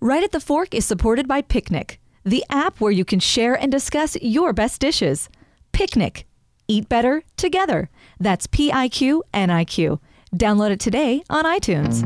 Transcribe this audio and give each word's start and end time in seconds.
Right 0.00 0.22
at 0.22 0.32
the 0.32 0.40
Fork 0.40 0.74
is 0.74 0.84
supported 0.84 1.26
by 1.26 1.40
Piqniq, 1.40 1.96
the 2.22 2.44
app 2.50 2.80
where 2.80 2.92
you 2.92 3.04
can 3.04 3.18
share 3.18 3.54
and 3.54 3.72
discuss 3.72 4.16
your 4.20 4.52
best 4.52 4.80
dishes. 4.80 5.30
Piqniq. 5.72 6.24
Eat 6.68 6.88
better 6.88 7.22
together. 7.36 7.88
That's 8.20 8.46
P 8.46 8.70
I 8.70 8.88
Q 8.88 9.22
N 9.32 9.50
I 9.50 9.64
Q. 9.64 10.00
Download 10.34 10.70
it 10.70 10.80
today 10.80 11.22
on 11.30 11.44
iTunes. 11.44 12.04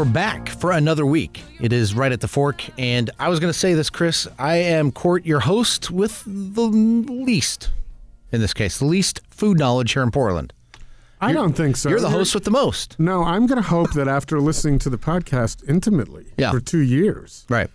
We're 0.00 0.06
back 0.06 0.48
for 0.48 0.72
another 0.72 1.04
week. 1.04 1.42
It 1.60 1.74
is 1.74 1.92
right 1.94 2.10
at 2.10 2.22
the 2.22 2.26
fork. 2.28 2.64
And 2.78 3.10
I 3.18 3.28
was 3.28 3.38
going 3.38 3.52
to 3.52 3.58
say 3.58 3.74
this, 3.74 3.90
Chris. 3.90 4.26
I 4.38 4.56
am 4.56 4.92
Court, 4.92 5.26
your 5.26 5.40
host, 5.40 5.90
with 5.90 6.22
the 6.24 6.62
least, 6.62 7.70
in 8.32 8.40
this 8.40 8.54
case, 8.54 8.78
the 8.78 8.86
least 8.86 9.20
food 9.28 9.58
knowledge 9.58 9.92
here 9.92 10.02
in 10.02 10.10
Portland. 10.10 10.54
I 11.20 11.34
don't 11.34 11.52
think 11.52 11.76
so. 11.76 11.90
You're 11.90 12.00
the 12.00 12.08
host 12.08 12.34
with 12.34 12.44
the 12.44 12.50
most. 12.50 12.98
No, 12.98 13.24
I'm 13.24 13.46
going 13.46 13.60
to 13.62 13.68
hope 13.68 13.92
that 13.92 14.08
after 14.08 14.40
listening 14.40 14.78
to 14.78 14.88
the 14.88 14.96
podcast 14.96 15.68
intimately 15.68 16.32
Yeah. 16.38 16.50
for 16.52 16.60
two 16.60 16.80
years, 16.80 17.44
Right. 17.50 17.68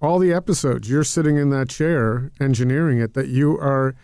all 0.00 0.20
the 0.20 0.32
episodes, 0.32 0.88
you're 0.88 1.02
sitting 1.02 1.36
in 1.38 1.50
that 1.50 1.70
chair 1.70 2.30
engineering 2.40 3.00
it, 3.00 3.14
that 3.14 3.26
you 3.26 3.58
are 3.58 3.96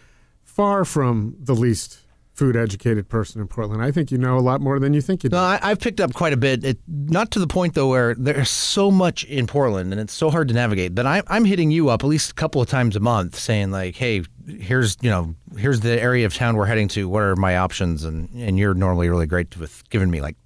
far 0.42 0.84
from 0.84 1.36
the 1.38 1.54
least 1.54 1.98
food 2.40 2.56
educated 2.56 3.06
person 3.06 3.38
in 3.38 3.46
Portland. 3.46 3.82
I 3.82 3.90
think 3.90 4.10
you 4.10 4.16
know 4.16 4.38
a 4.38 4.40
lot 4.40 4.62
more 4.62 4.78
than 4.78 4.94
you 4.94 5.02
think 5.02 5.22
you 5.22 5.28
do. 5.28 5.36
No, 5.36 5.42
I, 5.42 5.58
I've 5.62 5.78
picked 5.78 6.00
up 6.00 6.14
quite 6.14 6.32
a 6.32 6.38
bit. 6.38 6.64
It, 6.64 6.78
not 6.88 7.30
to 7.32 7.38
the 7.38 7.46
point 7.46 7.74
though 7.74 7.88
where 7.88 8.14
there's 8.14 8.48
so 8.48 8.90
much 8.90 9.24
in 9.24 9.46
Portland 9.46 9.92
and 9.92 10.00
it's 10.00 10.14
so 10.14 10.30
hard 10.30 10.48
to 10.48 10.54
navigate 10.54 10.94
But 10.94 11.04
I, 11.04 11.22
I'm 11.26 11.44
hitting 11.44 11.70
you 11.70 11.90
up 11.90 12.02
at 12.02 12.06
least 12.06 12.30
a 12.30 12.34
couple 12.34 12.62
of 12.62 12.68
times 12.70 12.96
a 12.96 13.00
month, 13.00 13.38
saying 13.38 13.72
like, 13.72 13.94
"Hey, 13.94 14.22
here's 14.46 14.96
you 15.02 15.10
know, 15.10 15.34
here's 15.58 15.80
the 15.80 16.00
area 16.00 16.24
of 16.24 16.34
town 16.34 16.56
we're 16.56 16.64
heading 16.64 16.88
to. 16.88 17.10
What 17.10 17.22
are 17.22 17.36
my 17.36 17.58
options?" 17.58 18.04
And 18.04 18.30
and 18.34 18.58
you're 18.58 18.72
normally 18.72 19.10
really 19.10 19.26
great 19.26 19.54
with 19.58 19.84
giving 19.90 20.10
me 20.10 20.22
like 20.22 20.36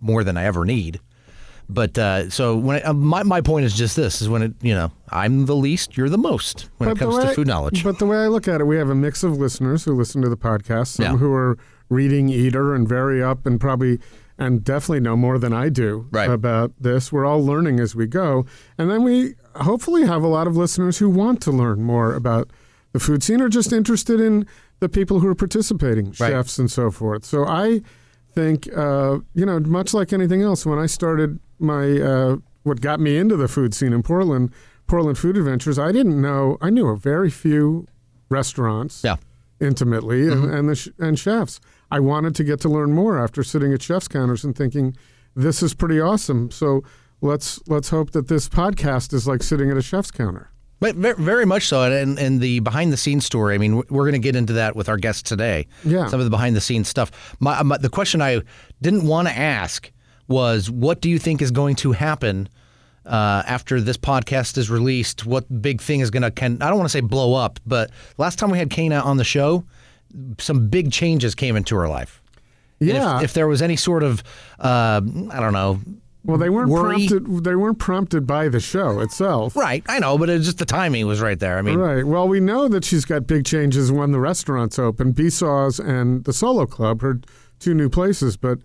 more 0.00 0.24
than 0.24 0.36
I 0.36 0.46
ever 0.46 0.64
need. 0.64 0.98
But 1.68 1.98
uh, 1.98 2.30
so 2.30 2.56
when 2.56 2.76
I, 2.76 2.80
uh, 2.82 2.92
my 2.92 3.22
my 3.24 3.40
point 3.40 3.64
is 3.66 3.74
just 3.74 3.96
this: 3.96 4.22
is 4.22 4.28
when 4.28 4.42
it 4.42 4.54
you 4.62 4.74
know 4.74 4.92
I'm 5.10 5.46
the 5.46 5.56
least, 5.56 5.96
you're 5.96 6.08
the 6.08 6.18
most 6.18 6.68
when 6.78 6.88
it 6.88 6.92
But 6.94 6.98
the 7.00 7.10
comes 7.10 7.24
to 7.24 7.34
food 7.34 7.46
knowledge. 7.48 7.82
But 7.82 7.98
the 7.98 8.06
way 8.06 8.18
I 8.18 8.28
look 8.28 8.46
at 8.48 8.60
it, 8.60 8.64
we 8.64 8.76
have 8.76 8.88
a 8.88 8.94
mix 8.94 9.22
of 9.24 9.36
listeners 9.38 9.84
who 9.84 9.94
listen 9.94 10.22
to 10.22 10.28
the 10.28 10.36
podcast, 10.36 10.88
some 10.88 11.04
Yeah. 11.04 11.16
who 11.16 11.32
are 11.34 11.58
reading 11.88 12.28
Eater 12.28 12.74
and 12.74 12.88
very 12.88 13.22
up 13.22 13.46
and 13.46 13.60
probably 13.60 13.98
and 14.38 14.62
definitely 14.62 15.00
know 15.00 15.16
more 15.16 15.38
than 15.38 15.52
I 15.54 15.70
do 15.70 16.06
Right. 16.10 16.28
about 16.30 16.72
this. 16.78 17.10
We're 17.10 17.24
all 17.24 17.42
learning 17.44 17.80
as 17.80 17.96
we 17.96 18.06
go. 18.06 18.44
And 18.76 18.90
then 18.90 19.02
we 19.02 19.34
hopefully 19.54 20.04
have 20.06 20.22
a 20.22 20.26
lot 20.28 20.46
of 20.46 20.56
listeners 20.58 20.98
who 20.98 21.08
want 21.08 21.40
to 21.42 21.50
learn 21.50 21.82
more 21.82 22.12
about 22.14 22.50
the 22.92 23.00
food 23.00 23.22
scene 23.22 23.40
or 23.40 23.48
just 23.48 23.72
interested 23.72 24.20
in 24.20 24.44
the 24.80 24.90
people 24.90 25.20
who 25.20 25.26
are 25.28 25.34
participating, 25.34 26.06
Right. 26.20 26.30
chefs 26.32 26.58
and 26.58 26.70
so 26.70 26.90
forth. 26.90 27.24
So 27.24 27.46
I 27.46 27.80
think, 28.34 28.68
uh, 28.76 29.20
you 29.34 29.46
know, 29.46 29.58
much 29.60 29.94
like 29.94 30.12
anything 30.12 30.42
else, 30.42 30.66
when 30.66 30.78
I 30.78 30.84
started 30.86 31.38
my, 31.58 32.00
uh, 32.00 32.36
what 32.62 32.80
got 32.80 33.00
me 33.00 33.16
into 33.16 33.36
the 33.36 33.48
food 33.48 33.74
scene 33.74 33.92
in 33.92 34.02
Portland, 34.02 34.52
Portland 34.86 35.18
Food 35.18 35.36
Adventures, 35.36 35.78
I 35.78 35.92
didn't 35.92 36.20
know, 36.20 36.58
I 36.60 36.70
knew 36.70 36.88
a 36.88 36.96
very 36.96 37.30
few 37.30 37.86
restaurants 38.28 39.02
yeah, 39.04 39.16
intimately 39.60 40.28
and, 40.28 40.50
and, 40.52 40.68
the 40.68 40.74
sh- 40.74 40.88
and 40.98 41.18
chefs. 41.18 41.60
I 41.90 42.00
wanted 42.00 42.34
to 42.36 42.44
get 42.44 42.60
to 42.60 42.68
learn 42.68 42.92
more 42.92 43.22
after 43.22 43.42
sitting 43.42 43.72
at 43.72 43.82
chefs' 43.82 44.08
counters 44.08 44.44
and 44.44 44.56
thinking, 44.56 44.96
this 45.34 45.62
is 45.62 45.74
pretty 45.74 46.00
awesome. 46.00 46.50
So 46.50 46.82
let's 47.20 47.60
let's 47.68 47.90
hope 47.90 48.10
that 48.12 48.28
this 48.28 48.48
podcast 48.48 49.12
is 49.12 49.28
like 49.28 49.42
sitting 49.42 49.70
at 49.70 49.76
a 49.76 49.82
chef's 49.82 50.10
counter. 50.10 50.50
But 50.78 50.94
very 50.96 51.46
much 51.46 51.68
so, 51.68 51.90
and, 51.90 52.18
and 52.18 52.38
the 52.38 52.60
behind 52.60 52.92
the 52.92 52.98
scenes 52.98 53.24
story. 53.24 53.54
I 53.54 53.58
mean, 53.58 53.76
we're 53.88 54.02
going 54.02 54.12
to 54.12 54.18
get 54.18 54.36
into 54.36 54.52
that 54.54 54.76
with 54.76 54.90
our 54.90 54.98
guests 54.98 55.22
today. 55.22 55.68
Yeah. 55.84 56.06
some 56.08 56.20
of 56.20 56.26
the 56.26 56.30
behind 56.30 56.54
the 56.54 56.60
scenes 56.60 56.88
stuff. 56.88 57.34
My, 57.40 57.62
my, 57.62 57.78
the 57.78 57.88
question 57.88 58.20
I 58.20 58.42
didn't 58.82 59.06
want 59.06 59.26
to 59.28 59.34
ask 59.34 59.90
was, 60.28 60.70
what 60.70 61.00
do 61.00 61.08
you 61.08 61.18
think 61.18 61.40
is 61.42 61.50
going 61.50 61.76
to 61.76 61.92
happen 61.92 62.48
uh, 63.04 63.42
after 63.46 63.80
this 63.80 63.96
podcast 63.96 64.58
is 64.58 64.68
released? 64.70 65.24
What 65.26 65.62
big 65.62 65.80
thing 65.80 66.00
is 66.00 66.10
going 66.10 66.22
to? 66.22 66.30
Can 66.30 66.60
I 66.62 66.68
don't 66.68 66.78
want 66.78 66.88
to 66.88 66.92
say 66.92 67.00
blow 67.00 67.34
up, 67.34 67.60
but 67.66 67.90
last 68.18 68.38
time 68.38 68.50
we 68.50 68.58
had 68.58 68.70
Cana 68.70 68.96
on 69.00 69.16
the 69.16 69.24
show, 69.24 69.64
some 70.38 70.68
big 70.68 70.90
changes 70.92 71.34
came 71.34 71.56
into 71.56 71.76
her 71.76 71.88
life. 71.88 72.20
And 72.80 72.88
if- 72.90 72.94
Yeah. 72.96 73.22
if, 73.22 73.32
there 73.34 73.48
was 73.48 73.62
any 73.62 73.76
sort 73.76 74.02
of, 74.02 74.22
uh, 74.58 75.00
I 75.30 75.40
don't 75.40 75.52
know. 75.52 75.80
Well, 76.24 76.38
they 76.38 76.50
weren't 76.50 76.70
worry- 76.70 77.06
prompted. 77.06 77.44
They 77.44 77.54
weren't 77.54 77.78
prompted 77.78 78.26
by 78.26 78.48
the 78.48 78.58
show 78.58 78.98
itself. 78.98 79.54
Right, 79.54 79.84
I 79.88 80.00
know, 80.00 80.18
but 80.18 80.28
it 80.28 80.40
just 80.40 80.58
the 80.58 80.64
timing 80.64 81.06
was 81.06 81.20
right 81.20 81.38
there. 81.38 81.56
I 81.56 81.62
mean, 81.62 81.78
Right. 81.78 82.04
Well, 82.04 82.26
we 82.26 82.40
know 82.40 82.66
that 82.66 82.84
she's 82.84 83.04
got 83.04 83.28
big 83.28 83.44
changes 83.44 83.92
when 83.92 84.10
the 84.10 84.18
restaurants 84.18 84.76
open, 84.76 85.14
Saws 85.30 85.78
and 85.78 86.24
the 86.24 86.32
Solo 86.32 86.66
Club, 86.66 87.00
her 87.02 87.20
two 87.60 87.74
new 87.74 87.88
places. 87.88 88.36
But 88.36 88.58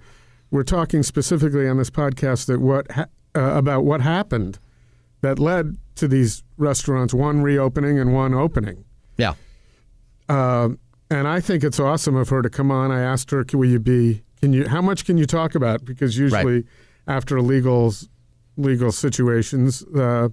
we're 0.52 0.64
talking 0.64 1.02
specifically 1.04 1.68
on 1.68 1.78
this 1.78 1.90
podcast 1.90 2.46
that 2.48 2.60
what 2.60 2.92
ha- 2.92 3.06
uh, 3.36 3.42
about 3.56 3.84
what 3.86 4.02
happened 4.02 4.60
that 5.22 5.40
led 5.40 5.78
to 5.96 6.08
these 6.08 6.44
restaurants, 6.58 7.14
one 7.14 7.42
reopening 7.42 7.98
and 8.00 8.14
one 8.14 8.34
opening. 8.34 8.84
yeah, 9.18 9.34
Uh, 10.30 10.70
and 11.10 11.28
I 11.28 11.40
think 11.42 11.64
it's 11.64 11.80
awesome 11.80 12.16
of 12.16 12.30
her 12.30 12.42
to 12.42 12.50
come 12.50 12.72
on. 12.72 12.92
I 12.92 13.02
asked 13.02 13.32
her, 13.32 13.44
"Can 13.44 13.60
will 13.60 13.68
you 13.70 13.80
be? 13.80 14.24
Can 14.42 14.54
you? 14.54 14.68
How 14.68 14.82
much 14.82 15.06
can 15.06 15.18
you 15.18 15.26
talk 15.26 15.56
about? 15.56 15.84
Because 15.86 16.18
usually, 16.18 16.64
after 17.08 17.42
legal 17.42 17.94
legal 18.58 18.92
situations, 18.92 19.84
uh, 19.96 20.30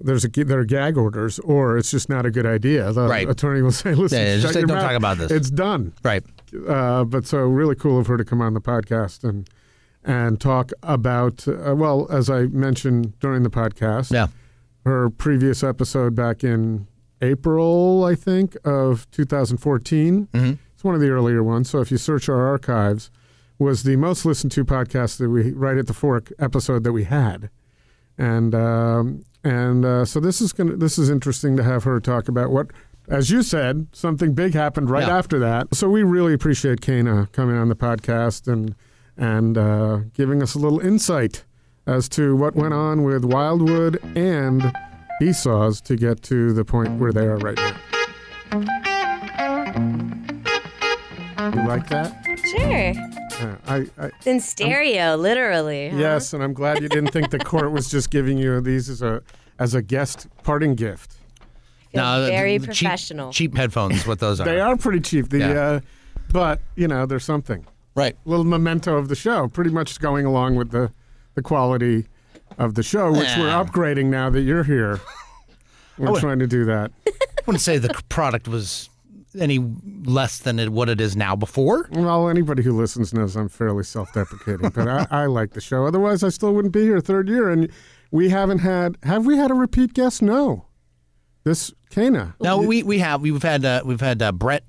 there's 0.00 0.24
a 0.24 0.28
there 0.28 0.60
are 0.60 0.64
gag 0.64 0.96
orders, 0.96 1.38
or 1.40 1.76
it's 1.78 1.90
just 1.90 2.08
not 2.08 2.24
a 2.26 2.30
good 2.30 2.46
idea. 2.46 2.92
The 2.92 3.08
Right. 3.08 3.28
attorney 3.28 3.62
will 3.62 3.72
say, 3.72 3.94
"Listen, 3.94 4.18
Yeah, 4.20 4.36
just 4.38 4.54
say, 4.54 4.60
your 4.60 4.66
"Don't 4.68 4.76
mouth. 4.78 4.86
talk 4.88 4.96
about 4.96 5.18
this." 5.18 5.30
It's 5.32 5.50
done." 5.50 5.92
right. 6.04 6.24
Uh, 6.68 7.04
but 7.04 7.26
so 7.26 7.38
really 7.38 7.74
cool 7.74 7.98
of 7.98 8.06
her 8.06 8.16
to 8.16 8.24
come 8.24 8.40
on 8.40 8.54
the 8.54 8.60
podcast 8.60 9.24
and 9.28 9.48
and 10.04 10.40
talk 10.40 10.70
about. 10.82 11.46
Uh, 11.48 11.74
well, 11.74 12.06
as 12.10 12.28
I 12.28 12.42
mentioned 12.46 13.18
during 13.20 13.42
the 13.42 13.50
podcast, 13.50 14.12
Yeah. 14.12 14.26
her 14.84 15.08
previous 15.10 15.62
episode 15.64 16.14
back 16.14 16.44
in 16.44 16.86
April, 17.22 18.04
I 18.04 18.14
think, 18.14 18.56
of 18.64 19.10
2014. 19.10 20.28
Mhm. 20.34 20.58
It's 20.74 20.84
one 20.84 20.94
of 20.94 21.00
the 21.00 21.08
earlier 21.08 21.42
ones. 21.42 21.70
So 21.70 21.80
if 21.80 21.90
you 21.90 21.96
search 21.96 22.28
our 22.28 22.46
archives, 22.46 23.10
was 23.58 23.84
the 23.84 23.96
most 23.96 24.26
listened 24.26 24.52
to 24.52 24.64
podcast 24.64 25.16
that 25.18 25.30
we 25.30 25.52
right 25.52 25.78
at 25.78 25.86
the 25.86 25.94
fork 25.94 26.32
episode 26.38 26.82
that 26.84 26.92
we 26.92 27.04
had, 27.04 27.48
and 28.18 28.54
um, 28.54 29.22
and 29.44 29.84
uh, 29.84 30.04
so 30.04 30.18
this 30.20 30.40
is 30.40 30.52
gonna 30.52 30.76
this 30.76 30.98
is 30.98 31.08
interesting 31.08 31.56
to 31.56 31.62
have 31.62 31.84
her 31.84 32.00
talk 32.00 32.28
about 32.28 32.50
what. 32.50 32.66
As 33.08 33.30
you 33.30 33.42
said, 33.42 33.88
something 33.92 34.32
big 34.34 34.54
happened 34.54 34.88
right 34.90 35.06
Yeah. 35.06 35.16
after 35.18 35.38
that. 35.40 35.74
So 35.74 35.88
we 35.90 36.02
really 36.02 36.32
appreciate 36.32 36.80
Cana 36.80 37.28
coming 37.32 37.56
on 37.56 37.68
the 37.68 37.76
podcast 37.76 38.50
and 38.50 38.74
and 39.16 39.56
uh, 39.56 39.98
giving 40.14 40.42
us 40.42 40.54
a 40.54 40.58
little 40.58 40.80
insight 40.80 41.44
as 41.86 42.08
to 42.10 42.34
what 42.34 42.56
went 42.56 42.74
on 42.74 43.04
with 43.04 43.24
Wildwood 43.24 44.00
and 44.16 44.72
Besaw's 45.20 45.80
to 45.82 45.94
get 45.96 46.22
to 46.24 46.52
the 46.52 46.64
point 46.64 46.98
where 46.98 47.12
they 47.12 47.26
are 47.26 47.36
right 47.36 47.56
now. 47.56 47.76
You 51.54 51.68
like 51.68 51.88
that? 51.88 52.24
Sure. 52.50 53.48
Uh, 53.48 53.56
I, 53.66 53.86
I 54.06 54.10
in 54.26 54.40
stereo, 54.40 55.16
literally. 55.16 55.90
huh? 55.90 55.98
yes, 55.98 56.32
and 56.32 56.42
I'm 56.42 56.54
glad 56.54 56.82
you 56.82 56.88
didn't 56.88 57.10
think 57.12 57.30
the 57.30 57.38
court 57.38 57.70
was 57.70 57.88
just 57.90 58.10
giving 58.10 58.38
you 58.38 58.60
these 58.60 58.88
as 58.88 59.02
a 59.02 59.22
as 59.58 59.74
a 59.74 59.82
guest 59.82 60.26
parting 60.42 60.74
gift. 60.74 61.13
Feel 61.94 62.20
the- 62.24 62.30
very 62.30 62.58
the 62.58 62.66
cheap- 62.68 62.86
professional. 62.88 63.32
Cheap, 63.32 63.56
headphones, 63.56 64.06
what 64.06 64.18
those 64.18 64.40
are. 64.40 64.44
They 64.44 64.60
are 64.60 64.76
pretty 64.76 65.00
cheap. 65.00 65.28
The 65.30 65.38
Yeah. 65.38 65.60
uh, 65.60 65.80
but 66.32 66.60
you 66.76 66.88
know, 66.88 67.06
there's 67.06 67.24
something. 67.24 67.66
Right. 67.96 68.16
little 68.24 68.44
memento 68.44 68.96
of 68.96 69.06
the 69.08 69.14
show, 69.14 69.46
pretty 69.46 69.70
much 69.70 70.00
going 70.00 70.26
along 70.26 70.56
with 70.56 70.70
the 70.72 70.90
the 71.34 71.42
quality 71.42 72.06
of 72.58 72.74
the 72.74 72.82
show, 72.82 73.10
which 73.12 73.28
we're 73.36 73.48
upgrading 73.50 74.06
now 74.06 74.30
that 74.30 74.40
you're 74.42 74.64
here. 74.64 75.00
We're 75.98 76.10
would- 76.10 76.20
trying 76.20 76.40
to 76.40 76.46
do 76.48 76.64
that. 76.64 76.90
I 77.06 77.12
wouldn't 77.46 77.60
say 77.62 77.78
the 77.78 77.94
product 78.08 78.48
was 78.48 78.88
any 79.38 79.58
less 80.04 80.38
than 80.40 80.58
it, 80.58 80.70
what 80.70 80.88
it 80.88 81.00
is 81.00 81.14
now 81.16 81.36
before. 81.36 81.88
Well, 81.92 82.28
anybody 82.28 82.62
who 82.64 82.72
listens 82.76 83.12
knows 83.14 83.36
I'm 83.36 83.48
fairly 83.48 83.84
self-deprecating, 83.84 84.70
but 84.70 84.88
I, 84.88 85.06
I 85.10 85.26
like 85.26 85.52
the 85.52 85.60
show. 85.60 85.86
Otherwise, 85.86 86.24
I 86.24 86.30
still 86.30 86.52
wouldn't 86.52 86.74
be 86.74 86.82
here 86.82 87.00
third 87.00 87.28
year. 87.28 87.48
And 87.50 87.70
we 88.10 88.28
haven't 88.30 88.58
had. 88.58 88.96
Have 89.04 89.24
we 89.26 89.36
had 89.36 89.50
a 89.52 89.54
repeat 89.54 89.94
guest? 89.94 90.20
No. 90.22 90.64
This 91.44 91.72
Cana. 91.90 92.34
No, 92.40 92.58
we, 92.58 92.82
we 92.82 92.98
have 92.98 93.20
we've 93.20 93.42
had 93.42 93.64
uh, 93.64 93.82
we've 93.84 94.00
had 94.00 94.20
uh, 94.22 94.32
Brett 94.32 94.64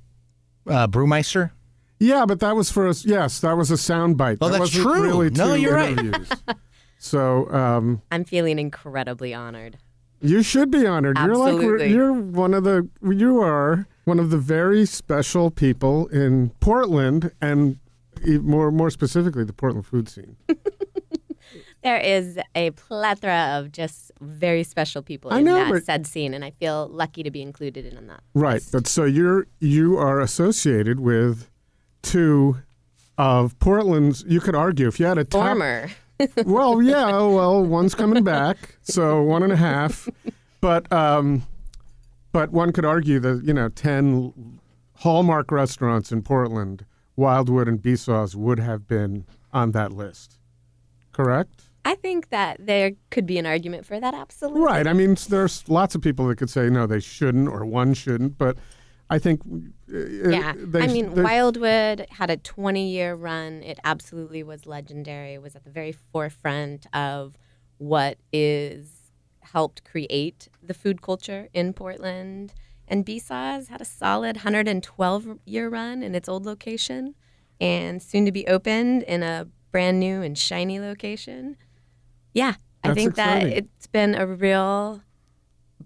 uh, 0.68 0.88
Brewmeister. 0.88 1.52
Yeah, 2.00 2.26
but 2.26 2.42
that 2.42 2.56
was 2.56 2.70
for 2.70 2.88
us. 2.88 3.06
Yes, 3.06 3.40
that 3.40 3.54
was 3.56 3.72
a 3.72 3.78
sound 3.78 4.18
bite. 4.18 4.38
Oh, 4.42 4.48
that 4.50 4.60
that's 4.60 4.76
wasn't 4.76 4.84
true. 4.84 5.04
Really 5.04 5.30
No, 5.30 5.54
you're 5.54 5.74
right. 5.76 5.98
so, 6.98 7.50
um, 7.52 8.02
I'm 8.12 8.26
feeling 8.26 8.60
incredibly 8.60 9.34
honored. 9.34 9.78
You 10.22 10.44
should 10.44 10.72
be 10.72 10.86
honored. 10.86 11.18
You're 11.18 11.38
like 11.38 11.90
you're 11.90 12.14
one 12.14 12.54
of 12.54 12.64
the 12.64 12.88
you 13.02 13.42
are 13.42 13.88
one 14.06 14.20
of 14.20 14.30
the 14.30 14.38
very 14.38 14.86
special 14.86 15.52
people 15.52 16.08
in 16.08 16.50
Portland 16.60 17.32
and 17.42 17.78
e- 18.26 18.38
more 18.40 18.72
more 18.72 18.90
specifically 18.90 19.44
the 19.44 19.54
Portland 19.54 19.86
food 19.86 20.10
scene. 20.10 20.36
There 21.86 22.00
is 22.00 22.40
a 22.56 22.72
plethora 22.72 23.60
of 23.60 23.72
just 23.72 24.12
very 24.20 24.64
special 24.64 25.04
people 25.04 25.32
I 25.32 25.38
in 25.38 25.46
know, 25.46 25.72
that 25.72 25.86
said 25.86 26.08
scene, 26.08 26.34
and 26.34 26.44
I 26.44 26.50
feel 26.50 26.88
lucky 26.88 27.22
to 27.22 27.30
be 27.30 27.44
included 27.44 27.86
in 27.86 28.08
that. 28.08 28.22
Right. 28.34 28.64
But 28.72 28.88
so 28.88 29.04
you're 29.04 29.46
you 29.60 29.96
are 30.00 30.20
associated 30.20 31.00
with 31.00 31.48
two 32.02 32.58
of 33.20 33.60
Portland's 33.60 34.26
you 34.28 34.40
could 34.40 34.56
argue 34.56 34.88
if 34.88 35.00
you 35.00 35.06
had 35.06 35.20
a 35.20 35.24
top 35.24 35.46
Former. 35.46 35.92
well, 36.46 36.82
yeah, 36.82 37.06
well, 37.06 37.64
one's 37.64 37.94
coming 37.94 38.24
back, 38.24 38.80
so 38.82 39.22
one 39.22 39.44
and 39.44 39.54
a 39.54 39.58
half. 39.58 40.10
But 40.62 40.92
um, 40.92 41.44
but 42.32 42.50
one 42.50 42.74
could 42.74 42.86
argue 42.86 43.20
that 43.20 43.44
you 43.44 43.54
know 43.54 43.70
ten 43.70 44.60
hallmark 44.96 45.52
restaurants 45.52 46.12
in 46.12 46.24
Portland, 46.24 46.84
Wildwood 47.16 47.68
and 47.68 47.80
Besaw's 47.80 48.36
would 48.36 48.58
have 48.58 48.88
been 48.88 49.28
on 49.54 49.72
that 49.74 49.92
list. 49.92 50.40
Correct. 51.12 51.65
I 51.88 51.94
think 51.96 52.30
that 52.30 52.58
there 52.60 52.92
could 53.12 53.26
be 53.28 53.38
an 53.38 53.46
argument 53.46 53.86
for 53.86 54.00
that. 54.00 54.14
Absolutely. 54.16 54.62
Right. 54.62 54.88
I 54.88 54.94
mean, 54.94 55.16
there's 55.30 55.68
lots 55.70 55.94
of 55.96 56.02
people 56.02 56.28
that 56.28 56.38
could 56.38 56.50
say 56.50 56.70
no, 56.70 56.88
they 56.88 57.00
shouldn't, 57.00 57.48
or 57.48 57.64
one 57.66 57.94
shouldn't. 57.94 58.38
But 58.40 58.58
I 59.10 59.20
think, 59.20 59.42
uh, 59.94 60.30
Yeah. 60.30 60.54
they- 60.58 60.82
I 60.82 60.88
mean, 60.88 61.14
they- 61.14 61.22
Wildwood 61.22 62.08
had 62.10 62.32
a 62.32 62.38
20 62.38 62.90
year 62.90 63.14
run. 63.14 63.62
It 63.62 63.80
absolutely 63.84 64.42
was 64.42 64.66
legendary. 64.66 65.34
It 65.36 65.44
was 65.44 65.56
at 65.56 65.64
the 65.64 65.70
very 65.70 65.92
forefront 65.92 66.88
of 66.92 67.38
what 67.78 68.18
is 68.34 69.12
helped 69.42 69.84
create 69.84 70.50
the 70.64 70.74
food 70.74 71.04
culture 71.04 71.50
in 71.54 71.72
Portland. 71.74 72.52
And 72.88 73.06
Besaw's 73.06 73.68
had 73.68 73.80
a 73.80 73.86
solid 73.86 74.38
112 74.38 75.38
year 75.46 75.70
run 75.70 76.02
in 76.02 76.16
its 76.16 76.28
old 76.28 76.46
location 76.48 77.14
and 77.62 78.02
soon 78.02 78.26
to 78.26 78.32
be 78.32 78.48
opened 78.48 79.04
in 79.04 79.22
a 79.22 79.48
brand 79.72 80.00
new 80.00 80.22
and 80.24 80.36
shiny 80.38 80.80
location. 80.80 81.58
Yeah. 82.36 82.54
I 82.84 82.90
That's 82.90 83.00
think 83.00 83.16
that 83.16 83.44
it's 83.44 83.88
been 83.88 84.14
a 84.14 84.28
real 84.28 85.02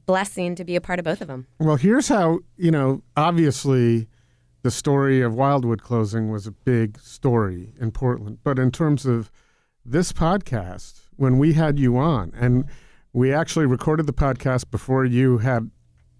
blessing 0.06 0.56
to 0.56 0.66
be 0.66 0.76
a 0.76 0.82
part 0.82 1.00
of 1.00 1.06
both 1.06 1.22
of 1.22 1.28
them. 1.28 1.48
Well, 1.60 1.78
here's 1.78 2.10
how, 2.10 2.40
you 2.58 2.72
know, 2.72 3.04
obviously 3.16 4.10
the 4.64 4.72
story 4.72 5.22
of 5.22 5.34
Wildwood 5.34 5.82
closing 5.82 6.30
was 6.30 6.46
a 6.46 6.52
big 6.52 7.00
story 7.00 7.74
in 7.80 7.92
Portland. 7.92 8.40
But 8.44 8.60
in 8.60 8.72
terms 8.72 9.06
of 9.06 9.32
this 9.86 10.12
podcast, 10.12 11.02
when 11.16 11.38
we 11.38 11.54
had 11.54 11.80
you 11.80 11.98
on, 11.98 12.34
and 12.36 12.66
we 13.14 13.34
actually 13.34 13.66
recorded 13.66 14.08
the 14.08 14.14
podcast 14.14 14.70
before 14.72 15.06
you 15.06 15.38
had, 15.38 15.72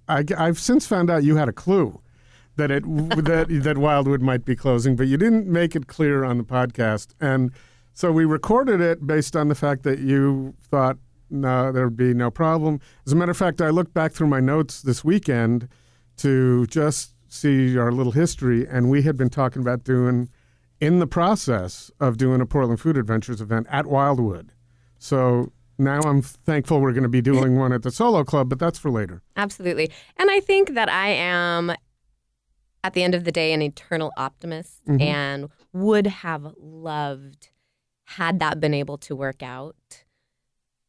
I, 0.08 0.24
I, 0.38 0.46
have 0.46 0.60
since 0.60 0.88
found 0.88 1.10
out 1.10 1.24
you 1.24 1.36
had 1.36 1.50
a 1.50 1.54
clue 1.54 2.00
that 2.56 2.72
it 2.72 2.84
that 3.26 3.48
that 3.50 3.78
Wildwood 3.78 4.22
might 4.22 4.46
be 4.46 4.56
closing, 4.56 4.96
but 4.96 5.08
you 5.08 5.18
didn't 5.18 5.48
make 5.48 5.76
it 5.76 5.88
clear 5.88 6.24
on 6.24 6.38
the 6.38 6.44
podcast. 6.44 7.14
And 7.20 7.52
so 7.94 8.12
we 8.12 8.26
recorded 8.26 8.82
it 8.82 9.06
based 9.06 9.36
on 9.36 9.48
the 9.50 9.56
fact 9.56 9.84
that 9.84 10.00
you 10.00 10.54
thought 10.62 10.98
no, 11.32 11.72
there'd 11.72 11.96
be 11.96 12.14
no 12.14 12.32
problem. 12.32 12.80
As 13.06 13.14
a 13.14 13.16
matter 13.16 13.30
of 13.32 13.38
fact, 13.38 13.62
I 13.62 13.70
looked 13.70 13.94
back 13.94 14.14
through 14.14 14.28
my 14.28 14.40
notes 14.40 14.82
this 14.82 15.04
weekend 15.04 15.68
to 16.18 16.66
just 16.66 17.14
see 17.28 17.78
our 17.78 17.92
little 17.92 18.14
history, 18.14 18.66
and 18.68 18.90
we 18.90 19.04
had 19.04 19.16
been 19.16 19.30
talking 19.30 19.62
about 19.62 19.84
doing, 19.84 20.30
in 20.82 20.98
the 20.98 21.06
process 21.06 21.92
of 22.00 22.18
doing 22.18 22.42
a 22.42 22.48
Portland 22.48 22.80
Food 22.80 22.98
Adventures 22.98 23.42
event 23.42 23.68
at 23.70 23.86
Wildwood. 23.86 24.54
So 24.98 25.52
now 25.78 26.00
I'm 26.02 26.24
thankful 26.24 26.82
we're 26.82 26.94
going 26.94 27.04
to 27.04 27.10
be 27.10 27.22
doing 27.22 27.58
one 27.58 27.72
at 27.74 27.84
the 27.84 27.92
Solo 27.92 28.24
Club, 28.24 28.50
but 28.50 28.58
that's 28.58 28.80
for 28.80 28.90
later. 28.90 29.22
Absolutely. 29.38 29.92
And 30.18 30.32
I 30.32 30.40
think 30.40 30.74
that 30.74 30.90
I 30.90 31.10
am, 31.10 31.72
at 32.84 32.94
the 32.94 33.04
end 33.04 33.14
of 33.14 33.24
the 33.24 33.32
day, 33.32 33.54
an 33.54 33.62
eternal 33.62 34.12
optimist 34.18 34.84
Mhm. 34.88 35.02
and 35.02 35.50
would 35.74 36.08
have 36.08 36.54
loved 36.58 37.50
had 38.10 38.40
that 38.40 38.60
been 38.60 38.74
able 38.74 38.98
to 38.98 39.16
work 39.16 39.44
out. 39.44 40.04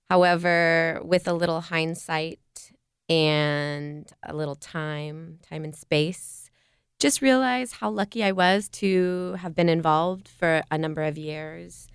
However, 0.09 1.01
with 1.05 1.29
a 1.29 1.35
little 1.35 1.61
hindsight 1.61 2.73
and 3.09 4.11
a 4.23 4.35
little 4.35 4.55
time, 4.55 5.39
time 5.43 5.63
and 5.63 5.77
space, 5.77 6.51
just 6.99 7.21
realize 7.21 7.73
how 7.75 7.91
lucky 7.91 8.25
I 8.25 8.33
was 8.33 8.69
to 8.71 9.35
have 9.39 9.55
been 9.55 9.69
involved 9.69 10.29
for 10.29 10.63
a 10.71 10.79
number 10.79 11.03
of 11.03 11.19
years. 11.19 11.89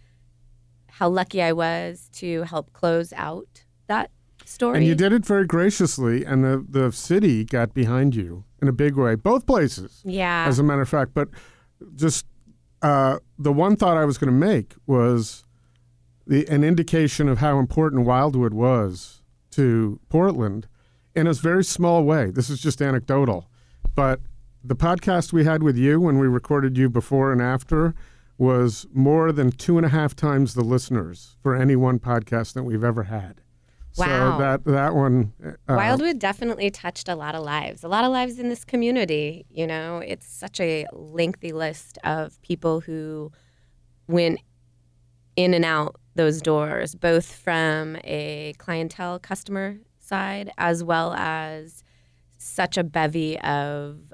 How 0.88 1.10
lucky 1.10 1.42
I 1.42 1.54
was 1.54 2.08
to 2.14 2.44
help 2.44 2.72
close 2.72 3.12
out 3.14 3.66
that 3.88 4.12
story. 4.46 4.78
And 4.78 4.86
you 4.86 4.96
did 4.96 5.12
it 5.12 5.26
very 5.26 5.46
graciously, 5.46 6.24
and 6.24 6.44
the, 6.44 6.66
the 6.70 6.92
city 6.92 7.44
got 7.44 7.74
behind 7.74 8.16
you 8.16 8.46
in 8.62 8.68
a 8.68 8.74
big 8.74 8.96
way, 8.96 9.16
both 9.16 9.48
places. 9.48 10.02
Yeah. 10.06 10.46
as 10.48 10.60
a 10.60 10.64
matter 10.64 10.82
of 10.82 10.90
fact. 10.90 11.16
But 11.16 11.30
just 11.96 12.26
uh, 12.86 13.18
the 13.40 13.52
one 13.52 13.76
thought 13.76 13.98
I 13.98 14.06
was 14.06 14.20
going 14.20 14.32
to 14.32 14.46
make 14.48 14.76
was 14.86 15.44
the, 16.28 16.48
an 16.50 16.64
indication 16.64 17.28
of 17.28 17.40
how 17.40 17.58
important 17.58 18.06
Wildwood 18.06 18.54
was 18.54 19.24
to 19.52 20.00
Portland 20.08 20.68
in 21.16 21.26
a 21.26 21.34
very 21.34 21.64
small 21.64 22.04
way. 22.04 22.30
This 22.30 22.48
is 22.48 22.62
just 22.62 22.84
anecdotal, 22.84 23.50
but 23.96 24.20
the 24.64 24.76
podcast 24.76 25.34
we 25.34 25.46
had 25.46 25.64
with 25.64 25.76
you 25.76 26.00
when 26.00 26.20
we 26.20 26.28
recorded 26.28 26.78
you 26.78 26.88
before 26.88 27.32
and 27.32 27.42
after 27.42 27.96
was 28.38 28.86
more 28.94 29.32
than 29.32 29.50
two 29.50 29.78
and 29.78 29.86
a 29.88 29.90
half 29.90 30.16
times 30.16 30.54
the 30.54 30.64
listeners 30.64 31.38
for 31.42 31.56
any 31.56 31.76
one 31.76 31.98
podcast 31.98 32.54
that 32.54 32.66
we've 32.66 32.84
ever 32.84 33.06
had. 33.06 33.42
Wow. 33.98 34.38
So 34.38 34.44
that 34.44 34.66
that 34.66 34.96
one. 34.96 35.34
Uh, 35.44 35.76
Wildwood 35.76 36.20
definitely 36.20 36.70
touched 36.70 37.08
a 37.08 37.16
lot 37.16 37.36
of 37.36 37.44
lives, 37.44 37.84
a 37.84 37.88
lot 37.88 38.04
of 38.04 38.12
lives 38.12 38.40
in 38.40 38.50
this 38.50 38.66
community. 38.66 39.46
You 39.50 39.68
know, 39.68 40.00
it's 40.00 40.28
such 40.28 40.60
a 40.60 40.86
lengthy 40.92 41.52
list 41.52 41.98
of 42.04 42.42
people 42.42 42.82
who 42.82 43.32
went 44.08 44.40
in 45.36 45.54
and 45.54 45.66
out 45.66 45.96
those 46.16 46.42
doors, 46.42 46.96
both 46.96 47.32
from 47.32 47.98
a 48.04 48.54
clientele 48.58 49.20
customer 49.20 49.78
side 50.00 50.52
as 50.58 50.84
well 50.84 51.14
as 51.14 51.84
such 52.38 52.78
a 52.78 52.84
bevy 52.84 53.40
of 53.40 54.14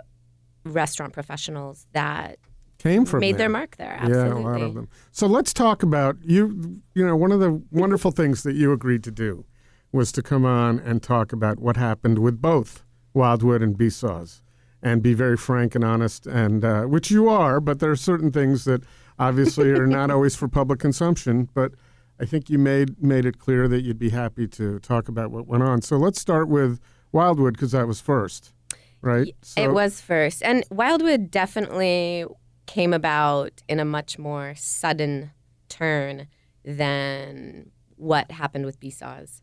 restaurant 0.63 1.13
professionals 1.13 1.87
that 1.93 2.37
came 2.77 3.05
from 3.05 3.19
made 3.19 3.33
there. 3.33 3.39
their 3.39 3.49
mark 3.49 3.77
there. 3.77 3.97
Absolutely. 3.99 4.41
Yeah, 4.41 4.47
a 4.47 4.51
lot 4.51 4.61
of 4.61 4.73
them. 4.73 4.89
So 5.11 5.27
let's 5.27 5.53
talk 5.53 5.83
about 5.83 6.17
you. 6.23 6.81
You 6.95 7.05
know, 7.05 7.15
one 7.15 7.31
of 7.31 7.39
the 7.39 7.61
wonderful 7.71 8.11
things 8.11 8.43
that 8.43 8.53
you 8.53 8.71
agreed 8.71 9.03
to 9.03 9.11
do 9.11 9.45
was 9.91 10.11
to 10.13 10.21
come 10.21 10.45
on 10.45 10.79
and 10.79 11.01
talk 11.01 11.33
about 11.33 11.59
what 11.59 11.77
happened 11.77 12.19
with 12.19 12.41
both 12.41 12.83
Wildwood 13.13 13.61
and 13.61 13.77
Besaw's, 13.77 14.41
and 14.81 15.03
be 15.03 15.13
very 15.13 15.37
frank 15.37 15.75
and 15.75 15.83
honest, 15.83 16.25
and 16.25 16.63
uh, 16.63 16.83
which 16.83 17.11
you 17.11 17.27
are. 17.29 17.59
But 17.59 17.79
there 17.79 17.91
are 17.91 17.95
certain 17.95 18.31
things 18.31 18.63
that 18.65 18.83
obviously 19.19 19.69
are 19.71 19.87
not 19.87 20.09
always 20.11 20.35
for 20.35 20.47
public 20.47 20.79
consumption. 20.79 21.49
But 21.53 21.73
I 22.19 22.25
think 22.25 22.49
you 22.49 22.57
made 22.57 23.01
made 23.01 23.25
it 23.25 23.39
clear 23.39 23.67
that 23.67 23.81
you'd 23.81 23.99
be 23.99 24.09
happy 24.09 24.47
to 24.47 24.79
talk 24.79 25.07
about 25.09 25.31
what 25.31 25.47
went 25.47 25.63
on. 25.63 25.81
So 25.81 25.97
let's 25.97 26.21
start 26.21 26.47
with 26.47 26.79
Wildwood 27.11 27.53
because 27.53 27.71
that 27.71 27.87
was 27.87 27.99
first, 27.99 28.53
right? 29.01 29.27
So, 29.41 29.61
it 29.61 29.73
was 29.73 29.99
first. 29.99 30.41
And 30.43 30.63
Wildwood 30.71 31.29
definitely 31.31 32.25
came 32.65 32.93
about 32.93 33.61
in 33.67 33.79
a 33.79 33.85
much 33.85 34.17
more 34.17 34.53
sudden 34.55 35.31
turn 35.67 36.27
than 36.63 37.71
what 37.97 38.31
happened 38.31 38.65
with 38.65 38.79
Besaw's. 38.79 39.41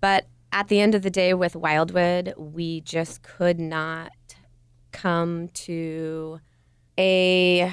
But 0.00 0.26
at 0.52 0.68
the 0.68 0.80
end 0.80 0.94
of 0.94 1.02
the 1.02 1.10
day, 1.10 1.34
with 1.34 1.56
Wildwood, 1.56 2.34
we 2.36 2.80
just 2.82 3.22
could 3.22 3.58
not 3.58 4.12
come 4.92 5.48
to 5.48 6.38
a 6.96 7.70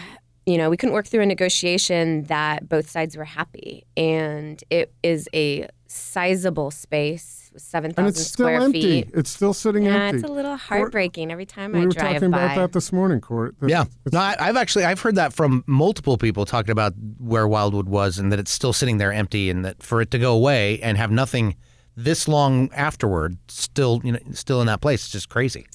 you 0.47 0.57
know 0.57 0.71
we 0.71 0.77
couldn't 0.77 0.93
work 0.95 1.05
through 1.05 1.21
a 1.21 1.25
negotiation 1.27 2.23
that 2.23 2.67
both 2.67 2.89
sides 2.89 3.15
were 3.15 3.23
happy 3.25 3.85
and 3.95 4.63
it 4.71 4.91
is 5.03 5.29
a 5.35 5.67
sizable 5.85 6.71
space 6.71 7.51
with 7.53 7.61
and 7.61 7.93
7000 7.95 8.07
it's 8.09 8.21
still 8.21 8.45
square 8.45 8.61
empty. 8.61 8.81
feet 8.81 9.11
It's 9.13 9.29
still 9.29 9.53
sitting 9.53 9.83
yeah, 9.83 10.05
empty. 10.05 10.17
it's 10.21 10.27
a 10.27 10.31
little 10.31 10.55
heartbreaking 10.55 11.31
every 11.31 11.45
time 11.45 11.73
we 11.73 11.81
I 11.81 11.85
were 11.85 11.91
drive 11.91 12.13
talking 12.15 12.31
by. 12.31 12.43
about 12.45 12.55
that 12.55 12.71
this 12.71 12.91
morning, 12.91 13.21
Court. 13.21 13.55
that 13.59 13.69
Yeah. 13.69 13.83
No, 14.11 14.19
I, 14.19 14.35
I've 14.39 14.55
actually 14.57 14.85
I've 14.85 15.01
heard 15.01 15.15
that 15.15 15.33
from 15.33 15.63
multiple 15.67 16.17
people 16.17 16.45
talking 16.45 16.71
about 16.71 16.93
where 17.19 17.47
Wildwood 17.47 17.87
was 17.89 18.17
and 18.17 18.31
that 18.31 18.39
it's 18.39 18.51
still 18.51 18.73
sitting 18.73 18.97
there 18.97 19.11
empty 19.13 19.49
and 19.51 19.63
that 19.65 19.83
for 19.83 20.01
it 20.01 20.09
to 20.11 20.17
go 20.17 20.33
away 20.33 20.79
and 20.81 20.97
have 20.97 21.11
nothing 21.11 21.55
this 21.95 22.27
long 22.27 22.71
afterward 22.73 23.37
still 23.47 24.01
you 24.03 24.13
know 24.13 24.19
still 24.31 24.61
in 24.61 24.67
that 24.67 24.81
place 24.81 25.03
it's 25.03 25.11
just 25.11 25.29
crazy. 25.29 25.65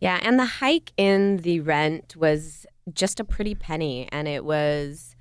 Yeah, 0.00 0.18
and 0.22 0.38
the 0.38 0.44
hike 0.44 0.92
in 0.96 1.38
the 1.38 1.60
rent 1.60 2.16
was 2.16 2.66
just 2.92 3.18
a 3.18 3.24
pretty 3.24 3.54
penny, 3.54 4.08
and 4.12 4.28
it 4.28 4.44
was 4.44 5.16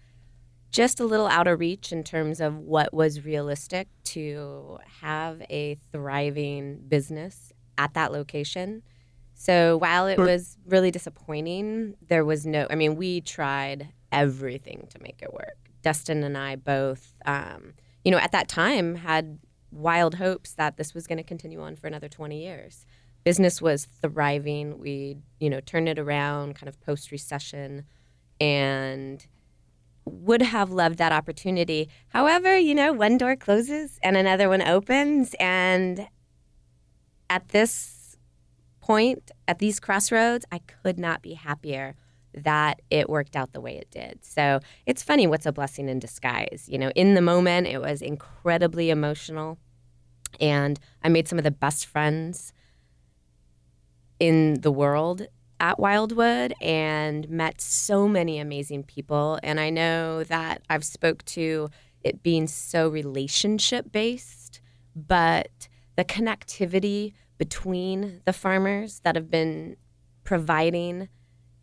just 0.71 0.99
a 0.99 1.05
little 1.05 1.27
out 1.27 1.47
of 1.47 1.59
reach 1.59 1.93
in 1.93 2.03
terms 2.03 2.41
of 2.41 2.57
what 2.57 2.93
was 2.93 3.23
realistic 3.23 3.87
to 4.03 4.77
have 5.01 5.41
a 5.49 5.77
thriving 5.93 6.79
business 6.89 7.53
at 7.77 7.93
that 7.93 8.11
location. 8.11 8.83
So 9.33 9.77
while 9.77 10.07
it 10.07 10.17
was 10.17 10.57
really 10.65 10.91
disappointing, 10.91 11.95
there 12.07 12.25
was 12.25 12.45
no, 12.45 12.67
I 12.69 12.75
mean, 12.75 12.95
we 12.95 13.21
tried 13.21 13.89
everything 14.11 14.87
to 14.89 15.01
make 15.01 15.21
it 15.21 15.33
work. 15.33 15.57
Dustin 15.81 16.23
and 16.23 16.37
I 16.37 16.57
both, 16.57 17.13
um, 17.25 17.73
you 18.03 18.11
know, 18.11 18.17
at 18.17 18.33
that 18.33 18.49
time 18.49 18.95
had 18.95 19.39
wild 19.75 20.15
hopes 20.15 20.53
that 20.53 20.77
this 20.77 20.93
was 20.93 21.05
going 21.05 21.17
to 21.17 21.23
continue 21.23 21.61
on 21.61 21.75
for 21.75 21.87
another 21.87 22.09
20 22.09 22.41
years. 22.41 22.85
Business 23.23 23.61
was 23.61 23.85
thriving. 24.01 24.79
We, 24.79 25.17
you 25.39 25.49
know, 25.49 25.59
turned 25.59 25.89
it 25.89 25.99
around 25.99 26.55
kind 26.55 26.69
of 26.69 26.79
post 26.81 27.11
recession 27.11 27.85
and 28.39 29.25
would 30.05 30.41
have 30.41 30.71
loved 30.71 30.97
that 30.99 31.11
opportunity. 31.11 31.89
However, 32.09 32.57
you 32.57 32.75
know, 32.75 32.93
one 32.93 33.17
door 33.17 33.35
closes 33.35 33.99
and 34.03 34.15
another 34.15 34.47
one 34.49 34.61
opens. 34.61 35.35
And 35.39 36.07
at 37.29 37.49
this 37.49 38.17
point, 38.81 39.31
at 39.47 39.59
these 39.59 39.79
crossroads, 39.79 40.45
I 40.51 40.59
could 40.59 40.99
not 40.99 41.21
be 41.21 41.33
happier 41.33 41.95
that 42.33 42.81
it 42.91 43.09
worked 43.09 43.35
out 43.35 43.53
the 43.53 43.61
way 43.61 43.77
it 43.77 43.89
did. 43.89 44.19
So 44.23 44.59
it's 44.85 45.01
funny 45.01 45.25
what's 45.25 45.45
a 45.45 45.51
blessing 45.51 45.89
in 45.89 45.99
disguise. 45.99 46.65
You 46.67 46.77
know, 46.77 46.91
in 46.95 47.13
the 47.13 47.21
moment, 47.21 47.67
it 47.67 47.81
was 47.81 48.01
incredibly 48.01 48.89
emotional. 48.89 49.57
And 50.39 50.79
I 51.03 51.09
made 51.09 51.27
some 51.27 51.37
of 51.37 51.43
the 51.43 51.51
best 51.51 51.85
friends 51.85 52.53
in 54.19 54.61
the 54.61 54.71
world 54.71 55.27
at 55.59 55.79
Wildwood 55.79 56.53
and 56.61 57.29
met 57.29 57.61
so 57.61 58.07
many 58.07 58.39
amazing 58.39 58.83
people. 58.83 59.39
And 59.43 59.59
I 59.59 59.69
know 59.69 60.23
that 60.25 60.61
I've 60.69 60.83
spoke 60.83 61.23
to 61.25 61.69
it 62.03 62.21
being 62.21 62.47
so 62.47 62.87
relationship 62.87 63.91
based, 63.91 64.61
but 64.95 65.67
the 65.95 66.05
connectivity 66.05 67.13
between 67.37 68.21
the 68.25 68.33
farmers 68.33 68.99
that 68.99 69.15
have 69.15 69.29
been 69.29 69.77
providing 70.23 71.09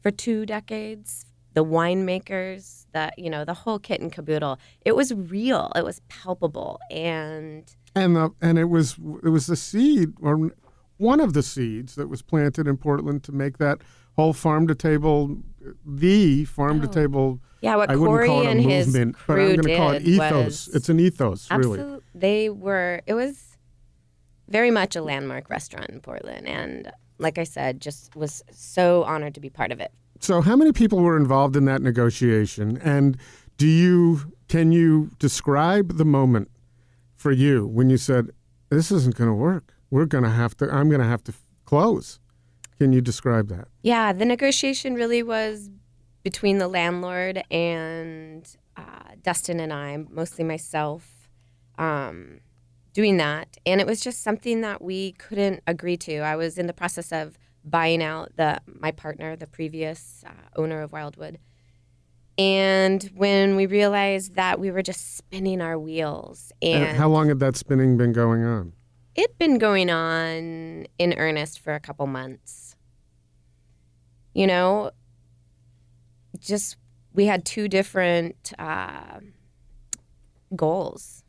for 0.00 0.10
two 0.10 0.44
decades, 0.44 1.24
the 1.54 1.64
winemakers, 1.64 2.86
the 2.92 3.12
you 3.16 3.30
know, 3.30 3.44
the 3.44 3.54
whole 3.54 3.78
kit 3.78 4.00
and 4.00 4.12
caboodle. 4.12 4.58
It 4.84 4.96
was 4.96 5.12
real. 5.12 5.72
It 5.74 5.84
was 5.84 6.00
palpable. 6.08 6.80
And 6.90 7.64
and 7.94 8.16
the, 8.16 8.30
and 8.40 8.58
it 8.58 8.66
was 8.66 8.96
it 9.22 9.28
was 9.28 9.46
the 9.46 9.56
seed 9.56 10.14
or 10.20 10.50
one 10.98 11.20
of 11.20 11.32
the 11.32 11.42
seeds 11.42 11.94
that 11.96 12.08
was 12.08 12.22
planted 12.22 12.66
in 12.66 12.76
Portland 12.76 13.24
to 13.24 13.32
make 13.32 13.58
that 13.58 13.78
whole 14.16 14.32
farm 14.32 14.66
to 14.68 14.74
table 14.74 15.38
the 15.84 16.44
farm 16.44 16.80
to 16.80 16.88
oh. 16.88 16.90
table 16.90 17.40
yeah, 17.62 17.76
what 17.76 17.90
I 17.90 17.96
wouldn't 17.96 18.08
Corey 18.08 18.26
call 18.26 18.42
it 18.42 18.46
a 18.46 18.50
and 18.50 18.60
his 18.60 18.88
movement, 18.88 19.16
but 19.26 19.38
I'm 19.38 19.46
going 19.46 19.62
to 19.62 19.76
call 19.76 19.90
it 19.92 20.02
ethos. 20.02 20.66
It's 20.68 20.88
an 20.88 20.98
ethos, 20.98 21.48
really. 21.52 22.00
They 22.12 22.50
were, 22.50 23.02
it 23.06 23.14
was 23.14 23.56
very 24.48 24.72
much 24.72 24.96
a 24.96 25.02
landmark 25.02 25.48
restaurant 25.48 25.88
in 25.88 26.00
Portland. 26.00 26.48
And 26.48 26.90
like 27.18 27.38
I 27.38 27.44
said, 27.44 27.80
just 27.80 28.16
was 28.16 28.42
so 28.50 29.04
honored 29.04 29.34
to 29.34 29.40
be 29.40 29.48
part 29.48 29.70
of 29.70 29.78
it. 29.78 29.92
So, 30.22 30.40
how 30.40 30.54
many 30.54 30.70
people 30.70 31.00
were 31.00 31.16
involved 31.16 31.56
in 31.56 31.64
that 31.64 31.82
negotiation? 31.82 32.78
And 32.78 33.18
do 33.56 33.66
you 33.66 34.32
can 34.48 34.70
you 34.70 35.10
describe 35.18 35.96
the 35.96 36.04
moment 36.04 36.48
for 37.16 37.32
you 37.32 37.66
when 37.66 37.90
you 37.90 37.96
said, 37.96 38.30
"This 38.70 38.92
isn't 38.92 39.16
going 39.16 39.28
to 39.28 39.34
work. 39.34 39.74
We're 39.90 40.06
going 40.06 40.22
to 40.22 40.30
have 40.30 40.56
to. 40.58 40.72
I'm 40.72 40.88
going 40.88 41.00
to 41.00 41.08
have 41.08 41.24
to 41.24 41.34
close." 41.64 42.20
Can 42.78 42.92
you 42.92 43.00
describe 43.00 43.48
that? 43.48 43.66
Yeah, 43.82 44.12
the 44.12 44.24
negotiation 44.24 44.94
really 44.94 45.24
was 45.24 45.70
between 46.22 46.58
the 46.58 46.68
landlord 46.68 47.42
and 47.50 48.48
uh, 48.76 49.14
Dustin 49.22 49.58
and 49.58 49.72
I, 49.72 50.04
mostly 50.08 50.44
myself, 50.44 51.28
um, 51.78 52.40
doing 52.92 53.16
that. 53.16 53.56
And 53.66 53.80
it 53.80 53.86
was 53.88 54.00
just 54.00 54.22
something 54.22 54.60
that 54.60 54.82
we 54.82 55.12
couldn't 55.12 55.62
agree 55.66 55.96
to. 55.98 56.18
I 56.18 56.36
was 56.36 56.58
in 56.58 56.66
the 56.66 56.72
process 56.72 57.12
of 57.12 57.38
buying 57.64 58.02
out 58.02 58.32
the 58.36 58.60
my 58.66 58.90
partner, 58.90 59.36
the 59.36 59.46
previous 59.46 60.24
uh, 60.26 60.30
owner 60.56 60.82
of 60.82 60.92
Wildwood. 60.92 61.38
And 62.38 63.02
when 63.14 63.56
we 63.56 63.66
realized 63.66 64.34
that 64.36 64.58
we 64.58 64.70
were 64.70 64.82
just 64.82 65.16
spinning 65.16 65.60
our 65.60 65.78
wheels, 65.78 66.50
And 66.62 66.84
and 66.84 66.96
how 66.96 67.08
long 67.08 67.28
had 67.28 67.40
that 67.40 67.56
spinning 67.56 67.96
been 67.96 68.12
going 68.12 68.42
on? 68.44 68.72
it'd 69.14 69.36
been 69.38 69.58
going 69.58 69.90
on 69.90 70.86
in 70.98 71.12
earnest 71.18 71.60
for 71.60 71.74
a 71.74 71.80
couple 71.80 72.06
months. 72.06 72.74
You 74.34 74.46
know, 74.46 74.90
just 76.38 76.76
we 77.12 77.26
had 77.26 77.44
two 77.44 77.68
different 77.68 78.54
uh, 78.58 79.20
goals, 80.56 81.22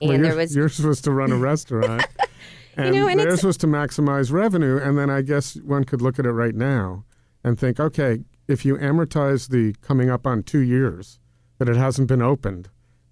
and 0.00 0.10
Well, 0.10 0.18
there 0.20 0.34
was 0.36 0.56
you're 0.56 0.68
supposed 0.68 1.04
to 1.04 1.12
run 1.12 1.30
a 1.30 1.36
restaurant, 1.36 2.04
and, 2.76 2.94
know, 2.94 3.08
and 3.08 3.18
they're 3.18 3.36
to 3.36 3.66
maximize 3.66 4.32
revenue. 4.32 4.78
And 4.78 4.98
then 4.98 5.10
I 5.10 5.22
guess 5.22 5.56
one 5.56 5.84
could 5.84 6.02
look 6.02 6.18
at 6.18 6.26
it 6.26 6.32
right 6.32 6.54
now 6.54 7.04
and 7.44 7.58
think, 7.58 7.78
okay, 7.80 8.20
if 8.48 8.64
you 8.64 8.76
amortize 8.76 9.48
the 9.48 9.74
coming 9.80 10.10
up 10.10 10.26
on 10.26 10.42
two 10.42 10.60
years 10.60 11.18
that 11.58 11.68
it 11.68 11.76
hasn't 11.76 12.08
been 12.08 12.22
opened, 12.22 12.68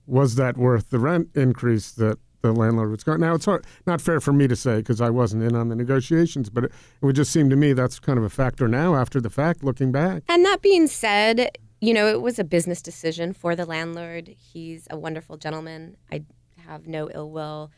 was 0.06 0.34
that 0.36 0.56
worth 0.56 0.90
the 0.90 0.98
rent 0.98 1.28
increase 1.34 1.92
that 1.92 2.18
the 2.42 2.52
landlord 2.52 2.90
was 2.90 3.04
going? 3.04 3.20
Now 3.20 3.34
it's 3.34 3.44
hard, 3.44 3.66
not 3.86 4.00
fair 4.00 4.20
for 4.20 4.32
me 4.32 4.48
to 4.48 4.56
say 4.56 4.78
because 4.78 5.00
I 5.00 5.10
wasn't 5.10 5.42
in 5.42 5.54
on 5.54 5.68
the 5.68 5.76
negotiations, 5.76 6.50
but 6.50 6.64
it, 6.64 6.72
it 7.00 7.04
would 7.04 7.16
just 7.16 7.32
seem 7.32 7.50
to 7.50 7.56
me 7.56 7.72
that's 7.72 7.98
kind 7.98 8.18
of 8.18 8.24
a 8.24 8.30
factor 8.30 8.66
now 8.66 8.96
after 8.96 9.20
the 9.20 9.30
fact, 9.30 9.62
looking 9.62 9.92
back. 9.92 10.22
And 10.28 10.44
that 10.44 10.62
being 10.62 10.86
said, 10.86 11.56
you 11.80 11.94
know, 11.94 12.06
it 12.08 12.22
was 12.22 12.38
a 12.38 12.44
business 12.44 12.82
decision 12.82 13.32
for 13.32 13.54
the 13.54 13.64
landlord. 13.66 14.28
He's 14.28 14.86
a 14.90 14.98
wonderful 14.98 15.36
gentleman. 15.36 15.96
I 16.10 16.24
have 16.66 16.86
no 16.86 17.10
ill 17.12 17.30
will. 17.30 17.70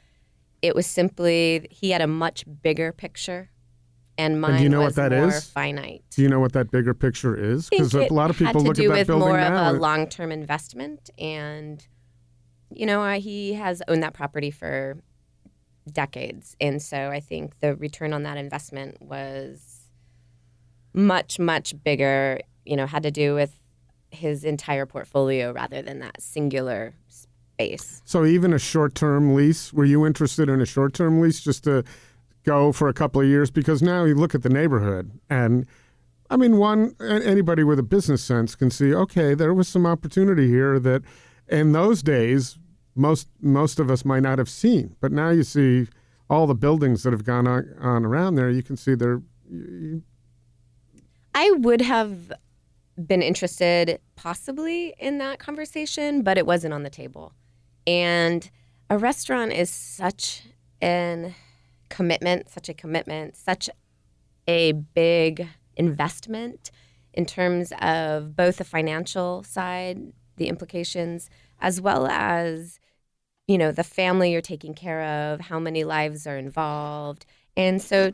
It 0.62 0.74
was 0.74 0.86
simply 0.86 1.66
he 1.70 1.90
had 1.90 2.00
a 2.00 2.06
much 2.06 2.44
bigger 2.62 2.92
picture, 2.92 3.50
and 4.16 4.40
mine 4.40 4.58
do 4.58 4.62
you 4.62 4.68
know 4.68 4.78
what 4.78 4.86
was 4.86 4.94
that 4.94 5.12
more 5.12 5.28
is? 5.28 5.44
finite. 5.44 6.04
Do 6.10 6.22
you 6.22 6.28
know 6.28 6.40
what 6.40 6.52
that 6.52 6.70
bigger 6.70 6.94
picture 6.94 7.36
is? 7.36 7.68
Because 7.68 7.94
a 7.94 8.12
lot 8.12 8.30
of 8.30 8.38
people 8.38 8.62
look 8.62 8.70
at 8.70 8.76
building. 8.76 8.96
had 8.96 9.06
to 9.06 9.12
do 9.12 9.14
with 9.14 9.20
more 9.20 9.36
now. 9.36 9.70
of 9.70 9.76
a 9.76 9.78
long-term 9.78 10.30
investment, 10.30 11.10
and 11.18 11.84
you 12.70 12.86
know, 12.86 13.02
uh, 13.02 13.18
he 13.18 13.54
has 13.54 13.82
owned 13.88 14.02
that 14.02 14.14
property 14.14 14.50
for 14.50 14.98
decades, 15.90 16.56
and 16.60 16.80
so 16.80 17.08
I 17.08 17.20
think 17.20 17.58
the 17.58 17.74
return 17.74 18.12
on 18.12 18.22
that 18.22 18.38
investment 18.38 19.02
was 19.02 19.88
much, 20.94 21.38
much 21.38 21.74
bigger. 21.82 22.40
You 22.64 22.76
know, 22.76 22.86
had 22.86 23.02
to 23.02 23.10
do 23.10 23.34
with 23.34 23.58
his 24.12 24.44
entire 24.44 24.86
portfolio 24.86 25.52
rather 25.52 25.82
than 25.82 25.98
that 26.00 26.20
singular 26.22 26.94
space. 27.66 28.02
So 28.04 28.24
even 28.24 28.52
a 28.52 28.58
short-term 28.58 29.34
lease, 29.34 29.72
were 29.72 29.84
you 29.84 30.06
interested 30.06 30.48
in 30.48 30.60
a 30.60 30.66
short-term 30.66 31.20
lease 31.20 31.40
just 31.40 31.64
to 31.64 31.84
go 32.44 32.72
for 32.72 32.88
a 32.88 32.94
couple 32.94 33.20
of 33.20 33.26
years? 33.26 33.50
Because 33.50 33.82
now 33.82 34.04
you 34.04 34.14
look 34.14 34.34
at 34.34 34.42
the 34.42 34.48
neighborhood, 34.48 35.10
and 35.30 35.66
I 36.30 36.36
mean, 36.36 36.56
one 36.56 36.94
anybody 37.00 37.62
with 37.62 37.78
a 37.78 37.82
business 37.82 38.22
sense 38.22 38.54
can 38.54 38.70
see, 38.70 38.94
okay, 38.94 39.34
there 39.34 39.52
was 39.52 39.68
some 39.68 39.86
opportunity 39.86 40.48
here 40.48 40.78
that, 40.78 41.02
in 41.48 41.72
those 41.72 42.02
days, 42.02 42.58
most 42.94 43.28
most 43.40 43.78
of 43.78 43.90
us 43.90 44.04
might 44.04 44.22
not 44.22 44.38
have 44.38 44.48
seen. 44.48 44.96
But 45.00 45.12
now 45.12 45.30
you 45.30 45.42
see 45.42 45.88
all 46.30 46.46
the 46.46 46.54
buildings 46.54 47.02
that 47.02 47.12
have 47.12 47.24
gone 47.24 47.46
on, 47.46 47.74
on 47.80 48.04
around 48.06 48.36
there. 48.36 48.48
You 48.48 48.62
can 48.62 48.76
see 48.76 48.94
they're 48.94 49.20
I 51.34 51.50
would 51.50 51.82
have 51.82 52.32
been 53.06 53.22
interested 53.22 54.00
possibly 54.16 54.94
in 54.98 55.18
that 55.18 55.38
conversation, 55.38 56.22
but 56.22 56.38
it 56.38 56.46
wasn't 56.46 56.72
on 56.72 56.82
the 56.82 56.90
table. 56.90 57.32
And 57.86 58.48
a 58.88 58.98
restaurant 58.98 59.52
is 59.52 59.70
such 59.70 60.42
an 60.80 61.34
commitment, 61.88 62.48
such 62.48 62.68
a 62.68 62.74
commitment, 62.74 63.36
such 63.36 63.68
a 64.48 64.72
big 64.72 65.46
investment 65.76 66.70
in 67.12 67.26
terms 67.26 67.72
of 67.80 68.34
both 68.34 68.56
the 68.56 68.64
financial 68.64 69.42
side, 69.42 70.12
the 70.36 70.48
implications, 70.48 71.28
as 71.60 71.80
well 71.80 72.06
as 72.06 72.80
you 73.46 73.58
know 73.58 73.72
the 73.72 73.84
family 73.84 74.32
you're 74.32 74.40
taking 74.40 74.74
care 74.74 75.02
of, 75.02 75.40
how 75.40 75.58
many 75.58 75.84
lives 75.84 76.26
are 76.26 76.38
involved. 76.38 77.26
And 77.56 77.82
so 77.82 78.12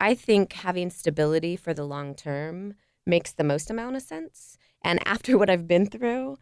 I 0.00 0.14
think 0.14 0.52
having 0.52 0.90
stability 0.90 1.56
for 1.56 1.74
the 1.74 1.84
long 1.84 2.14
term 2.14 2.74
makes 3.04 3.32
the 3.32 3.44
most 3.44 3.70
amount 3.70 3.96
of 3.96 4.02
sense. 4.02 4.58
And 4.82 5.00
after 5.06 5.36
what 5.38 5.50
I've 5.50 5.66
been 5.66 5.86
through, 5.86 6.38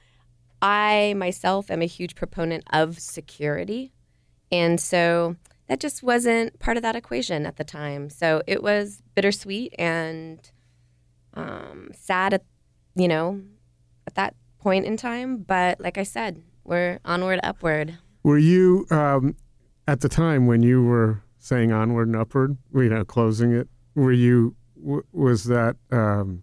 I 0.63 1.15
myself 1.17 1.71
am 1.71 1.83
a 1.83 1.87
huge 1.87 2.15
proponent 2.15 2.65
of 2.73 2.99
security. 2.99 3.93
And 4.51 4.81
so 4.81 5.37
that 5.69 5.81
just 5.81 6.03
wasn't 6.03 6.59
part 6.59 6.77
of 6.77 6.83
that 6.83 6.97
equation 6.97 7.47
at 7.47 7.57
the 7.57 7.65
time. 7.65 8.09
So 8.11 8.43
it 8.47 8.63
was 8.63 9.03
bittersweet 9.15 9.75
and 9.79 10.39
um, 11.35 11.91
sad 11.93 12.35
at, 12.35 12.45
you 12.95 13.09
know, 13.09 13.43
at 14.07 14.15
that 14.15 14.35
point 14.61 14.87
in 14.87 14.97
time. 14.97 15.39
But 15.39 15.81
like 15.81 15.99
I 15.99 16.05
said, 16.05 16.43
we're 16.65 16.99
onward, 17.05 17.41
upward. 17.43 17.99
Were 18.23 18.39
you 18.39 18.87
um, 18.91 19.37
at 19.87 20.01
the 20.01 20.09
time 20.09 20.47
when 20.47 20.63
you 20.63 20.83
were 20.83 21.23
saying 21.39 21.73
onward 21.73 22.09
and 22.09 22.17
upward, 22.17 22.57
you 22.75 22.89
know, 22.89 23.05
closing 23.05 23.53
it? 23.53 23.69
Were 23.95 24.13
you 24.13 24.57
w- 24.81 25.05
was 25.13 25.45
that 25.45 25.77
um, 25.91 26.43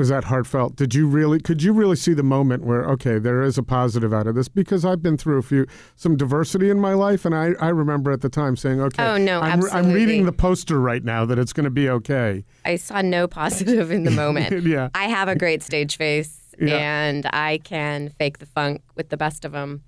was 0.00 0.08
that 0.08 0.24
heartfelt? 0.24 0.76
Did 0.76 0.94
you 0.94 1.06
really 1.06 1.38
could 1.40 1.62
you 1.62 1.74
really 1.74 1.94
see 1.94 2.14
the 2.14 2.22
moment 2.22 2.64
where 2.64 2.86
okay, 2.92 3.18
there 3.18 3.42
is 3.42 3.58
a 3.58 3.62
positive 3.62 4.14
out 4.14 4.26
of 4.26 4.34
this? 4.34 4.48
Because 4.48 4.82
I've 4.82 5.02
been 5.02 5.18
through 5.18 5.36
a 5.36 5.42
few 5.42 5.66
some 5.94 6.16
diversity 6.16 6.70
in 6.70 6.80
my 6.80 6.94
life, 6.94 7.26
and 7.26 7.34
I, 7.34 7.50
I 7.60 7.68
remember 7.68 8.10
at 8.10 8.22
the 8.22 8.30
time 8.30 8.56
saying, 8.56 8.80
okay, 8.80 9.04
Oh, 9.06 9.18
no, 9.18 9.40
I'm, 9.42 9.62
I'm 9.70 9.92
reading 9.92 10.24
the 10.24 10.32
poster 10.32 10.80
right 10.80 11.04
now 11.04 11.26
that 11.26 11.38
it's 11.38 11.52
going 11.52 11.64
to 11.64 11.70
be 11.70 11.90
okay. 11.90 12.46
I 12.64 12.76
saw 12.76 13.02
no 13.02 13.28
positive 13.28 13.90
in 13.90 14.04
the 14.04 14.10
moment. 14.10 14.64
yeah, 14.66 14.88
I 14.94 15.04
have 15.08 15.28
a 15.28 15.36
great 15.36 15.62
stage 15.62 15.98
face 15.98 16.54
Yeah. 16.58 16.78
and 16.78 17.26
I 17.26 17.58
can 17.62 18.08
fake 18.08 18.38
the 18.38 18.46
funk 18.46 18.80
with 18.96 19.10
the 19.10 19.18
best 19.18 19.44
of 19.44 19.52
them. 19.52 19.82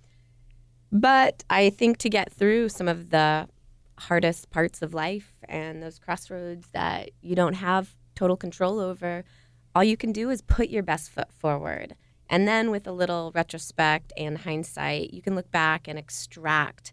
But 0.93 1.43
I 1.49 1.71
think 1.71 1.97
to 1.99 2.11
get 2.11 2.31
through 2.31 2.69
some 2.69 2.87
of 2.87 3.09
the 3.09 3.49
hardest 3.99 4.51
parts 4.51 4.83
of 4.83 4.93
life 4.93 5.33
and 5.49 5.83
those 5.83 5.99
crossroads 5.99 6.67
that 6.75 7.13
you 7.23 7.35
don't 7.35 7.55
have 7.55 7.95
total 8.15 8.37
control 8.37 8.79
over, 8.79 9.25
all 9.75 9.85
you 9.85 9.97
can 9.97 10.13
do 10.13 10.31
is 10.31 10.43
put 10.43 10.69
your 10.69 10.83
best 10.83 11.11
foot 11.11 11.33
forward. 11.33 11.97
And 12.29 12.49
then 12.49 12.71
with 12.71 12.87
a 12.87 12.93
little 12.93 13.33
retrospect 13.35 14.13
and 14.17 14.39
hindsight, 14.39 15.13
you 15.13 15.23
can 15.23 15.35
look 15.35 15.51
back 15.51 15.87
and 15.87 15.99
extract 15.99 16.93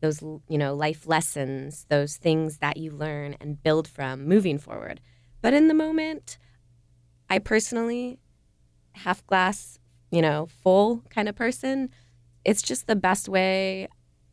those 0.00 0.22
you 0.22 0.58
know 0.58 0.74
life 0.74 1.06
lessons, 1.08 1.86
those 1.88 2.16
things 2.16 2.58
that 2.58 2.76
you 2.76 2.92
learn 2.92 3.36
and 3.40 3.62
build 3.62 3.88
from 3.88 4.26
moving 4.26 4.58
forward. 4.58 5.00
But 5.42 5.54
in 5.54 5.68
the 5.68 5.74
moment, 5.74 6.38
I 7.28 7.38
personally 7.38 8.18
half 8.92 9.26
glass, 9.26 9.78
you 10.10 10.22
know, 10.22 10.46
full 10.62 11.04
kind 11.10 11.28
of 11.28 11.34
person. 11.34 11.90
It's 12.44 12.62
just 12.62 12.86
the 12.86 12.96
best 12.96 13.28
way 13.28 13.88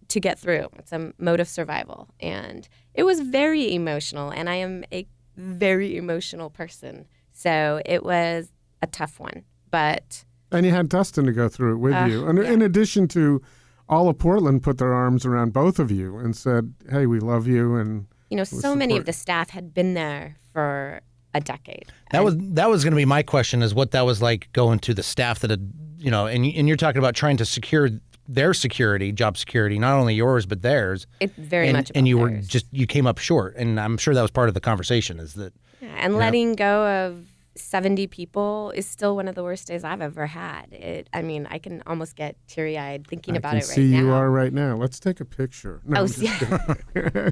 to 0.07 0.19
get 0.19 0.39
through. 0.39 0.67
It's 0.77 0.91
a 0.91 1.13
mode 1.17 1.39
of 1.39 1.47
survival. 1.47 2.07
And 2.19 2.67
it 2.93 3.03
was 3.03 3.19
very 3.21 3.73
emotional, 3.73 4.29
and 4.29 4.49
I 4.49 4.55
am 4.55 4.83
a 4.91 5.07
very 5.35 5.97
emotional 5.97 6.49
person. 6.49 7.07
So 7.35 7.81
it 7.85 8.03
was 8.03 8.49
a 8.81 8.87
tough 8.87 9.19
one. 9.19 9.43
But 9.69 10.23
And 10.51 10.65
you 10.65 10.71
had 10.71 10.87
Dustin 10.89 11.25
to 11.25 11.33
go 11.33 11.49
through 11.49 11.73
it 11.73 11.77
with 11.77 11.93
Uh, 11.93 12.05
you. 12.05 12.27
And 12.27 12.37
yeah. 12.39 12.51
in 12.51 12.61
addition 12.61 13.07
to 13.09 13.41
all 13.89 14.07
of 14.09 14.17
Portland 14.17 14.63
put 14.63 14.77
their 14.77 14.93
arms 14.93 15.25
around 15.25 15.53
both 15.53 15.77
of 15.77 15.91
you 15.91 16.17
and 16.17 16.35
said, 16.35 16.73
"Hey, 16.89 17.05
we 17.05 17.19
love 17.19 17.45
you." 17.45 17.75
And 17.75 18.07
you 18.29 18.37
know, 18.37 18.43
so 18.45 18.75
many 18.75 18.97
of 18.97 19.05
the 19.05 19.13
staff 19.13 19.49
had 19.49 19.73
been 19.73 19.93
there 19.93 20.37
for 20.53 21.01
a 21.33 21.41
decade. 21.41 21.91
That 22.11 22.23
was 22.23 22.35
that 22.37 22.69
was 22.69 22.83
going 22.83 22.93
to 22.93 22.97
be 22.97 23.05
my 23.05 23.21
question: 23.21 23.61
is 23.61 23.75
what 23.75 23.91
that 23.91 24.05
was 24.05 24.21
like 24.21 24.49
going 24.53 24.79
to 24.79 24.93
the 24.93 25.03
staff 25.03 25.39
that 25.39 25.49
had, 25.49 25.71
you 25.97 26.09
know, 26.09 26.25
and 26.25 26.45
and 26.45 26.67
you're 26.67 26.77
talking 26.77 26.99
about 26.99 27.15
trying 27.15 27.37
to 27.37 27.45
secure 27.45 27.89
their 28.27 28.53
security, 28.55 29.11
job 29.11 29.37
security, 29.37 29.77
not 29.77 29.99
only 29.99 30.15
yours 30.15 30.45
but 30.45 30.61
theirs. 30.61 31.05
It 31.19 31.35
very 31.35 31.67
and, 31.67 31.77
much 31.77 31.91
and 31.93 32.07
about 32.07 32.09
you 32.09 32.17
were 32.17 32.29
just 32.41 32.65
you 32.71 32.87
came 32.87 33.05
up 33.05 33.19
short, 33.19 33.55
and 33.55 33.79
I'm 33.79 33.97
sure 33.97 34.13
that 34.13 34.21
was 34.21 34.31
part 34.31 34.47
of 34.47 34.53
the 34.55 34.61
conversation. 34.61 35.19
Is 35.19 35.33
that 35.33 35.53
Yeah, 35.81 35.89
and 35.97 36.15
letting 36.17 36.53
go 36.53 36.87
of 37.07 37.27
70 37.57 38.07
people 38.07 38.71
is 38.75 38.85
still 38.87 39.15
one 39.15 39.27
of 39.27 39.35
the 39.35 39.43
worst 39.43 39.67
days 39.67 39.83
I've 39.83 40.01
ever 40.01 40.27
had. 40.27 40.73
It, 40.73 41.09
I 41.13 41.21
mean, 41.21 41.47
I 41.49 41.57
can 41.57 41.83
almost 41.87 42.15
get 42.15 42.35
teary 42.47 42.77
eyed 42.77 43.07
thinking 43.07 43.35
I 43.35 43.37
about 43.37 43.53
it 43.53 43.57
right 43.57 43.63
see 43.65 43.91
now. 43.91 43.97
See, 43.99 44.05
you 44.05 44.11
are 44.13 44.29
right 44.29 44.51
now. 44.53 44.75
Let's 44.75 44.99
take 44.99 45.19
a 45.19 45.25
picture. 45.25 45.81
No, 45.85 46.01
Oh, 46.01 46.07
yeah. 46.17 47.29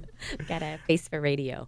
got 0.48 0.62
a 0.62 0.80
face 0.88 1.08
for 1.08 1.20
radio. 1.20 1.68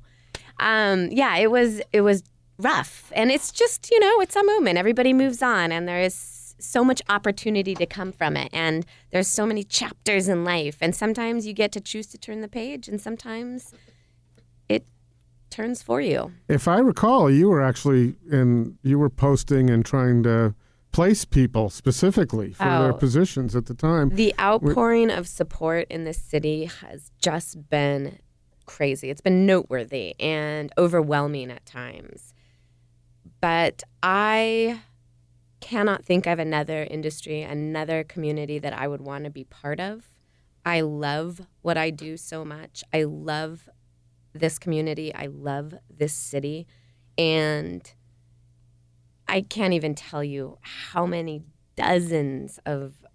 Um, 0.60 1.10
yeah, 1.12 1.36
it 1.38 1.52
was 1.52 1.82
it 1.92 2.02
was 2.02 2.24
rough, 2.58 3.12
and 3.16 3.30
it's 3.32 3.52
just 3.52 3.90
you 3.92 4.00
know 4.00 4.22
it's 4.22 4.36
a 4.36 4.44
moment. 4.44 4.78
Everybody 4.78 5.12
moves 5.14 5.42
on, 5.42 5.72
and 5.74 5.88
there 5.88 6.00
is 6.02 6.56
so 6.58 6.86
much 6.86 7.02
opportunity 7.10 7.76
to 7.76 7.86
come 7.86 8.14
from 8.14 8.38
it, 8.38 8.50
and 8.54 8.86
there's 9.12 9.28
so 9.28 9.46
many 9.46 9.64
chapters 9.66 10.30
in 10.30 10.46
life, 10.46 10.78
and 10.80 10.96
sometimes 10.96 11.46
you 11.46 11.52
get 11.54 11.74
to 11.74 11.82
choose 11.82 12.08
to 12.08 12.18
turn 12.18 12.40
the 12.40 12.48
page, 12.48 12.88
and 12.88 13.02
sometimes 13.02 13.74
it 14.70 14.86
turns 15.56 15.82
for 15.82 16.02
you. 16.02 16.32
If 16.48 16.68
I 16.68 16.78
recall, 16.80 17.30
you 17.32 17.50
were 17.50 17.62
actually 17.62 18.16
in. 18.30 18.78
You 18.84 19.00
were 19.00 19.10
posting 19.10 19.70
and 19.70 19.86
trying 19.86 20.24
to 20.24 20.54
place 20.92 21.26
people 21.26 21.70
specifically 21.70 22.52
for 22.54 22.64
their 22.64 22.94
Oh. 22.94 22.98
positions 22.98 23.56
at 23.56 23.66
the 23.66 23.74
time. 23.74 24.10
The 24.10 24.34
outpouring 24.40 25.10
of 25.12 25.28
support 25.28 25.88
in 25.90 26.04
this 26.06 26.18
city 26.18 26.66
has 26.66 27.12
just 27.22 27.70
been 27.70 28.20
crazy. 28.66 29.10
It's 29.10 29.22
been 29.22 29.46
noteworthy 29.46 30.16
and 30.20 30.72
overwhelming 30.78 31.52
at 31.52 31.66
times. 31.66 32.34
But 33.42 33.84
I 34.02 34.82
cannot 35.60 36.06
think 36.06 36.26
of 36.28 36.40
another 36.40 36.84
industry, 36.90 37.42
another 37.42 38.04
community 38.04 38.58
that 38.60 38.74
I 38.74 38.88
would 38.88 39.02
want 39.02 39.24
to 39.26 39.30
be 39.30 39.44
part 39.44 39.80
of. 39.80 40.12
I 40.66 40.82
love 40.82 41.42
what 41.62 41.78
I 41.78 41.90
do 41.92 42.18
so 42.18 42.44
much. 42.46 42.84
I 42.94 43.04
love 43.04 43.70
this 44.40 44.60
community. 44.60 45.14
I 45.14 45.28
love 45.28 45.74
this 45.90 46.14
city. 46.14 46.68
And 47.18 47.92
I 49.28 49.42
can't 49.42 49.74
even 49.74 49.96
tell 49.96 50.24
you 50.24 50.58
how 50.62 51.06
many 51.06 51.44
dozens 51.76 52.60
of 52.66 53.06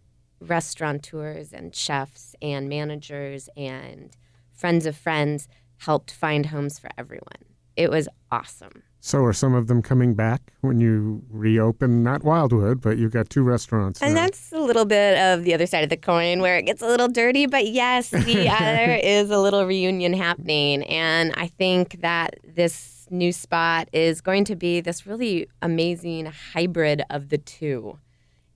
restaurateurs 0.40 1.52
and 1.52 1.74
chefs 1.74 2.34
and 2.40 2.68
managers 2.68 3.48
and 3.56 4.16
friends 4.52 4.86
of 4.86 4.96
friends 4.96 5.48
helped 5.78 6.10
find 6.10 6.46
homes 6.46 6.78
for 6.78 6.90
everyone. 6.98 7.44
It 7.76 7.90
was 7.90 8.08
awesome. 8.30 8.82
So 9.02 9.24
are 9.24 9.32
some 9.32 9.54
of 9.54 9.66
them 9.66 9.80
coming 9.80 10.14
back 10.14 10.52
when 10.60 10.78
you 10.78 11.22
reopen? 11.30 12.02
Not 12.02 12.22
Wildwood, 12.22 12.82
but 12.82 12.98
you've 12.98 13.12
got 13.12 13.30
two 13.30 13.42
restaurants. 13.42 14.02
And 14.02 14.14
now. 14.14 14.22
that's 14.22 14.52
a 14.52 14.60
little 14.60 14.84
bit 14.84 15.18
of 15.18 15.44
the 15.44 15.54
other 15.54 15.66
side 15.66 15.82
of 15.82 15.90
the 15.90 15.96
coin 15.96 16.40
where 16.40 16.58
it 16.58 16.66
gets 16.66 16.82
a 16.82 16.86
little 16.86 17.08
dirty, 17.08 17.46
but 17.46 17.66
yes, 17.66 18.10
the 18.10 18.48
other 18.48 18.92
is 18.92 19.30
a 19.30 19.38
little 19.38 19.64
reunion 19.64 20.12
happening. 20.12 20.82
And 20.84 21.32
I 21.36 21.46
think 21.46 22.02
that 22.02 22.38
this 22.44 23.08
new 23.10 23.32
spot 23.32 23.88
is 23.92 24.20
going 24.20 24.44
to 24.44 24.54
be 24.54 24.80
this 24.80 25.06
really 25.06 25.48
amazing 25.62 26.26
hybrid 26.26 27.02
of 27.08 27.30
the 27.30 27.38
two. 27.38 27.98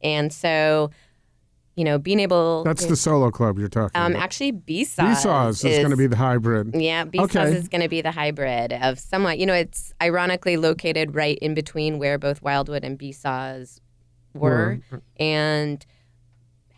And 0.03 0.31
so, 0.31 0.91
you 1.77 1.85
know, 1.85 1.99
being 1.99 2.21
able 2.21 2.63
That's 2.65 2.83
to, 2.85 2.89
the 2.89 2.97
solo 2.97 3.31
club 3.31 3.59
you're 3.59 3.69
talking 3.69 4.01
um 4.01 4.13
about. 4.13 4.23
actually 4.23 4.53
Besaw's 4.53 5.17
Besaw's 5.17 5.65
is, 5.65 5.79
going 5.79 5.91
to 5.91 5.97
be 5.97 6.07
the 6.07 6.17
hybrid. 6.17 6.75
Yeah, 6.75 7.05
Besaw's 7.05 7.37
Okay. 7.37 7.57
is 7.57 7.69
going 7.69 7.83
to 7.83 7.89
be 7.89 8.01
the 8.01 8.13
hybrid 8.13 8.73
of 8.73 8.99
somewhat. 8.99 9.39
You 9.39 9.47
know, 9.47 9.55
it's 9.55 9.93
ironically 10.03 10.57
located 10.57 11.15
right 11.15 11.37
in 11.39 11.55
between 11.55 11.99
where 11.99 12.17
both 12.19 12.43
Wildwood 12.43 12.85
and 12.85 12.97
Besaw's 12.97 13.81
were, 14.35 14.81
and 15.19 15.85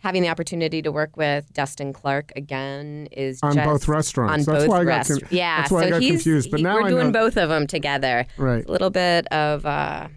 having 0.03 0.21
the 0.21 0.29
opportunity 0.29 0.81
to 0.81 0.91
work 0.91 1.17
with 1.17 1.51
Dustin 1.53 1.91
Clark 1.91 2.31
again 2.35 3.07
is 3.11 3.39
On 3.43 3.53
just 3.55 3.65
both 3.65 3.87
restaurants. 3.87 4.47
On 4.47 4.53
That's 4.53 4.65
both 4.65 4.69
why 4.69 4.81
I 4.81 4.85
got 4.85 5.07
con- 5.07 5.19
yeah, 5.31 5.57
that's 5.57 5.71
why 5.71 5.79
I 5.81 5.83
so 5.85 5.89
got 5.91 6.01
he's, 6.01 6.11
confused, 6.11 6.51
but 6.51 6.59
he- 6.59 6.63
now 6.63 6.75
we're 6.75 6.83
I 6.83 6.89
doing 6.89 7.07
know. 7.07 7.11
both 7.19 7.35
of 7.37 7.49
them 7.49 7.65
together. 7.67 8.25
Right. 8.37 8.63
A 8.65 8.71
little 8.71 8.89
bit 8.91 9.25
of 9.33 9.65
uh, 9.65 10.07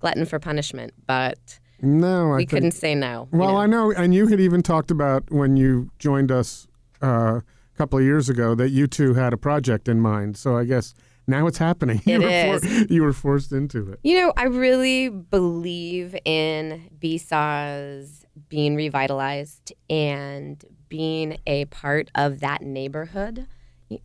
glutton 0.00 0.26
for 0.26 0.38
punishment, 0.40 0.92
but 1.06 1.58
No, 1.84 2.32
I 2.32 2.36
we 2.36 2.40
think, 2.42 2.50
couldn't 2.50 2.72
say 2.72 2.94
no. 2.94 3.28
you 3.32 3.38
Well, 3.38 3.52
know. 3.52 3.56
I 3.58 3.66
know, 3.66 3.92
and 3.92 4.14
you 4.14 4.26
had 4.28 4.40
even 4.40 4.62
talked 4.62 4.90
about 4.90 5.30
when 5.30 5.56
you 5.56 5.90
joined 5.98 6.30
us 6.32 6.66
uh, 7.02 7.40
a 7.40 7.42
couple 7.76 7.98
of 7.98 8.04
years 8.04 8.28
ago 8.28 8.54
that 8.54 8.70
you 8.70 8.86
two 8.86 9.14
had 9.14 9.32
a 9.32 9.36
project 9.36 9.88
in 9.88 10.00
mind. 10.00 10.36
So 10.36 10.56
I 10.56 10.64
guess 10.64 10.94
now 11.26 11.46
it's 11.46 11.58
happening. 11.58 12.00
It 12.06 12.20
you, 12.20 12.20
were 12.20 12.28
is. 12.56 12.90
you 12.90 13.02
were 13.02 13.12
forced 13.12 13.52
into 13.52 13.90
it. 13.90 14.00
You 14.02 14.18
know, 14.20 14.32
I 14.36 14.44
really 14.44 15.08
believe 15.08 16.16
in 16.24 16.88
Besaw's 16.98 18.24
being 18.48 18.74
revitalized 18.76 19.72
and 19.88 20.64
being 20.88 21.38
a 21.46 21.64
part 21.66 22.10
of 22.14 22.40
that 22.40 22.62
neighborhood. 22.62 23.46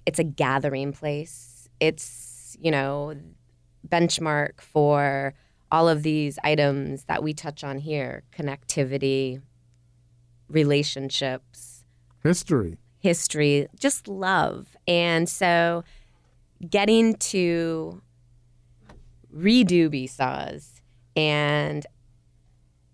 It's 0.05 0.19
a 0.19 0.23
gathering 0.23 0.91
place. 0.93 1.67
It's, 1.79 2.55
you 2.59 2.71
know, 2.71 3.15
benchmark 3.87 4.61
for 4.61 5.33
all 5.71 5.87
of 5.87 6.03
these 6.03 6.39
items 6.43 7.03
that 7.05 7.21
we 7.23 7.33
touch 7.33 7.63
on 7.63 7.77
here 7.79 8.23
connectivity, 8.35 9.41
relationships, 10.49 11.83
History. 12.23 12.77
history, 12.99 13.67
just 13.77 14.07
love. 14.07 14.75
And 14.87 15.29
so 15.29 15.83
getting 16.69 17.15
to 17.15 18.01
redo 19.33 19.89
Besaw's 19.89 20.81
and 21.15 21.85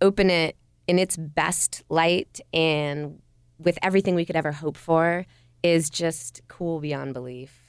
open 0.01 0.29
it 0.29 0.55
in 0.87 0.99
its 0.99 1.17
best 1.17 1.83
light 1.89 2.39
and 2.53 3.21
with 3.57 3.79
everything 3.81 4.15
we 4.15 4.25
could 4.25 4.35
ever 4.35 4.51
hope 4.51 4.77
for 4.77 5.25
is 5.63 5.89
just 5.89 6.41
cool 6.47 6.79
beyond 6.79 7.13
belief. 7.13 7.64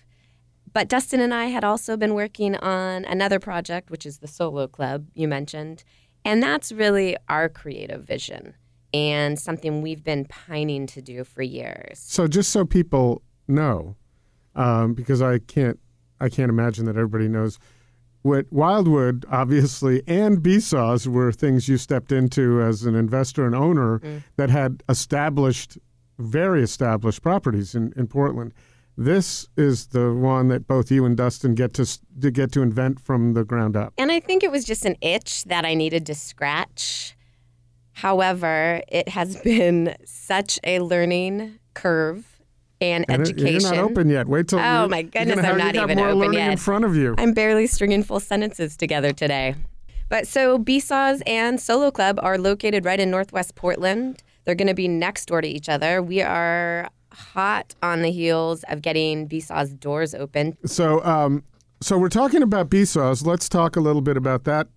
But 0.76 0.88
Dustin 0.88 1.20
and 1.20 1.32
I 1.32 1.46
had 1.46 1.64
also 1.64 1.96
been 1.96 2.12
working 2.12 2.54
on 2.56 3.06
another 3.06 3.38
project, 3.40 3.90
which 3.90 4.04
is 4.04 4.18
the 4.18 4.28
Solo 4.28 4.66
Club 4.66 5.06
you 5.14 5.26
mentioned. 5.26 5.84
And 6.22 6.42
that's 6.42 6.70
really 6.70 7.16
our 7.30 7.48
creative 7.48 8.04
vision 8.04 8.52
and 8.92 9.38
something 9.38 9.80
we've 9.80 10.04
been 10.04 10.26
pining 10.26 10.86
to 10.88 11.00
do 11.00 11.24
for 11.24 11.40
years. 11.40 11.98
So 11.98 12.28
just 12.28 12.50
so 12.50 12.66
people 12.66 13.22
know, 13.48 13.96
um, 14.54 14.92
because 14.92 15.22
I 15.22 15.38
can't, 15.38 15.80
I 16.20 16.28
can't 16.28 16.50
imagine 16.50 16.84
that 16.84 16.96
everybody 16.98 17.28
knows. 17.28 17.58
What 18.20 18.44
Wildwood, 18.50 19.24
obviously, 19.30 20.02
and 20.06 20.42
Besaw's 20.42 21.08
were 21.08 21.32
things 21.32 21.70
you 21.70 21.78
stepped 21.78 22.12
into 22.12 22.60
as 22.60 22.82
an 22.82 22.94
investor 22.94 23.46
and 23.46 23.54
owner 23.54 24.00
Mm. 24.00 24.24
that 24.36 24.50
had 24.50 24.82
established, 24.90 25.78
very 26.18 26.62
established 26.62 27.22
properties 27.22 27.74
in, 27.74 27.94
in 27.96 28.08
Portland. 28.08 28.52
This 28.98 29.46
is 29.56 29.88
the 29.88 30.12
one 30.14 30.48
that 30.48 30.66
both 30.66 30.90
you 30.90 31.04
and 31.04 31.16
Dustin 31.16 31.54
get 31.54 31.74
to 31.74 31.84
to 32.20 32.30
get 32.30 32.50
to 32.52 32.62
invent 32.62 32.98
from 33.00 33.34
the 33.34 33.44
ground 33.44 33.76
up. 33.76 33.92
And 33.98 34.10
I 34.10 34.20
think 34.20 34.42
it 34.42 34.50
was 34.50 34.64
just 34.64 34.84
an 34.86 34.96
itch 35.02 35.44
that 35.44 35.64
I 35.66 35.74
needed 35.74 36.06
to 36.06 36.14
scratch. 36.14 37.14
However, 37.92 38.80
it 38.88 39.08
has 39.10 39.36
been 39.42 39.94
such 40.04 40.58
a 40.64 40.80
learning 40.80 41.58
curve 41.74 42.40
and, 42.80 43.04
And 43.08 43.22
it- 43.22 43.28
education. 43.30 43.60
you're 43.60 43.70
not 43.74 43.78
open 43.90 44.08
yet. 44.08 44.28
Wait 44.28 44.48
till. 44.48 44.58
Oh, 44.58 44.86
my 44.88 45.02
goodness, 45.02 45.36
gonna 45.36 45.48
I'm 45.48 45.58
not 45.58 45.74
even 45.76 45.96
more 45.98 46.08
open 46.08 46.18
learning 46.18 46.52
in 46.52 46.56
front 46.58 46.84
of 46.84 46.94
you. 46.94 47.14
I'm 47.18 47.32
barely 47.32 47.66
stringing 47.66 48.02
full 48.02 48.20
sentences 48.20 48.76
together 48.76 49.12
today. 49.12 49.54
But 50.08 50.26
so 50.28 50.56
Besaw's 50.58 51.22
and 51.26 51.60
Solo 51.60 51.90
Club 51.90 52.18
are 52.22 52.38
located 52.38 52.84
right 52.84 53.00
in 53.00 53.10
Northwest 53.10 53.54
Portland. 53.56 54.22
They're 54.44 54.54
going 54.54 54.68
to 54.68 54.74
be 54.74 54.88
next 54.88 55.26
door 55.26 55.40
to 55.40 55.48
each 55.48 55.68
other. 55.68 56.00
We 56.02 56.22
are 56.22 56.88
hot 57.16 57.74
on 57.82 58.02
the 58.02 58.10
heels 58.10 58.64
of 58.68 58.82
getting 58.82 59.26
Besaw's 59.26 59.72
doors 59.72 60.14
open. 60.14 60.56
So, 60.66 61.02
um, 61.04 61.42
so 61.80 61.98
we're 61.98 62.08
talking 62.08 62.42
about 62.42 62.70
Besaw's. 62.70 63.26
Let's 63.26 63.48
talk 63.48 63.76
a 63.76 63.80
little 63.80 64.02
bit 64.02 64.16
about 64.16 64.44
that 64.44 64.68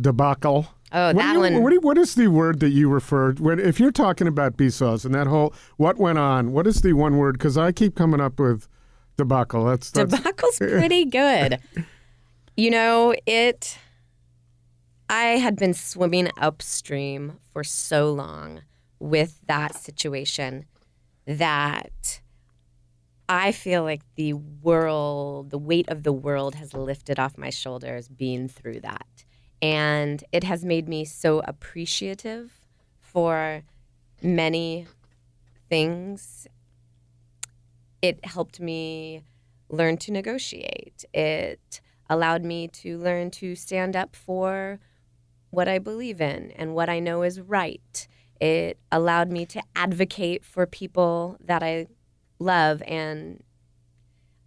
debacle. 0.00 0.66
Oh, 0.92 1.08
What 1.08 1.16
that 1.16 1.34
you- 1.34 1.40
one. 1.40 1.62
What, 1.62 1.72
you- 1.72 1.80
what 1.80 1.98
is 1.98 2.14
the 2.14 2.28
word 2.28 2.60
that 2.60 2.70
you 2.70 2.88
referred 2.88 3.40
when 3.40 3.58
if 3.60 3.78
you're 3.78 3.90
talking 3.92 4.26
about 4.26 4.56
Besaw's 4.56 5.04
and 5.04 5.14
that 5.14 5.26
whole 5.26 5.52
what 5.76 5.98
went 5.98 6.18
on? 6.18 6.52
What 6.52 6.66
is 6.66 6.80
the 6.80 6.94
one 6.94 7.16
word? 7.18 7.34
Because 7.38 7.58
I 7.58 7.72
keep 7.72 7.94
coming 7.94 8.20
up 8.20 8.38
with 8.40 8.66
debacle. 9.16 9.64
That's, 9.66 9.90
that's 9.90 10.14
Debacle's 10.14 10.58
pretty 10.58 11.04
good. 11.04 11.58
you 12.56 12.70
know, 12.70 13.14
it. 13.26 13.76
I 15.10 15.38
had 15.38 15.56
been 15.56 15.72
swimming 15.74 16.30
upstream 16.38 17.38
for 17.52 17.64
so 17.64 18.12
long 18.12 18.60
with 18.98 19.40
that 19.46 19.74
situation 19.74 20.66
that 21.28 22.20
I 23.28 23.52
feel 23.52 23.82
like 23.84 24.00
the 24.16 24.32
world, 24.32 25.50
the 25.50 25.58
weight 25.58 25.88
of 25.88 26.02
the 26.02 26.12
world 26.12 26.54
has 26.54 26.72
lifted 26.72 27.18
off 27.18 27.36
my 27.36 27.50
shoulders 27.50 28.08
being 28.08 28.48
through 28.48 28.80
that. 28.80 29.24
And 29.60 30.24
it 30.32 30.44
has 30.44 30.64
made 30.64 30.88
me 30.88 31.04
so 31.04 31.40
appreciative 31.40 32.52
for 33.00 33.62
many 34.22 34.86
things 35.68 36.46
it 38.00 38.24
helped 38.24 38.60
me 38.60 39.22
learn 39.68 39.96
to 39.98 40.12
negotiate. 40.12 41.04
It 41.12 41.80
allowed 42.08 42.44
me 42.44 42.68
to 42.68 42.96
learn 42.96 43.30
to 43.32 43.54
stand 43.54 43.96
up 43.96 44.16
for 44.16 44.78
what 45.50 45.68
I 45.68 45.78
believe 45.78 46.20
in 46.20 46.52
and 46.52 46.74
what 46.74 46.88
I 46.88 47.00
know 47.00 47.22
is 47.22 47.40
right. 47.40 48.08
It 48.40 48.78
allowed 48.92 49.30
me 49.30 49.46
to 49.46 49.62
advocate 49.74 50.44
for 50.44 50.66
people 50.66 51.36
that 51.44 51.62
I 51.62 51.86
love 52.38 52.82
and 52.86 53.42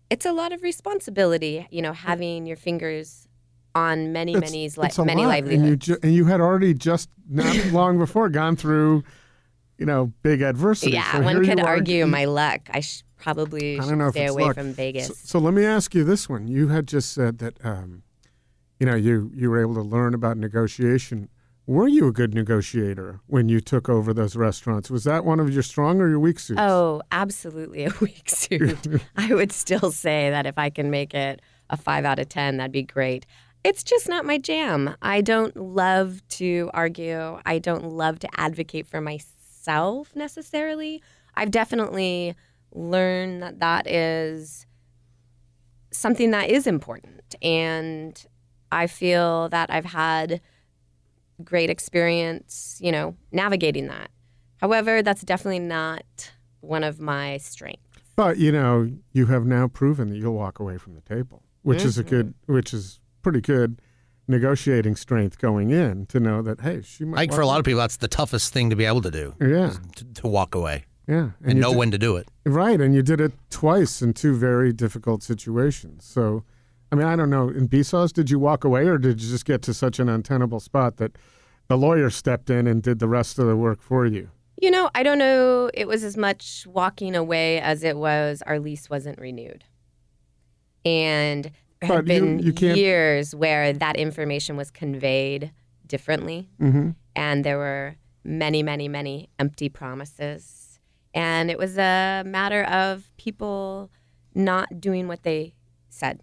it's 0.10 0.25
a 0.25 0.32
lot 0.34 0.51
of 0.51 0.62
responsibility, 0.62 1.67
you 1.71 1.82
know, 1.82 1.93
having 1.93 2.45
your 2.45 2.58
fingers 2.58 3.27
on 3.75 4.12
many, 4.12 4.34
it's- 4.36 4.51
many, 4.51 4.69
li- 4.69 4.88
it's 4.88 4.97
a 4.97 5.06
many 5.06 5.25
lot. 5.25 5.38
And 5.39 5.47
you, 5.47 5.58
livelihoods. 5.58 5.86
ju- 5.86 5.97
and 6.04 6.13
you 6.13 6.25
had 6.25 6.41
already 6.41 6.73
just 6.73 7.10
not 7.30 7.56
long 7.71 7.97
before 7.97 8.27
gone 8.30 8.56
through, 8.58 9.04
you 9.77 9.86
know, 9.86 10.12
big 10.21 10.41
adversity. 10.41 10.91
yeah, 10.91 11.13
So 11.13 11.21
one 11.21 11.43
could 11.45 11.58
you 11.60 11.63
are- 11.63 11.67
argue 11.67 12.06
my 12.08 12.25
luck. 12.25 12.62
I 12.71 12.82
sh- 12.82 13.04
probably 13.17 13.80
I 13.80 13.88
don't 13.88 13.97
know 13.99 14.12
stay 14.12 14.25
away 14.27 14.43
luck. 14.43 14.56
from 14.56 14.73
Vegas. 14.73 15.08
So, 15.08 15.13
so 15.13 15.39
let 15.39 15.54
me 15.54 15.63
ask 15.63 15.95
you 15.95 16.04
this 16.04 16.27
one. 16.27 16.47
You 16.49 16.67
had 16.69 16.88
just 16.88 17.13
said 17.13 17.38
that, 17.38 17.63
um, 17.65 18.04
you 18.80 18.86
know, 18.86 18.95
you 18.95 19.32
you 19.34 19.49
were 19.49 19.62
able 19.62 19.75
to 19.75 19.82
learn 19.84 20.13
about 20.13 20.38
negotiation. 20.38 21.30
Were 21.67 21.88
you 21.88 22.08
a 22.08 22.12
good 22.12 22.34
negotiator 22.34 23.19
when 23.28 23.47
you 23.47 23.62
took 23.62 23.88
over 23.88 24.13
those 24.13 24.36
restaurants? 24.36 24.89
Was 24.89 25.04
that 25.04 25.24
one 25.24 25.39
of 25.39 25.54
your 25.54 25.63
strong 25.63 26.02
or 26.02 26.10
your 26.10 26.19
weak 26.19 26.39
suits? 26.39 26.60
Oh, 26.60 27.02
absolutely 27.12 27.86
a 27.86 27.91
weak 28.02 28.30
suit. 28.30 29.02
I 29.15 29.34
would 29.34 29.52
still 29.52 29.91
say 29.91 30.30
that 30.32 30.45
if 30.45 30.58
I 30.58 30.69
can 30.69 30.89
make 30.89 31.13
it 31.13 31.41
a 31.69 31.78
five 31.78 32.04
out 32.04 32.19
of 32.19 32.30
10, 32.30 32.58
that'd 32.58 32.71
be 32.71 32.84
great. 32.84 33.26
It's 33.63 33.84
just 33.84 34.10
not 34.10 34.26
my 34.26 34.39
jam. 34.39 34.95
I 35.04 35.21
don't 35.21 35.56
love 35.56 36.28
to 36.30 36.71
argue. 36.74 37.39
I 37.45 37.60
don't 37.60 37.86
love 37.86 38.17
to 38.19 38.30
advocate 38.39 38.88
for 38.88 39.00
myself 39.00 40.15
necessarily. 40.15 41.04
I've 41.36 41.52
definitely 41.52 42.36
learned 42.74 43.43
that 43.43 43.60
that 43.60 43.88
is 43.88 44.65
something 45.91 46.32
that 46.32 46.50
is 46.50 46.65
important. 46.65 47.36
And 47.41 48.26
I 48.71 48.88
feel 48.88 49.47
that 49.50 49.69
I've 49.69 49.86
had 49.86 50.41
great 51.41 51.69
experience, 51.69 52.77
you 52.82 52.91
know, 52.91 53.15
navigating 53.32 53.88
that. 53.88 54.10
However, 54.58 55.01
that's 55.01 55.21
definitely 55.21 55.60
not 55.60 56.32
one 56.62 56.84
of 56.84 56.99
my 56.99 57.38
strengths. 57.38 57.82
But 58.15 58.38
you 58.38 58.51
know, 58.51 58.91
you 59.13 59.25
have 59.27 59.45
now 59.45 59.67
proven 59.67 60.10
that 60.10 60.17
you'll 60.17 60.36
walk 60.36 60.60
away 60.60 60.77
from 60.77 60.93
the 60.93 61.01
table, 61.01 61.43
which 61.63 61.84
is 61.84 61.97
a 61.97 62.04
good, 62.04 62.27
mm-hmm. 62.27 62.54
which 62.54 62.73
is 62.73 62.99
pretty 63.21 63.41
good 63.41 63.82
negotiating 64.27 64.95
strength 64.95 65.39
going 65.39 65.71
in 65.71 66.06
to 66.06 66.19
know 66.19 66.41
that 66.41 66.62
hey, 66.62 66.82
she 66.82 67.06
might. 67.06 67.17
Like 67.17 67.34
for 67.34 67.41
a 67.41 67.47
lot 67.47 67.60
of 67.60 67.65
people, 67.65 67.80
that's 67.80 67.97
the 67.97 68.08
toughest 68.08 68.54
thing 68.54 68.69
to 68.69 68.75
be 68.75 68.86
able 68.86 69.01
to 69.01 69.12
do. 69.12 69.36
Yeah, 69.41 69.73
To, 69.95 70.06
to 70.06 70.27
walk 70.27 70.56
away 70.56 70.86
yeah, 71.08 71.32
and, 71.43 71.56
you 71.56 71.62
know 71.62 71.71
did- 71.71 71.77
when 71.77 71.91
to 71.91 71.97
do 71.97 72.15
it. 72.15 72.30
Right, 72.45 72.80
and 72.80 72.95
you 72.95 73.01
did 73.01 73.19
it 73.19 73.34
twice 73.49 74.01
in 74.01 74.13
two 74.13 74.36
very 74.36 74.71
difficult 74.71 75.23
situations. 75.23 76.06
So, 76.06 76.43
I 76.91 76.95
mean, 76.95 77.06
I 77.08 77.15
don't 77.15 77.30
know. 77.30 77.47
In 77.49 77.67
Besaw's, 77.67 78.12
did 78.12 78.30
you 78.30 78.38
walk 78.39 78.63
away, 78.63 78.86
or 78.88 78.97
did 78.97 79.21
you 79.21 79.30
just 79.30 79.45
get 79.45 79.62
to 79.63 79.73
such 79.73 79.99
an 79.99 80.10
untenable 80.10 80.60
spot 80.60 80.97
that 80.97 81.17
the 81.67 81.77
lawyer 81.77 82.10
stepped 82.10 82.49
in 82.49 82.67
and 82.67 82.84
did 82.84 82.99
the 82.99 83.08
rest 83.08 83.39
of 83.39 83.47
the 83.47 83.56
work 83.56 83.82
for 83.82 84.06
you? 84.06 84.30
You 84.62 84.69
know, 84.71 84.89
I 84.93 85.04
don't 85.04 85.17
know. 85.17 85.71
It 85.73 85.88
was 85.88 86.04
as 86.04 86.17
much 86.17 86.67
walking 86.67 87.15
away 87.15 87.60
as 87.62 87.84
it 87.84 87.97
was 87.97 88.43
our 88.45 88.60
lease 88.60 88.89
wasn't 88.89 89.19
renewed. 89.19 89.63
And 90.86 91.45
there 91.80 91.88
But 91.88 91.95
had 91.95 92.08
you- 92.10 92.19
been 92.19 92.39
you 92.39 92.54
can't- 92.54 92.77
years 92.77 93.34
where 93.34 93.73
that 93.73 93.95
information 93.95 94.58
was 94.58 94.69
conveyed 94.69 95.51
differently. 95.88 96.49
Mm-hmm. 96.60 96.91
And 97.15 97.43
there 97.43 97.58
were 97.58 97.95
many, 98.23 98.63
many, 98.63 98.88
many 98.88 99.30
empty 99.39 99.69
promises. 99.69 100.80
And 101.13 101.49
it 101.51 101.58
was 101.58 101.77
a 101.77 102.23
matter 102.25 102.63
of 102.63 103.12
people 103.17 103.91
not 104.34 104.80
doing 104.80 105.08
what 105.08 105.23
they 105.23 105.56
said. 105.89 106.21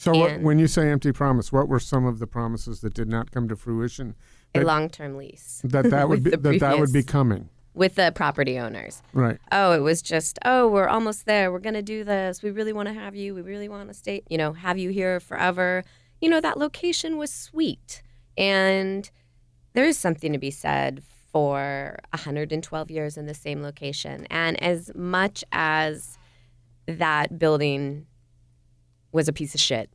So, 0.00 0.12
what, 0.14 0.40
when 0.40 0.58
you 0.58 0.66
say 0.66 0.88
empty 0.88 1.12
promise, 1.12 1.52
what 1.52 1.68
were 1.68 1.78
some 1.78 2.06
of 2.06 2.20
the 2.20 2.26
promises 2.26 2.80
that 2.80 2.94
did 2.94 3.06
not 3.06 3.32
come 3.32 3.48
to 3.48 3.54
fruition? 3.54 4.14
A 4.54 4.62
long 4.62 4.88
term 4.88 5.18
lease 5.18 5.60
That 5.62 5.90
that 5.90 6.08
would 6.08 6.22
be 6.24 6.30
that 6.30 6.42
the 6.42 6.58
that 6.58 6.78
would 6.78 6.90
be 6.90 7.02
coming, 7.02 7.50
with 7.74 7.96
the 7.96 8.10
property 8.14 8.58
owners. 8.58 9.02
right? 9.12 9.36
oh, 9.52 9.72
it 9.72 9.80
was 9.80 10.00
just, 10.00 10.38
oh, 10.42 10.66
we're 10.68 10.88
almost 10.88 11.26
there. 11.26 11.52
We're 11.52 11.58
going 11.58 11.74
to 11.74 11.82
do 11.82 12.02
this. 12.02 12.42
We 12.42 12.50
really 12.50 12.72
want 12.72 12.88
to 12.88 12.94
have 12.94 13.14
you. 13.14 13.34
We 13.34 13.42
really 13.42 13.68
want 13.68 13.88
to 13.88 13.94
stay, 13.94 14.22
you 14.30 14.38
know, 14.38 14.54
have 14.54 14.78
you 14.78 14.88
here 14.88 15.20
forever. 15.20 15.84
You 16.22 16.30
know, 16.30 16.40
that 16.40 16.56
location 16.56 17.18
was 17.18 17.30
sweet. 17.30 18.00
And 18.38 19.10
there 19.74 19.84
is 19.84 19.98
something 19.98 20.32
to 20.32 20.38
be 20.38 20.50
said 20.50 21.02
for 21.30 21.98
112 22.14 22.90
years 22.90 23.18
in 23.18 23.26
the 23.26 23.34
same 23.34 23.62
location. 23.62 24.26
And 24.30 24.60
as 24.62 24.90
much 24.94 25.44
as 25.52 26.16
that 26.86 27.38
building 27.38 28.06
was 29.12 29.28
a 29.28 29.32
piece 29.32 29.54
of 29.54 29.60
shit, 29.60 29.90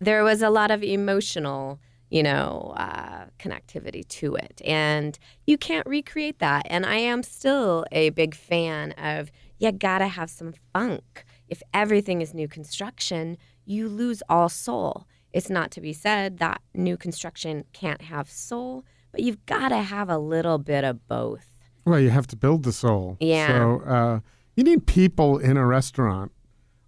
there 0.00 0.24
was 0.24 0.42
a 0.42 0.50
lot 0.50 0.70
of 0.70 0.82
emotional 0.82 1.78
you 2.10 2.22
know 2.22 2.74
uh, 2.76 3.24
connectivity 3.38 4.06
to 4.06 4.36
it. 4.36 4.60
And 4.64 5.18
you 5.46 5.56
can't 5.56 5.86
recreate 5.86 6.38
that. 6.40 6.66
And 6.68 6.84
i 6.84 6.96
am 6.96 7.22
still 7.22 7.86
a 7.90 8.10
big 8.10 8.34
fan 8.34 8.92
of 8.92 9.32
you 9.58 9.72
gotta 9.72 10.08
have 10.08 10.28
some 10.30 10.52
funk. 10.72 11.24
If 11.48 11.62
everything 11.72 12.20
is 12.20 12.34
new 12.34 12.48
construction 12.48 13.38
you 13.64 13.88
lose 13.88 14.22
all 14.28 14.48
soul. 14.48 15.06
It's 15.32 15.48
not 15.48 15.70
to 15.70 15.80
be 15.80 15.92
said 15.92 16.38
that 16.38 16.60
new 16.74 16.96
construction 16.96 17.64
can't 17.72 18.02
have 18.02 18.30
soul 18.30 18.84
but 19.12 19.22
you've 19.22 19.44
gotta 19.46 19.78
have 19.78 20.08
a 20.08 20.18
little 20.18 20.58
bit 20.58 20.84
of 20.84 21.06
both. 21.06 21.46
Well, 21.84 22.00
you 22.00 22.10
have 22.10 22.26
to 22.28 22.36
build 22.36 22.62
the 22.62 22.72
soul. 22.72 23.16
Yeah. 23.20 23.48
So 23.48 23.80
uh, 23.86 24.20
you 24.56 24.64
need 24.64 24.86
people 24.86 25.38
in 25.38 25.56
a 25.56 25.66
restaurant 25.66 26.32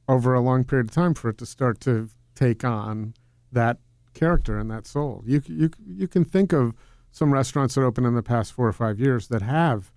over 0.09 0.35
a 0.35 0.41
long 0.41 0.65
period 0.65 0.89
of 0.89 0.95
time 0.95 1.15
for 1.15 1.29
it 1.31 1.39
to 1.39 1.47
start 1.47 1.81
to 1.81 2.09
take 2.35 2.65
on 2.65 3.15
that 3.53 3.79
character 4.13 4.59
and 4.59 4.71
that 4.71 4.87
soul. 4.87 5.23
You 5.27 5.43
you 5.47 5.71
you 5.87 6.09
can 6.09 6.25
think 6.25 6.53
of 6.53 6.75
some 7.11 7.33
restaurants 7.33 7.75
that 7.77 7.83
opened 7.83 8.07
in 8.07 8.15
the 8.15 8.23
past 8.23 8.53
four 8.53 8.67
or 8.67 8.73
five 8.73 8.99
years 8.99 9.29
that 9.29 9.43
have 9.43 9.93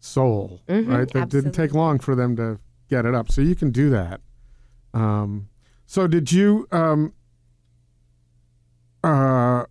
soul, 0.00 0.60
Mhm, 0.68 0.88
right? 0.88 1.08
That 1.12 1.28
didn't 1.30 1.52
take 1.52 1.72
long 1.74 1.98
for 1.98 2.14
them 2.14 2.36
to 2.36 2.58
get 2.88 3.06
it 3.06 3.14
up. 3.14 3.30
So 3.30 3.40
you 3.40 3.54
can 3.54 3.70
do 3.70 3.88
that. 3.90 4.20
Um, 4.92 5.48
so 5.86 6.06
did 6.06 6.30
you? 6.32 6.66
Um, 6.72 7.12
uh, 9.04 9.64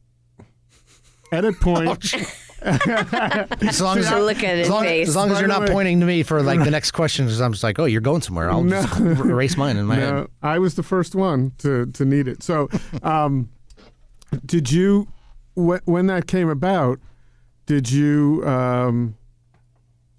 edit 1.32 1.60
point. 1.62 2.14
As 3.68 3.82
long 3.82 3.98
as, 3.98 4.08
So 4.10 4.22
look 4.24 4.44
at 4.44 4.58
his 4.58 4.68
as 4.68 4.70
long, 4.70 4.84
face. 4.84 5.08
as, 5.10 5.16
long 5.16 5.30
as 5.30 5.36
By 5.36 5.40
you're 5.40 5.48
not 5.48 5.62
way- 5.62 5.72
pointing 5.72 6.00
to 6.00 6.06
me 6.06 6.24
for 6.24 6.42
like 6.44 6.64
the 6.64 6.70
next 6.72 6.92
question, 6.92 7.26
because 7.26 7.42
I'm 7.42 7.52
just 7.54 7.64
like, 7.64 7.80
oh, 7.80 7.86
you're 7.86 8.02
going 8.02 8.22
somewhere. 8.22 8.50
I'll 8.52 8.64
No. 8.64 8.82
just 8.82 9.00
er- 9.00 9.30
erase 9.32 9.58
mine 9.58 9.78
in 9.78 9.86
my 9.86 9.96
head. 9.96 10.28
I 10.44 10.60
was 10.60 10.76
the 10.76 10.84
first 10.84 11.16
one 11.16 11.54
to 11.60 11.88
to 11.88 12.06
need 12.06 12.28
it. 12.28 12.44
So, 12.44 12.70
um, 13.04 13.50
did 14.46 14.72
you 14.72 15.08
wh- 15.56 15.86
when 15.86 16.08
that 16.08 16.28
came 16.28 16.50
about? 16.50 17.00
Did 17.66 17.92
you 17.92 18.44
um, 18.46 19.16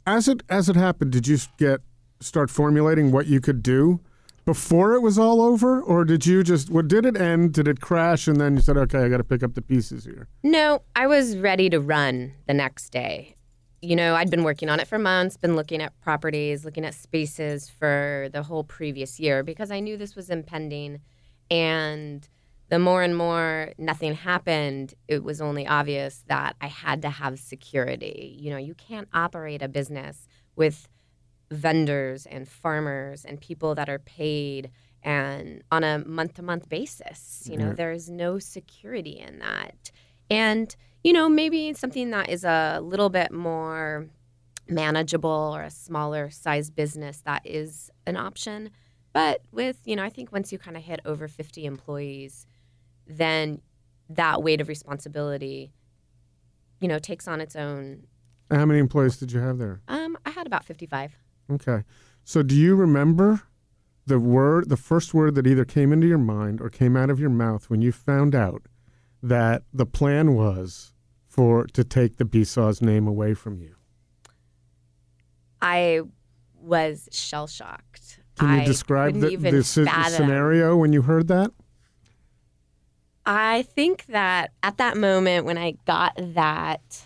as 0.07 0.27
it 0.29 0.43
as 0.49 0.69
it 0.69 0.77
happened? 0.77 1.13
Did 1.13 1.27
you 1.29 1.39
get 1.59 1.81
start 2.21 2.51
formulating 2.51 3.13
what 3.13 3.27
you 3.27 3.41
could 3.41 3.63
do 3.63 4.01
before 4.45 4.95
it 4.95 5.01
was 5.01 5.19
all 5.19 5.41
over, 5.41 5.81
or 5.81 6.05
did 6.05 6.27
you 6.27 6.43
just? 6.43 6.71
What 6.71 6.89
did 6.89 7.07
it 7.07 7.17
end? 7.17 7.53
Did 7.53 7.69
it 7.69 7.81
crash, 7.81 8.27
and 8.27 8.41
then 8.41 8.57
you 8.57 8.63
said, 8.63 8.77
"Okay, 8.77 8.99
I 8.99 9.09
got 9.09 9.19
to 9.19 9.25
pick 9.25 9.43
up 9.43 9.55
the 9.55 9.63
pieces 9.63 10.05
here." 10.05 10.29
No, 10.43 10.83
I 10.97 11.07
was 11.07 11.37
ready 11.37 11.71
to 11.71 11.81
run 11.81 12.33
the 12.47 12.55
next 12.55 12.91
day. 12.91 13.37
You 13.81 13.97
know, 13.97 14.15
I'd 14.15 14.31
been 14.31 14.45
working 14.45 14.69
on 14.69 14.79
it 14.79 14.87
for 14.87 14.99
months, 14.99 15.37
been 15.37 15.57
looking 15.57 15.83
at 15.83 15.99
properties, 16.01 16.65
looking 16.65 16.85
at 16.85 16.95
spaces 16.95 17.69
for 17.69 18.29
the 18.33 18.45
whole 18.45 18.63
previous 18.63 19.19
year 19.19 19.43
because 19.43 19.71
I 19.73 19.81
knew 19.81 19.97
this 19.97 20.15
was 20.15 20.31
impending. 20.31 21.01
And 21.51 22.29
the 22.69 22.79
more 22.79 23.03
and 23.03 23.17
more 23.17 23.73
nothing 23.77 24.15
happened, 24.15 24.95
it 25.09 25.25
was 25.25 25.41
only 25.41 25.67
obvious 25.67 26.25
that 26.29 26.57
I 26.61 26.69
had 26.69 27.03
to 27.03 27.11
have 27.11 27.39
security. 27.39 28.37
You 28.41 28.51
know, 28.51 28.57
you 28.57 28.75
can't 28.75 29.09
operate 29.13 29.63
a 29.63 29.69
business 29.69 30.27
with 30.57 30.89
vendors 31.53 32.27
and 32.27 32.49
farmers 32.49 33.25
and 33.25 33.41
people 33.41 33.75
that 33.75 33.89
are 33.89 33.99
paid 33.99 34.71
and 35.03 35.63
on 35.71 35.85
a 35.85 35.99
month 35.99 36.35
to 36.35 36.43
month 36.43 36.69
basis. 36.69 37.49
You 37.51 37.57
know, 37.57 37.73
there's 37.73 38.09
no 38.09 38.39
security 38.39 39.19
in 39.19 39.41
that. 39.41 39.91
And, 40.31 40.75
you 41.03 41.13
know, 41.13 41.29
maybe 41.29 41.73
something 41.75 42.11
that 42.11 42.29
is 42.31 42.45
a 42.45 42.81
little 42.83 43.09
bit 43.11 43.33
more 43.33 44.09
manageable 44.69 45.53
or 45.55 45.63
a 45.63 45.71
smaller 45.71 46.31
size 46.31 46.71
business 46.71 47.21
that 47.27 47.43
is 47.45 47.91
an 48.07 48.17
option. 48.17 48.71
But 49.13 49.43
with, 49.51 49.81
you 49.85 49.97
know, 49.97 50.05
I 50.05 50.09
think 50.09 50.33
once 50.33 50.53
you 50.53 50.59
kind 50.59 50.77
of 50.77 50.85
hit 50.85 51.01
over 51.05 51.29
50 51.29 51.67
employees, 51.67 52.47
then 53.07 53.61
that 54.09 54.43
weight 54.43 54.61
of 54.61 54.69
responsibility, 54.69 55.73
you 56.81 56.89
know, 56.89 56.99
takes 56.99 57.27
on 57.27 57.41
its 57.41 57.57
own. 57.57 58.05
How 58.51 58.65
many 58.65 58.79
employees 58.79 59.17
did 59.17 59.33
you 59.33 59.41
have 59.41 59.59
there? 59.59 59.81
Um, 59.89 60.17
I 60.25 60.31
had 60.31 60.47
about 60.47 60.65
55. 60.65 61.17
Okay. 61.51 61.85
So 62.25 62.43
do 62.43 62.55
you 62.55 62.75
remember 62.75 63.43
the 64.07 64.19
word, 64.19 64.69
the 64.69 64.77
first 64.77 65.15
word 65.15 65.35
that 65.35 65.47
either 65.47 65.65
came 65.65 65.93
into 65.93 66.07
your 66.07 66.19
mind 66.19 66.61
or 66.61 66.69
came 66.69 66.97
out 66.97 67.11
of 67.11 67.21
your 67.21 67.31
mouth 67.31 67.71
when 67.71 67.83
you 67.83 67.93
found 67.93 68.35
out 68.35 68.63
that 69.23 69.63
the 69.73 69.87
plan 69.87 70.35
was 70.35 70.93
for 71.27 71.67
to 71.69 71.85
take 71.85 72.17
the 72.17 72.25
Besaw's 72.25 72.83
name 72.83 73.07
away 73.07 73.35
from 73.35 73.61
you? 73.61 73.77
I 75.61 76.03
was 76.61 77.09
shell 77.13 77.47
shocked. 77.47 78.21
Can 78.37 78.49
you 78.49 78.63
I 78.63 78.65
describe 78.65 79.15
the, 79.15 79.37
the, 79.37 79.63
scenario 79.63 80.77
when 80.77 80.93
you 80.93 81.03
heard 81.03 81.29
that? 81.29 81.53
I 83.25 83.63
think 83.63 84.07
that 84.07 84.53
at 84.63 84.79
that 84.79 84.97
moment 84.97 85.47
when 85.47 85.57
I 85.57 85.75
got 85.87 86.13
that, 86.17 87.05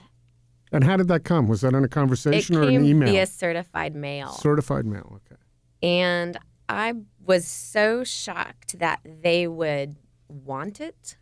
And 0.72 0.84
how 0.84 0.96
did 0.96 1.08
that 1.08 1.24
come? 1.24 1.46
Was 1.46 1.60
that 1.60 1.74
in 1.74 1.84
a 1.84 1.84
it 1.84 1.90
conversation 1.90 2.56
or 2.56 2.62
an 2.62 2.70
came 2.70 2.84
email? 2.84 3.12
via 3.12 3.26
certified 3.26 3.94
mail. 3.94 4.32
Certified 4.32 4.84
mail. 4.84 5.20
Okay. 5.30 5.40
And 5.82 6.38
I 6.68 6.94
was 7.24 7.46
so 7.46 8.04
shocked 8.04 8.78
that 8.78 9.00
they 9.04 9.46
would 9.46 9.96
want 10.28 10.80
it, 10.80 11.16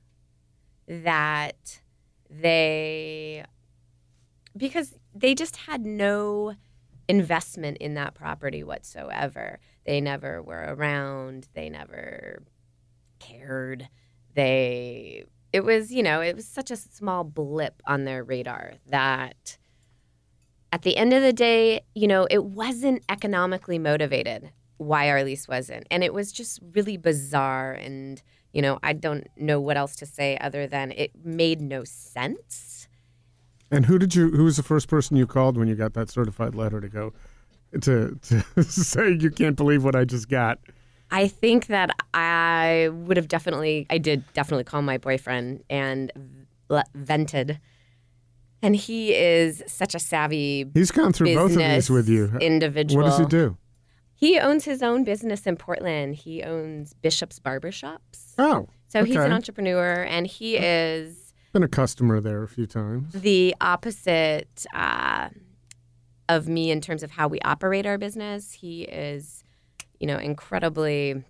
that 0.88 1.80
they, 2.30 3.44
because 4.56 4.94
they 5.14 5.34
just 5.34 5.56
had 5.56 5.84
no 5.84 6.54
investment 7.08 7.76
in 7.78 7.94
that 7.94 8.14
property 8.14 8.62
whatsoever. 8.62 9.58
They 9.84 10.00
never 10.00 10.42
were 10.42 10.64
around, 10.68 11.48
they 11.54 11.68
never 11.68 12.42
cared. 13.18 13.88
They, 14.34 15.24
it 15.54 15.64
was, 15.64 15.92
you 15.92 16.02
know, 16.02 16.20
it 16.20 16.34
was 16.34 16.48
such 16.48 16.72
a 16.72 16.76
small 16.76 17.22
blip 17.22 17.80
on 17.86 18.02
their 18.02 18.24
radar 18.24 18.72
that 18.88 19.56
at 20.72 20.82
the 20.82 20.96
end 20.96 21.12
of 21.12 21.22
the 21.22 21.32
day, 21.32 21.82
you 21.94 22.08
know, 22.08 22.26
it 22.28 22.44
wasn't 22.44 23.04
economically 23.08 23.78
motivated 23.78 24.50
why 24.78 25.08
our 25.08 25.22
lease 25.22 25.46
wasn't. 25.46 25.86
And 25.92 26.02
it 26.02 26.12
was 26.12 26.32
just 26.32 26.58
really 26.72 26.96
bizarre. 26.96 27.70
And, 27.72 28.20
you 28.52 28.62
know, 28.62 28.80
I 28.82 28.94
don't 28.94 29.28
know 29.36 29.60
what 29.60 29.76
else 29.76 29.94
to 29.96 30.06
say 30.06 30.36
other 30.40 30.66
than 30.66 30.90
it 30.90 31.12
made 31.22 31.60
no 31.60 31.84
sense. 31.84 32.88
And 33.70 33.86
who 33.86 33.96
did 33.96 34.16
you? 34.16 34.30
Who 34.30 34.42
was 34.42 34.56
the 34.56 34.64
first 34.64 34.88
person 34.88 35.16
you 35.16 35.28
called 35.28 35.56
when 35.56 35.68
you 35.68 35.76
got 35.76 35.94
that 35.94 36.10
certified 36.10 36.56
letter 36.56 36.80
to 36.80 36.88
go 36.88 37.12
to 37.80 38.18
to 38.22 38.62
say 38.64 39.12
you 39.12 39.30
can't 39.30 39.54
believe 39.54 39.84
what 39.84 39.94
I 39.94 40.04
just 40.04 40.28
got? 40.28 40.58
I 41.14 41.28
think 41.28 41.66
that 41.68 41.90
I 42.12 42.88
would 42.92 43.16
have 43.16 43.28
definitely, 43.28 43.86
I 43.88 43.98
did 43.98 44.24
definitely 44.34 44.64
call 44.64 44.82
my 44.82 44.98
boyfriend 44.98 45.62
and 45.70 46.10
vented. 46.94 47.60
And 48.62 48.74
he 48.74 49.14
is 49.14 49.62
such 49.66 49.94
a 49.94 49.98
savvy 49.98 50.66
He's 50.74 50.90
gone 50.90 51.12
through 51.12 51.34
both 51.34 51.52
of 51.52 51.58
these 51.58 51.88
with 51.90 52.08
you. 52.08 52.32
individual. 52.40 53.04
What 53.04 53.10
does 53.10 53.18
he 53.20 53.26
do? 53.26 53.56
He 54.16 54.38
owns 54.40 54.64
his 54.64 54.82
own 54.82 55.04
business 55.04 55.46
in 55.46 55.56
Portland. 55.56 56.14
He 56.16 56.42
owns 56.42 56.94
Bishop's 56.94 57.38
Barbershops. 57.38 58.32
Oh, 58.38 58.68
So 58.88 59.04
he's 59.04 59.16
an 59.16 59.32
entrepreneur 59.32 60.02
and 60.08 60.26
he 60.26 60.56
is 60.56 61.32
been 61.52 61.62
a 61.62 61.68
customer 61.68 62.20
there 62.20 62.42
a 62.42 62.48
few 62.48 62.66
times. 62.66 63.12
the 63.12 63.54
opposite 63.60 64.66
uh, 64.74 65.28
of 66.28 66.48
me 66.48 66.72
in 66.72 66.80
terms 66.80 67.04
of 67.04 67.12
how 67.12 67.28
we 67.28 67.38
operate 67.40 67.86
our 67.86 67.98
business. 67.98 68.52
He 68.54 68.82
is, 68.82 69.43
you 70.04 70.06
know, 70.06 70.18
incredibly. 70.18 71.24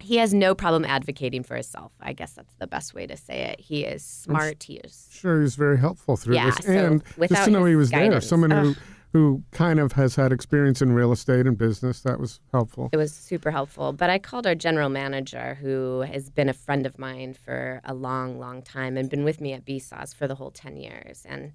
He 0.00 0.16
has 0.16 0.34
no 0.34 0.52
problem 0.52 0.84
advocating 0.84 1.44
for 1.44 1.54
himself. 1.54 1.92
I 2.00 2.12
guess 2.12 2.32
that's 2.32 2.54
the 2.56 2.66
best 2.66 2.94
way 2.94 3.06
to 3.06 3.16
say 3.16 3.42
it. 3.42 3.60
He 3.60 3.84
is 3.84 4.04
smart. 4.04 4.64
He 4.64 4.78
is. 4.78 5.08
Sure, 5.12 5.40
he's 5.40 5.54
very 5.54 5.78
helpful 5.78 6.16
through 6.16 6.34
Yeah, 6.34 6.46
this, 6.46 6.66
so 6.66 6.72
and 6.72 7.02
just 7.28 7.44
to 7.44 7.50
know 7.52 7.64
he 7.64 7.76
was 7.76 7.90
there, 7.90 8.00
guidance, 8.00 8.26
someone 8.26 8.50
who 8.50 8.74
who 9.12 9.42
kind 9.52 9.78
of 9.78 9.92
has 9.92 10.16
had 10.16 10.32
experience 10.32 10.82
in 10.82 10.92
real 10.92 11.12
estate 11.12 11.46
and 11.46 11.56
business, 11.56 12.00
that 12.00 12.18
was 12.18 12.40
helpful. 12.52 12.90
It 12.92 12.96
was 12.96 13.12
super 13.12 13.52
helpful. 13.52 13.92
But 13.92 14.10
I 14.10 14.18
called 14.18 14.46
our 14.46 14.56
general 14.56 14.88
manager, 14.88 15.54
who 15.54 16.00
has 16.00 16.28
been 16.28 16.48
a 16.48 16.52
friend 16.52 16.84
of 16.86 16.98
mine 16.98 17.34
for 17.34 17.80
a 17.84 17.94
long, 17.94 18.38
long 18.38 18.62
time 18.62 18.96
and 18.96 19.08
been 19.08 19.24
with 19.24 19.40
me 19.40 19.52
at 19.52 19.64
Besaw's 19.64 20.12
for 20.12 20.26
the 20.26 20.34
whole 20.34 20.50
10 20.50 20.76
years. 20.76 21.24
And 21.26 21.52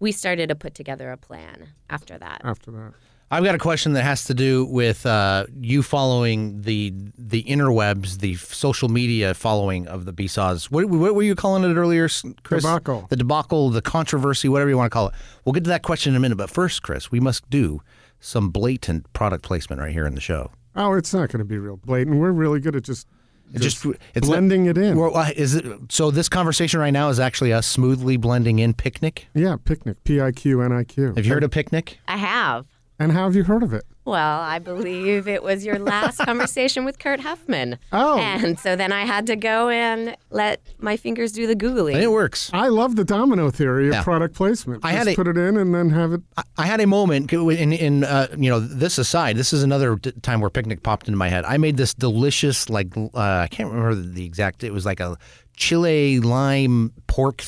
we 0.00 0.10
started 0.10 0.48
to 0.48 0.56
put 0.56 0.74
together 0.74 1.12
a 1.12 1.16
plan 1.16 1.68
after 1.88 2.18
that. 2.18 2.40
After 2.42 2.70
that, 2.72 2.94
I've 3.28 3.42
got 3.42 3.56
a 3.56 3.58
question 3.58 3.92
that 3.94 4.02
has 4.04 4.24
to 4.26 4.34
do 4.34 4.64
with 4.66 5.04
uh, 5.04 5.46
you 5.60 5.82
following 5.82 6.62
the 6.62 6.92
the 7.18 7.42
interwebs, 7.42 8.18
the 8.20 8.36
social 8.36 8.88
media 8.88 9.34
following 9.34 9.88
of 9.88 10.04
the 10.04 10.12
Besaw's. 10.12 10.70
What, 10.70 10.84
what 10.86 11.14
were 11.16 11.22
you 11.24 11.34
calling 11.34 11.64
it 11.68 11.74
earlier, 11.74 12.08
Chris? 12.44 12.62
Debacle. 12.62 13.06
The 13.08 13.16
debacle, 13.16 13.70
the 13.70 13.82
controversy, 13.82 14.48
whatever 14.48 14.70
you 14.70 14.76
want 14.76 14.86
to 14.92 14.94
call 14.94 15.08
it. 15.08 15.14
We'll 15.44 15.54
get 15.54 15.64
to 15.64 15.70
that 15.70 15.82
question 15.82 16.12
in 16.12 16.16
a 16.16 16.20
minute. 16.20 16.36
But 16.38 16.50
first, 16.50 16.82
Chris, 16.84 17.10
we 17.10 17.18
must 17.18 17.48
do 17.50 17.82
some 18.20 18.50
blatant 18.50 19.12
product 19.12 19.42
placement 19.44 19.80
right 19.82 19.92
here 19.92 20.06
in 20.06 20.14
the 20.14 20.20
show. 20.20 20.50
oh, 20.76 20.92
it's 20.94 21.12
not 21.12 21.28
going 21.30 21.38
to 21.40 21.44
be 21.44 21.58
real 21.58 21.78
blatant. 21.78 22.16
We're 22.18 22.30
really 22.32 22.60
good 22.60 22.76
at 22.76 22.84
just 22.84 23.08
It 23.52 23.60
just 23.60 23.84
it's 24.14 24.26
not- 24.28 24.34
blending 24.36 24.66
it 24.66 24.78
in. 24.78 24.96
Well, 24.96 25.16
uh, 25.16 25.30
is 25.34 25.56
it 25.56 25.66
so? 25.88 26.12
This 26.12 26.28
conversation 26.28 26.78
right 26.78 26.92
now 26.92 27.08
is 27.08 27.18
actually 27.18 27.52
us 27.52 27.66
smoothly 27.66 28.16
blending 28.18 28.60
in 28.60 28.72
Piqniq. 28.72 29.24
yeah, 29.34 29.56
Piqniq, 29.64 29.96
P 30.04 30.20
I 30.20 30.30
Q 30.30 30.62
N 30.62 30.70
I 30.72 30.84
Q. 30.84 31.14
Have 31.14 31.26
you 31.26 31.32
heard 31.32 31.42
of 31.44 31.50
Piqniq? 31.50 31.94
I 32.06 32.18
have. 32.18 32.66
And 32.98 33.12
how 33.12 33.24
have 33.24 33.36
you 33.36 33.44
heard 33.44 33.62
of 33.62 33.74
it? 33.74 33.84
Well, 34.06 34.40
I 34.40 34.58
believe 34.58 35.28
it 35.28 35.42
was 35.42 35.66
your 35.66 35.78
last 35.78 36.16
conversation 36.24 36.84
with 36.86 36.98
Kurt 36.98 37.20
Huffman. 37.20 37.76
Oh. 37.92 38.18
And 38.18 38.58
so 38.58 38.74
then 38.76 38.90
I 38.92 39.02
had 39.04 39.26
to 39.26 39.36
go 39.36 39.68
and 39.68 40.16
let 40.30 40.62
my 40.78 40.96
fingers 40.96 41.32
do 41.32 41.46
the 41.46 41.54
Googling. 41.56 41.94
And 41.94 42.02
it 42.02 42.10
works. 42.10 42.48
I 42.54 42.68
love 42.68 42.96
the 42.96 43.04
domino 43.04 43.50
theory 43.50 43.88
of 43.88 43.94
Yeah. 43.94 44.02
product 44.02 44.34
placement. 44.34 44.82
I 44.84 44.92
Just 44.92 44.98
had 44.98 45.08
a- 45.08 45.14
put 45.16 45.28
it 45.28 45.36
in 45.36 45.56
and 45.58 45.74
then 45.74 45.90
have 45.90 46.12
it. 46.14 46.22
I- 46.38 46.42
I 46.56 46.66
had 46.66 46.80
a 46.80 46.86
moment 46.86 47.30
in 47.32 47.72
in 47.72 48.04
uh, 48.04 48.28
you 48.36 48.48
know 48.48 48.60
this 48.60 48.96
aside. 48.96 49.36
This 49.36 49.52
is 49.52 49.62
another 49.62 49.96
d- 49.96 50.12
time 50.22 50.40
where 50.40 50.48
Piqniq 50.50 50.82
popped 50.82 51.06
into 51.08 51.18
my 51.18 51.28
head. 51.28 51.44
I 51.44 51.58
made 51.58 51.76
this 51.76 51.92
delicious 51.92 52.70
like 52.70 52.96
uh, 52.96 53.08
I 53.14 53.48
can't 53.50 53.68
remember 53.70 53.94
the 53.94 54.24
exact. 54.24 54.64
It 54.64 54.72
was 54.72 54.86
like 54.86 55.00
a 55.00 55.18
chile 55.56 56.20
lime 56.20 56.92
pork 57.08 57.42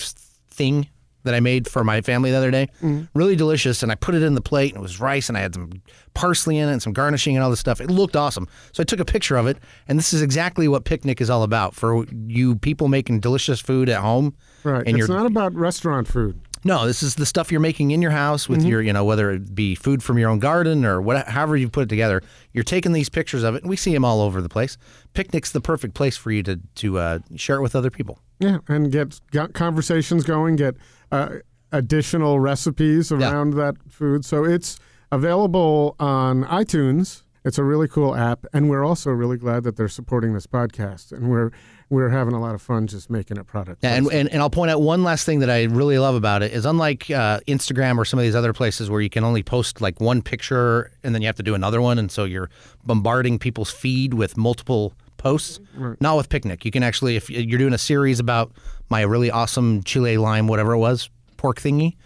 thing 0.50 0.88
that 1.24 1.34
I 1.34 1.40
made 1.40 1.68
for 1.68 1.84
my 1.84 2.00
family 2.00 2.30
the 2.30 2.36
other 2.36 2.50
day. 2.50 2.68
Really 3.14 3.36
delicious, 3.36 3.82
and 3.82 3.90
I 3.92 3.94
put 3.94 4.14
it 4.14 4.22
in 4.22 4.34
the 4.34 4.40
plate, 4.40 4.72
and 4.72 4.80
it 4.80 4.82
was 4.82 5.00
rice, 5.00 5.28
and 5.28 5.36
I 5.36 5.40
had 5.40 5.54
some 5.54 5.70
parsley 6.14 6.58
in 6.58 6.68
it, 6.68 6.72
and 6.72 6.82
some 6.82 6.92
garnishing, 6.92 7.36
and 7.36 7.44
all 7.44 7.50
this 7.50 7.60
stuff. 7.60 7.80
It 7.80 7.90
looked 7.90 8.16
awesome. 8.16 8.48
So 8.72 8.82
I 8.82 8.84
took 8.84 9.00
a 9.00 9.04
picture 9.04 9.36
of 9.36 9.46
it, 9.46 9.58
and 9.88 9.98
this 9.98 10.12
is 10.12 10.22
exactly 10.22 10.68
what 10.68 10.84
Piqniq 10.84 11.20
is 11.20 11.30
all 11.30 11.42
about 11.42 11.74
for 11.74 12.04
you 12.26 12.56
people 12.56 12.88
making 12.88 13.20
delicious 13.20 13.60
food 13.60 13.88
at 13.88 14.00
home. 14.00 14.34
Right. 14.64 14.86
And 14.86 14.98
it's 14.98 15.08
not 15.08 15.26
about 15.26 15.54
restaurant 15.54 16.08
food. 16.08 16.40
no, 16.64 16.86
this 16.86 17.02
is 17.02 17.14
the 17.14 17.26
stuff 17.26 17.52
you're 17.52 17.60
making 17.60 17.92
in 17.92 18.02
your 18.02 18.10
house 18.10 18.48
with 18.48 18.64
your, 18.64 18.82
you 18.82 18.92
know, 18.92 19.04
whether 19.04 19.30
it 19.30 19.54
be 19.54 19.76
food 19.76 20.02
from 20.02 20.18
your 20.18 20.28
own 20.28 20.40
garden 20.40 20.84
or 20.84 21.00
what, 21.00 21.28
however 21.28 21.56
you 21.56 21.68
put 21.68 21.84
it 21.84 21.88
together. 21.88 22.20
You're 22.52 22.64
taking 22.64 22.92
these 22.92 23.08
pictures 23.08 23.44
of 23.44 23.54
it, 23.54 23.62
and 23.62 23.70
we 23.70 23.76
see 23.76 23.92
them 23.92 24.04
all 24.04 24.20
over 24.20 24.42
the 24.42 24.48
place. 24.48 24.76
Piqniq's 25.14 25.52
the 25.52 25.60
perfect 25.60 25.94
place 25.94 26.16
for 26.16 26.32
you 26.32 26.42
to 26.42 26.58
to 26.76 26.98
uh, 26.98 27.18
share 27.36 27.56
it 27.56 27.62
with 27.62 27.76
other 27.76 27.90
people. 27.90 28.18
Yeah, 28.40 28.58
and 28.68 28.90
get, 28.92 29.20
got 29.32 29.52
conversations 29.52 30.24
going, 30.24 30.56
get 30.56 30.76
uh, 31.12 31.28
additional 31.72 32.40
recipes 32.40 33.12
around 33.12 33.54
that 33.54 33.76
food. 33.88 34.24
So 34.24 34.44
it's 34.44 34.78
available 35.12 35.96
on 35.98 36.44
iTunes. 36.44 37.22
It's 37.44 37.56
a 37.56 37.64
really 37.64 37.88
cool 37.88 38.14
app, 38.14 38.44
and 38.52 38.68
we're 38.68 38.84
also 38.84 39.10
really 39.10 39.38
glad 39.38 39.62
that 39.62 39.76
they're 39.76 39.88
supporting 39.88 40.34
this 40.34 40.46
podcast, 40.46 41.12
and 41.12 41.30
we're 41.30 41.50
we're 41.88 42.10
having 42.10 42.34
a 42.34 42.40
lot 42.40 42.54
of 42.54 42.60
fun 42.60 42.86
just 42.86 43.08
making 43.08 43.38
a 43.38 43.44
product. 43.44 43.82
Yeah, 43.82 43.94
and, 43.94 44.12
and 44.12 44.28
and 44.28 44.42
I'll 44.42 44.50
point 44.50 44.70
out 44.70 44.82
one 44.82 45.02
last 45.02 45.24
thing 45.24 45.38
that 45.38 45.48
I 45.48 45.62
really 45.62 45.98
love 45.98 46.14
about 46.14 46.42
it 46.42 46.52
is 46.52 46.66
unlike 46.66 47.10
uh, 47.10 47.40
Instagram 47.46 47.96
or 47.96 48.04
some 48.04 48.18
of 48.18 48.24
these 48.24 48.34
other 48.34 48.52
places 48.52 48.90
where 48.90 49.00
you 49.00 49.08
can 49.08 49.24
only 49.24 49.42
post 49.42 49.80
like 49.80 49.98
one 50.00 50.20
picture 50.20 50.90
and 51.02 51.14
then 51.14 51.22
you 51.22 51.26
have 51.26 51.36
to 51.36 51.42
do 51.42 51.54
another 51.54 51.80
one, 51.80 51.98
and 51.98 52.10
so 52.10 52.24
you're 52.24 52.50
bombarding 52.84 53.38
people's 53.38 53.70
feed 53.70 54.14
with 54.14 54.36
multiple 54.36 54.92
posts. 55.18 55.60
Not 56.00 56.16
with 56.16 56.28
Piqniq. 56.30 56.64
You 56.64 56.70
can 56.70 56.82
actually, 56.82 57.16
if 57.16 57.28
you're 57.28 57.58
doing 57.58 57.74
a 57.74 57.78
series 57.78 58.18
about 58.20 58.52
my 58.88 59.02
really 59.02 59.30
awesome 59.30 59.82
chile 59.82 60.16
lime, 60.16 60.46
whatever 60.48 60.72
it 60.72 60.78
was, 60.78 61.10
pork 61.36 61.60
thingy, 61.60 61.96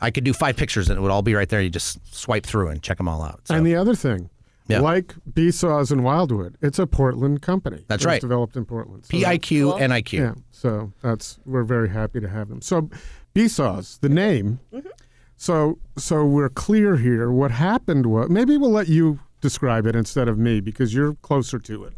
I 0.00 0.10
could 0.10 0.24
do 0.24 0.32
five 0.32 0.56
pictures 0.56 0.90
and 0.90 0.98
it 0.98 1.00
would 1.00 1.10
all 1.10 1.22
be 1.22 1.34
right 1.34 1.48
there. 1.48 1.60
You 1.62 1.70
just 1.70 1.98
swipe 2.14 2.44
through 2.44 2.68
and 2.68 2.82
check 2.82 2.98
them 2.98 3.08
all 3.08 3.22
out. 3.22 3.40
So. 3.44 3.54
And 3.54 3.66
the 3.66 3.74
other 3.74 3.94
thing, 3.94 4.30
Yeah. 4.68 4.80
like 4.80 5.14
Saws 5.50 5.90
and 5.90 6.04
Wildwood. 6.04 6.56
It's 6.60 6.78
a 6.78 6.86
Portland 6.86 7.40
company. 7.42 7.84
That's 7.88 8.04
It 8.04 8.06
was 8.06 8.12
right. 8.12 8.20
Developed 8.20 8.56
in 8.56 8.64
Portland. 8.66 9.06
So 9.06 9.10
P 9.10 9.24
I 9.24 9.38
Q 9.38 9.70
Cool. 9.70 9.78
N 9.80 9.90
I 9.92 10.02
Q. 10.02 10.20
Yeah, 10.20 10.34
so 10.52 10.92
that's 11.02 11.38
we're 11.46 11.64
very 11.64 11.88
happy 11.88 12.20
to 12.20 12.28
have 12.28 12.48
them. 12.48 12.60
So, 12.60 12.90
Besaw's 13.34 13.98
the 13.98 14.08
name. 14.08 14.60
Mm-hmm. 14.72 14.88
So, 15.36 15.78
so 15.96 16.24
we're 16.24 16.48
clear 16.48 16.96
here. 16.96 17.30
What 17.30 17.52
happened 17.52 18.06
was 18.06 18.28
maybe 18.28 18.56
we'll 18.56 18.72
let 18.72 18.88
you 18.88 19.20
describe 19.40 19.86
it 19.86 19.94
instead 19.94 20.26
of 20.28 20.36
me 20.36 20.60
because 20.60 20.92
you're 20.92 21.14
closer 21.14 21.58
to 21.60 21.84
it. 21.84 21.94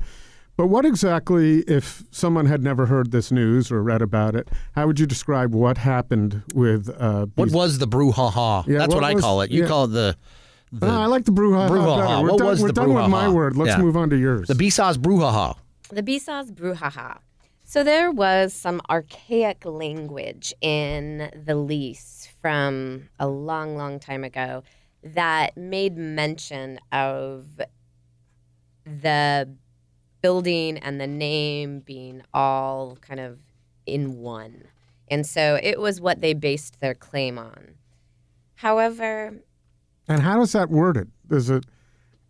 But 0.60 0.66
what 0.66 0.84
exactly, 0.84 1.60
if 1.60 2.04
someone 2.10 2.44
had 2.44 2.62
never 2.62 2.84
heard 2.84 3.12
this 3.12 3.32
news 3.32 3.72
or 3.72 3.82
read 3.82 4.02
about 4.02 4.34
it, 4.36 4.46
how 4.74 4.86
would 4.88 5.00
you 5.00 5.06
describe 5.06 5.54
what 5.54 5.78
happened 5.78 6.42
with? 6.54 6.90
Uh, 6.98 7.28
What 7.34 7.46
Bes- 7.46 7.54
was 7.54 7.78
the 7.78 7.86
brouhaha? 7.88 8.66
Yeah, 8.66 8.76
That's 8.80 8.88
what, 8.94 8.96
what 9.00 9.10
I 9.10 9.14
was- 9.14 9.22
call 9.24 9.40
it. 9.40 9.50
You 9.50 9.62
yeah. 9.62 9.68
call 9.68 9.84
it 9.84 9.92
the 9.92 10.16
the, 10.70 10.86
Ah, 10.86 11.04
I 11.04 11.06
like 11.06 11.24
the 11.24 11.32
brouhaha, 11.32 11.66
Brouhaha. 11.70 12.22
We're 12.22 12.28
What 12.32 12.38
done, 12.40 12.46
was 12.46 12.60
we're 12.60 12.66
the 12.68 12.72
done 12.74 12.92
with 12.92 13.08
my 13.08 13.26
word. 13.30 13.56
Let's 13.56 13.70
Yeah. 13.70 13.78
move 13.80 13.96
on 13.96 14.10
to 14.10 14.16
yours. 14.18 14.48
the 14.48 14.54
Besaw's 14.54 14.98
brouhaha. 14.98 15.56
The 15.88 16.02
Besaw's 16.02 16.52
brouhaha. 16.52 17.20
So 17.64 17.82
there 17.82 18.10
was 18.10 18.52
some 18.52 18.82
archaic 18.90 19.64
language 19.64 20.52
in 20.60 21.30
the 21.42 21.54
lease 21.54 22.28
from 22.42 23.08
a 23.18 23.26
long, 23.28 23.78
long 23.78 23.98
time 23.98 24.24
ago 24.24 24.62
that 25.02 25.56
made 25.56 25.96
mention 25.96 26.78
of 26.92 27.46
the 28.84 29.48
building 30.22 30.78
and 30.78 31.00
the 31.00 31.06
name 31.06 31.80
being 31.80 32.22
all 32.32 32.96
kind 33.00 33.20
of 33.20 33.38
in 33.86 34.18
one. 34.18 34.64
And 35.08 35.26
so 35.26 35.58
it 35.62 35.80
was 35.80 36.00
what 36.00 36.20
they 36.20 36.34
based 36.34 36.80
their 36.80 36.94
claim 36.94 37.38
on. 37.38 37.74
However, 38.54 39.40
and 40.08 40.22
how 40.22 40.42
is 40.42 40.52
that 40.52 40.70
worded? 40.70 41.10
Is 41.30 41.50
it? 41.50 41.64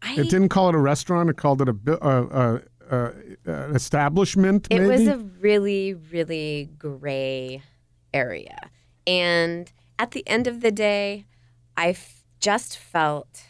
I 0.03 0.15
It 0.15 0.31
didn't 0.31 0.51
call 0.51 0.69
it 0.69 0.75
a 0.75 0.79
restaurant. 0.79 1.31
It 1.31 1.37
called 1.37 1.63
it 1.63 1.69
a, 1.69 1.75
uh, 1.91 2.61
uh, 2.91 2.95
uh, 2.95 3.13
an 3.47 3.75
establishment. 3.75 4.67
It 4.71 4.81
maybe? 4.81 4.89
was 4.89 5.09
a 5.09 5.19
really, 5.19 5.95
really 5.95 6.69
gray 6.79 7.63
area. 8.13 8.71
And 9.07 9.73
at 9.99 10.11
the 10.11 10.27
end 10.29 10.47
of 10.47 10.61
the 10.61 10.71
day, 10.71 11.27
I 11.77 11.91
f- 11.91 12.25
just 12.39 12.77
felt 12.77 13.45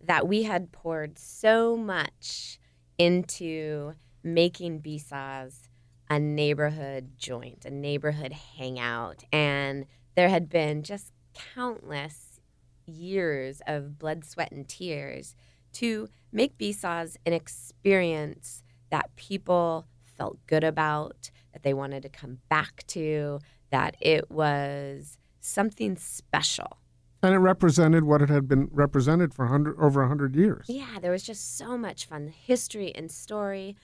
that 0.00 0.26
we 0.26 0.44
had 0.44 0.72
poured 0.72 1.18
so 1.18 1.76
much 1.76 2.57
into 2.98 3.94
making 4.22 4.80
Besaw's 4.80 5.68
a 6.10 6.18
neighborhood 6.18 7.12
joint, 7.16 7.64
a 7.64 7.70
neighborhood 7.70 8.32
hangout. 8.32 9.24
And 9.32 9.86
there 10.16 10.28
had 10.28 10.48
been 10.48 10.82
just 10.82 11.12
countless 11.54 12.40
years 12.86 13.60
of 13.66 13.98
blood, 13.98 14.24
sweat, 14.24 14.50
and 14.50 14.68
tears 14.68 15.36
to 15.74 16.08
make 16.32 16.58
Besaw's 16.58 17.16
an 17.24 17.32
experience 17.32 18.62
that 18.90 19.14
people 19.16 19.86
felt 20.02 20.44
good 20.46 20.64
about, 20.64 21.30
that 21.52 21.62
they 21.62 21.74
wanted 21.74 22.02
to 22.02 22.08
come 22.08 22.38
back 22.48 22.84
to, 22.88 23.38
that 23.70 23.96
it 24.00 24.30
was 24.30 25.18
something 25.40 25.96
special. 25.96 26.78
And 27.22 27.34
it 27.34 27.38
represented 27.38 28.04
what 28.04 28.22
it 28.22 28.28
had 28.28 28.46
been 28.46 28.68
represented 28.70 29.34
for 29.34 29.46
hundred 29.46 29.76
over 29.78 30.06
hundred 30.06 30.36
years. 30.36 30.66
Yeah, 30.68 30.98
there 31.00 31.10
was 31.10 31.22
just 31.22 31.56
so 31.56 31.76
much 31.76 32.06
fun 32.06 32.28
history 32.28 32.94
and 32.94 33.10
story. 33.10 33.76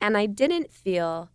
And 0.00 0.16
I 0.16 0.26
didn't 0.26 0.72
feel 0.72 1.30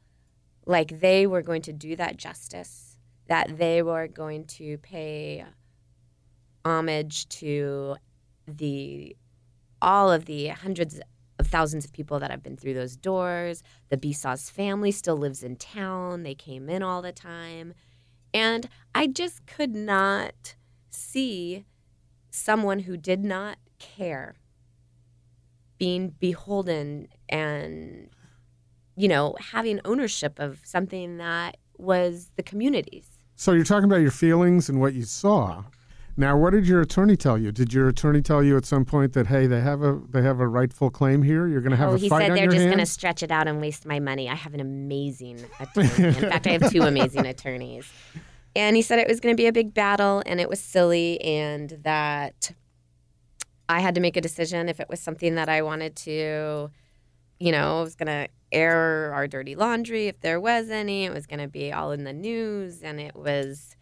like 0.66 1.00
they 1.00 1.28
were 1.28 1.42
going 1.42 1.62
to 1.64 1.74
do 1.74 1.96
that 1.96 2.18
justice, 2.18 2.98
that 3.28 3.58
they 3.58 3.82
were 3.82 4.08
going 4.08 4.46
to 4.46 4.78
pay 4.80 5.46
homage 6.66 7.30
to 7.30 7.96
the 8.48 9.16
all 9.82 10.12
of 10.12 10.26
the 10.26 10.48
hundreds 10.48 11.00
of 11.38 11.48
thousands 11.48 11.86
of 11.86 11.92
people 11.92 12.20
that 12.20 12.32
have 12.32 12.42
been 12.42 12.58
through 12.58 12.74
those 12.74 12.96
doors. 12.96 13.62
The 13.90 13.98
Besaws 13.98 14.50
family 14.50 14.92
still 14.92 15.18
lives 15.18 15.44
in 15.44 15.58
town. 15.58 16.24
They 16.24 16.36
came 16.36 16.70
in 16.70 16.82
all 16.82 17.02
the 17.02 17.12
time. 17.12 17.74
And 18.34 18.68
I 18.94 19.08
just 19.08 19.46
could 19.46 19.76
not 19.76 20.56
see 20.96 21.66
someone 22.32 22.80
who 22.80 22.98
did 22.98 23.24
not 23.24 23.58
care 23.80 24.36
being 25.78 26.10
beholden 26.20 27.08
and 27.30 28.10
you 28.96 29.08
know 29.08 29.36
having 29.40 29.80
ownership 29.86 30.40
of 30.40 30.60
something 30.64 31.18
that 31.18 31.58
was 31.78 32.32
the 32.38 32.44
community's 32.44 33.20
So 33.36 33.52
you're 33.52 33.66
talking 33.66 33.86
about 33.86 33.98
your 33.98 34.12
feelings 34.12 34.70
and 34.70 34.80
what 34.80 34.94
you 34.94 35.04
saw. 35.04 35.66
Now, 36.18 36.38
what 36.38 36.52
did 36.52 36.66
your 36.66 36.80
attorney 36.80 37.18
tell 37.18 37.38
you? 37.38 37.52
Did 37.52 37.74
your 37.74 37.90
attorney 37.90 38.22
tell 38.22 38.42
you 38.42 38.56
at 38.56 38.64
some 38.64 38.86
point 38.86 39.12
that 39.14 39.28
hey, 39.28 39.48
they 39.48 39.60
have 39.60 39.82
a 39.82 40.00
they 40.10 40.22
have 40.22 40.40
a 40.40 40.48
rightful 40.48 40.90
claim 40.90 41.22
here? 41.24 41.46
You're 41.46 41.60
going 41.60 41.72
to 41.72 41.78
have 41.78 41.90
a 41.90 41.92
fight. 41.92 41.94
oh 41.94 41.96
a 41.96 42.00
he 42.00 42.10
fight 42.10 42.28
said 42.28 42.38
they're 42.38 42.48
just 42.48 42.66
going 42.68 42.78
to 42.78 42.86
stretch 42.86 43.22
it 43.22 43.32
out 43.32 43.50
and 43.50 43.60
waste 43.60 43.86
my 43.86 44.00
money 44.00 44.30
i 44.30 44.36
have 44.36 44.54
an 44.54 44.62
amazing 44.62 45.44
attorney 45.60 46.08
in 46.08 46.14
fact 46.14 46.48
i 46.48 46.52
have 46.52 46.72
two 46.72 46.82
amazing 46.94 47.26
attorneys 47.26 47.86
and 48.56 48.76
he 48.76 48.82
said 48.82 49.00
it 49.00 49.08
was 49.08 49.20
going 49.20 49.36
to 49.36 49.42
be 49.42 49.48
a 49.48 49.54
big 49.54 49.74
battle 49.74 50.24
and 50.26 50.40
it 50.40 50.50
was 50.50 50.60
silly 50.60 51.20
and 51.22 51.78
that 51.84 52.52
i 53.70 53.80
had 53.80 53.96
to 53.96 54.02
make 54.02 54.16
a 54.18 54.22
decision 54.22 54.70
if 54.70 54.80
it 54.80 54.88
was 54.90 55.00
something 55.00 55.36
that 55.36 55.50
i 55.50 55.62
wanted 55.62 55.96
to 55.96 56.70
you 57.38 57.52
know, 57.52 57.80
I 57.80 57.82
was 57.82 57.96
going 57.96 58.08
to 58.08 58.30
air 58.54 59.12
our 59.14 59.28
dirty 59.28 59.56
laundry 59.56 60.08
if 60.08 60.22
there 60.22 60.40
was 60.40 60.70
any. 60.70 61.04
It 61.04 61.12
was 61.14 61.26
going 61.26 61.42
to 61.42 61.50
be 61.50 61.74
all 61.74 61.92
in 61.92 62.06
the 62.06 62.14
news. 62.14 62.82
And 62.82 62.98
it 62.98 63.14
was, 63.14 63.76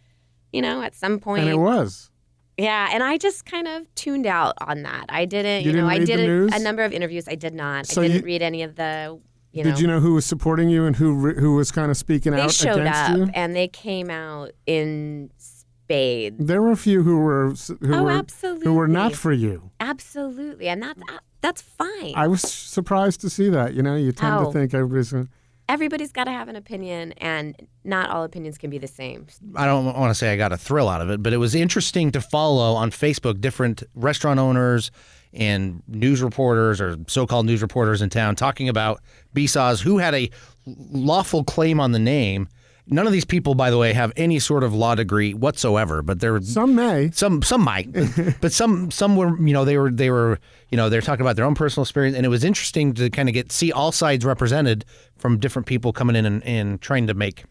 you 0.51 0.59
know, 0.59 0.81
at 0.81 0.95
some 0.95 1.19
point. 1.19 1.41
and 1.43 1.51
it 1.51 1.57
was. 1.59 2.09
Yeah. 2.57 2.89
And 2.91 3.03
I 3.03 3.19
just 3.19 3.45
kind 3.45 3.67
of 3.67 3.93
tuned 3.93 4.25
out 4.25 4.55
on 4.59 4.81
that. 4.81 5.05
I 5.07 5.25
didn't, 5.25 5.65
You 5.65 5.69
you, 5.69 5.77
know, 5.77 5.87
didn't 5.87 5.91
I 5.91 5.97
read 5.99 6.01
the 6.01 6.49
did 6.49 6.53
a, 6.53 6.55
a 6.55 6.59
number 6.63 6.83
of 6.83 6.91
interviews. 6.93 7.27
I 7.27 7.35
did 7.35 7.53
not. 7.53 7.85
So 7.85 8.01
I 8.01 8.07
didn't 8.07 8.21
you- 8.21 8.25
read 8.25 8.41
any 8.41 8.63
of 8.63 8.73
the, 8.75 9.21
you 9.53 9.63
know. 9.63 9.69
Did 9.71 9.79
you 9.79 9.87
know 9.87 9.99
who 10.01 10.13
was 10.15 10.25
supporting 10.25 10.67
you 10.69 10.85
and 10.85 10.95
who 10.97 11.31
who 11.33 11.55
was 11.55 11.71
kind 11.71 11.89
of 11.89 11.95
speaking 11.97 12.33
they 12.33 12.41
out 12.41 12.51
showed 12.51 12.79
against 12.81 12.99
up 13.11 13.17
you? 13.17 13.29
and 13.33 13.55
they 13.55 13.67
came 13.69 14.09
out 14.09 14.51
in 14.65 15.29
spades. 15.37 16.45
There 16.45 16.61
were 16.61 16.71
a 16.71 16.77
few 16.77 17.03
who 17.03 17.19
were 17.19 17.53
who 17.81 17.93
Oh, 17.93 18.03
were 18.03 18.11
absolutely. 18.11 18.65
who 18.65 18.73
were 18.73 18.87
not 18.87 19.13
for 19.15 19.31
you. 19.31 19.71
Absolutely. 19.79 20.67
And 20.67 20.81
that's, 20.81 21.01
uh, 21.01 21.17
that's 21.41 21.61
fine. 21.61 22.13
I 22.15 22.27
was 22.27 22.41
surprised 22.41 23.21
to 23.21 23.29
see 23.29 23.49
that. 23.49 23.73
You 23.73 23.83
know, 23.83 23.95
you 23.95 24.11
tend 24.11 24.39
to 24.39 24.47
Oh. 24.47 24.51
think 24.51 24.73
everybody's. 24.73 25.11
Gonna, 25.11 25.27
Everybody's 25.69 26.11
got 26.11 26.25
to 26.25 26.31
have 26.31 26.49
an 26.49 26.57
opinion, 26.57 27.13
and 27.13 27.55
not 27.85 28.09
all 28.09 28.25
opinions 28.25 28.57
can 28.57 28.69
be 28.69 28.77
the 28.77 28.87
same. 28.87 29.27
I 29.55 29.65
don't 29.65 29.85
want 29.85 30.09
to 30.09 30.13
say 30.13 30.33
I 30.33 30.35
got 30.35 30.51
a 30.51 30.57
thrill 30.57 30.89
out 30.89 30.99
of 30.99 31.09
it, 31.09 31.23
but 31.23 31.31
it 31.31 31.37
was 31.37 31.55
interesting 31.55 32.11
to 32.11 32.19
follow 32.21 32.73
on 32.73 32.91
Facebook 32.91 33.39
different 33.39 33.81
restaurant 33.95 34.41
owners 34.41 34.91
and 35.33 35.81
news 35.87 36.21
reporters 36.21 36.79
or 36.79 36.97
so-called 37.07 37.45
news 37.45 37.61
reporters 37.61 38.01
in 38.01 38.09
town 38.09 38.35
talking 38.35 38.69
about 38.69 39.01
Besaw's 39.33 39.81
who 39.81 39.97
had 39.97 40.13
a 40.13 40.29
lawful 40.65 41.43
claim 41.43 41.79
on 41.79 41.91
the 41.91 41.99
name. 41.99 42.47
None 42.85 43.07
of 43.07 43.13
these 43.13 43.23
people, 43.23 43.55
by 43.55 43.69
the 43.69 43.77
way, 43.77 43.93
have 43.93 44.11
any 44.17 44.39
sort 44.39 44.61
of 44.61 44.73
law 44.73 44.93
degree 44.93 45.33
whatsoever, 45.33 46.01
but 46.01 46.19
they're 46.19 46.41
some 46.41 46.75
may. 46.75 47.11
some 47.13 47.41
some 47.41 47.61
might, 47.61 47.93
but, 47.93 48.35
but 48.41 48.51
some 48.51 48.91
some 48.91 49.15
were 49.15 49.39
you 49.39 49.53
know 49.53 49.63
they 49.63 49.77
were 49.77 49.89
they 49.89 50.09
were 50.09 50.37
you 50.69 50.75
know 50.75 50.89
they're 50.89 50.99
talking 50.99 51.21
about 51.21 51.37
their 51.37 51.45
own 51.45 51.55
personal 51.55 51.83
experience, 51.83 52.17
and 52.17 52.25
it 52.25 52.29
was 52.29 52.43
interesting 52.43 52.93
to 52.95 53.09
kind 53.09 53.29
of 53.29 53.33
get 53.33 53.53
see 53.53 53.71
all 53.71 53.93
sides 53.93 54.25
represented 54.25 54.83
from 55.15 55.39
different 55.39 55.65
people 55.65 55.93
coming 55.93 56.17
in 56.17 56.25
and, 56.25 56.43
and 56.43 56.81
trying 56.81 57.07
to 57.07 57.13
make 57.13 57.45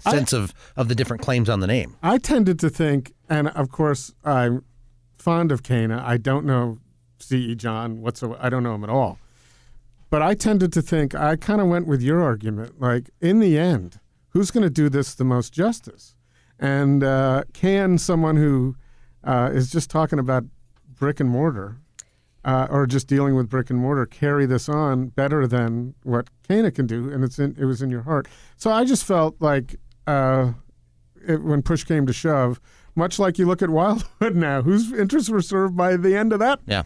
sense 0.00 0.32
of 0.32 0.52
of 0.76 0.88
the 0.88 0.94
different 0.96 1.22
claims 1.22 1.48
on 1.48 1.60
the 1.60 1.68
name. 1.68 1.96
I 2.02 2.18
tended 2.18 2.58
to 2.58 2.68
think, 2.68 3.12
and 3.28 3.46
of 3.50 3.70
course, 3.70 4.12
I'm 4.24 4.64
fond 5.18 5.52
of 5.52 5.62
Cana. 5.62 6.02
I 6.04 6.16
don't 6.16 6.44
know 6.44 6.78
C.E. 7.28 7.54
John 7.54 8.00
whatsoever. 8.00 8.38
I 8.40 8.48
don't 8.48 8.62
know 8.62 8.74
him 8.74 8.84
at 8.84 8.90
all. 8.90 9.18
But 10.10 10.22
I 10.22 10.34
tended 10.34 10.72
to 10.72 10.82
think, 10.82 11.14
I 11.14 11.36
kind 11.36 11.60
of 11.60 11.68
went 11.68 11.86
with 11.86 12.00
your 12.00 12.22
argument. 12.22 12.80
Like, 12.80 13.10
in 13.20 13.40
the 13.40 13.58
end, 13.58 14.00
who's 14.30 14.50
going 14.50 14.64
to 14.64 14.70
do 14.70 14.88
this 14.88 15.14
the 15.14 15.24
most 15.24 15.52
justice? 15.52 16.16
And 16.58 17.04
uh, 17.04 17.44
can 17.52 17.98
someone 17.98 18.36
who 18.36 18.76
uh, 19.22 19.50
is 19.52 19.70
just 19.70 19.90
talking 19.90 20.18
about 20.18 20.44
brick 20.98 21.20
and 21.20 21.28
mortar 21.28 21.76
uh, 22.44 22.66
or 22.70 22.86
just 22.86 23.06
dealing 23.06 23.34
with 23.36 23.48
brick 23.50 23.68
and 23.68 23.78
mortar 23.78 24.06
carry 24.06 24.46
this 24.46 24.68
on 24.68 25.08
better 25.08 25.46
than 25.46 25.94
what 26.04 26.28
Cana 26.48 26.70
can 26.70 26.86
do? 26.86 27.12
And 27.12 27.22
it's 27.22 27.38
in, 27.38 27.54
it 27.58 27.66
was 27.66 27.82
in 27.82 27.90
your 27.90 28.02
heart. 28.02 28.26
So 28.56 28.72
I 28.72 28.84
just 28.84 29.04
felt 29.04 29.36
like 29.40 29.76
uh, 30.06 30.52
it, 31.26 31.42
when 31.42 31.60
push 31.60 31.84
came 31.84 32.06
to 32.06 32.12
shove, 32.14 32.60
much 32.94 33.18
like 33.18 33.38
you 33.38 33.46
look 33.46 33.60
at 33.60 33.70
Wildwood 33.70 34.34
now, 34.36 34.62
whose 34.62 34.90
interests 34.92 35.28
were 35.28 35.42
served 35.42 35.76
by 35.76 35.96
the 35.96 36.16
end 36.16 36.32
of 36.32 36.38
that 36.38 36.60
Yeah. 36.66 36.84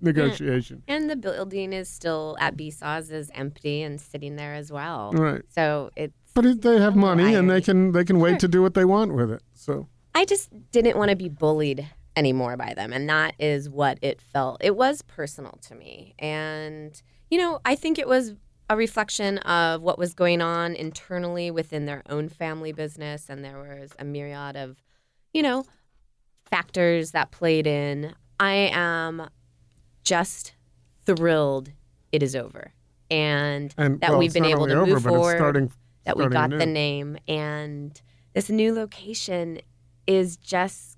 Negotiation? 0.00 0.82
And 0.88 1.10
the 1.10 1.16
building 1.16 1.72
is 1.72 1.88
still 1.88 2.36
at 2.40 2.56
Besaw's 2.56 3.10
is 3.10 3.30
empty 3.34 3.82
and 3.82 4.00
sitting 4.00 4.36
there 4.36 4.54
as 4.54 4.72
well. 4.72 5.12
Right. 5.12 5.42
So 5.48 5.90
it's. 5.96 6.14
But 6.34 6.46
it, 6.46 6.62
they 6.62 6.78
have 6.80 6.96
money 6.96 7.34
and 7.34 7.50
they 7.50 7.60
can 7.60 7.92
they 7.92 8.04
can 8.04 8.20
wait 8.20 8.38
to 8.40 8.48
do 8.48 8.62
what 8.62 8.74
they 8.74 8.84
want 8.84 9.14
with 9.14 9.32
it. 9.32 9.42
So 9.52 9.88
I 10.14 10.24
just 10.24 10.50
didn't 10.70 10.96
want 10.96 11.10
to 11.10 11.16
be 11.16 11.28
bullied 11.28 11.88
anymore 12.16 12.56
by 12.56 12.74
them. 12.74 12.92
And 12.92 13.08
that 13.08 13.34
is 13.38 13.68
what 13.68 13.98
it 14.02 14.20
felt. 14.20 14.58
It 14.60 14.76
was 14.76 15.02
personal 15.02 15.58
to 15.62 15.74
me. 15.74 16.14
And, 16.18 17.00
you 17.30 17.38
know, 17.38 17.60
I 17.64 17.74
think 17.74 17.98
it 17.98 18.08
was 18.08 18.34
a 18.68 18.76
reflection 18.76 19.38
of 19.38 19.82
what 19.82 19.98
was 19.98 20.14
going 20.14 20.40
on 20.40 20.74
internally 20.74 21.50
within 21.50 21.86
their 21.86 22.02
own 22.08 22.28
family 22.28 22.72
business. 22.72 23.28
And 23.28 23.44
there 23.44 23.58
was 23.58 23.92
a 23.98 24.04
myriad 24.04 24.56
of, 24.56 24.82
you 25.32 25.42
know, 25.42 25.64
factors 26.44 27.12
that 27.12 27.30
played 27.30 27.66
in. 27.66 28.14
I 28.38 28.70
am 28.72 29.28
just 30.02 30.52
thrilled 31.06 31.70
it 32.12 32.22
is 32.22 32.34
over 32.36 32.72
and, 33.10 33.74
And 33.76 34.00
that 34.00 34.10
well, 34.10 34.18
we've 34.18 34.32
been 34.32 34.44
able 34.44 34.66
to 34.68 34.74
over, 34.74 34.92
move 34.94 35.02
forward 35.02 35.36
starting, 35.36 35.72
that 36.04 36.16
we 36.16 36.26
got 36.28 36.50
new. 36.50 36.58
the 36.58 36.66
name 36.66 37.18
and 37.28 38.00
this 38.34 38.48
new 38.50 38.72
location 38.74 39.60
is 40.06 40.36
just 40.36 40.96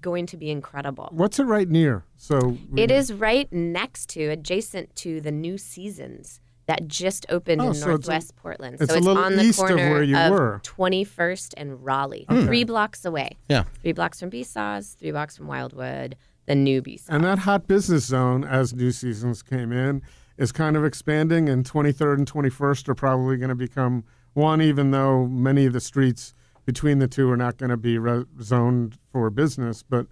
going 0.00 0.26
to 0.26 0.36
be 0.36 0.50
incredible. 0.50 1.08
What's 1.12 1.38
it 1.38 1.44
right 1.44 1.68
near? 1.68 2.04
So 2.16 2.58
It 2.76 2.90
is 2.90 3.12
right 3.12 3.50
next 3.52 4.08
to, 4.10 4.24
adjacent 4.28 4.94
to 4.96 5.20
the 5.20 5.30
New 5.30 5.56
Seasons 5.56 6.40
that 6.66 6.88
just 6.88 7.26
opened 7.28 7.60
Oh, 7.60 7.68
in 7.68 7.74
so 7.74 7.78
it's 7.78 7.84
a- 7.84 7.88
Northwest 8.10 8.36
Portland. 8.36 8.76
it's 8.80 8.90
so 8.90 8.96
it's 8.96 9.06
little 9.06 9.22
on 9.22 9.36
the 9.36 9.42
east 9.44 9.60
of 9.60 9.68
corner 9.68 9.90
where 9.90 10.02
you 10.02 10.16
were. 10.16 10.60
21st 10.64 11.54
and 11.56 11.84
Raleigh, 11.84 12.26
three 12.28 12.64
blocks 12.64 13.04
away. 13.04 13.36
Yeah. 13.48 13.64
Three 13.82 13.92
blocks 13.92 14.18
from 14.20 14.30
Besaw's, 14.30 14.94
three 14.98 15.10
blocks 15.12 15.36
from 15.36 15.46
Wildwood, 15.46 16.16
the 16.46 16.54
new 16.54 16.82
Besaw's. 16.82 17.08
And 17.08 17.24
that 17.24 17.40
hot 17.40 17.66
business 17.66 18.04
zone, 18.04 18.44
as 18.44 18.74
new 18.74 18.90
seasons 18.90 19.42
came 19.42 19.72
in, 19.72 20.02
is 20.36 20.52
kind 20.52 20.76
of 20.76 20.84
expanding, 20.84 21.48
and 21.48 21.64
23rd 21.64 22.18
and 22.18 22.30
21st 22.30 22.88
are 22.88 22.94
probably 22.94 23.36
going 23.36 23.50
to 23.50 23.54
become 23.54 24.04
one, 24.32 24.60
even 24.60 24.90
though 24.90 25.26
many 25.26 25.66
of 25.66 25.72
the 25.72 25.80
streets 25.80 26.34
between 26.64 26.98
the 26.98 27.08
two 27.08 27.30
are 27.30 27.36
not 27.36 27.56
going 27.56 27.70
to 27.70 27.76
be 27.76 27.98
re- 27.98 28.24
zoned 28.40 28.98
for 29.12 29.30
business. 29.30 29.82
But 29.82 30.06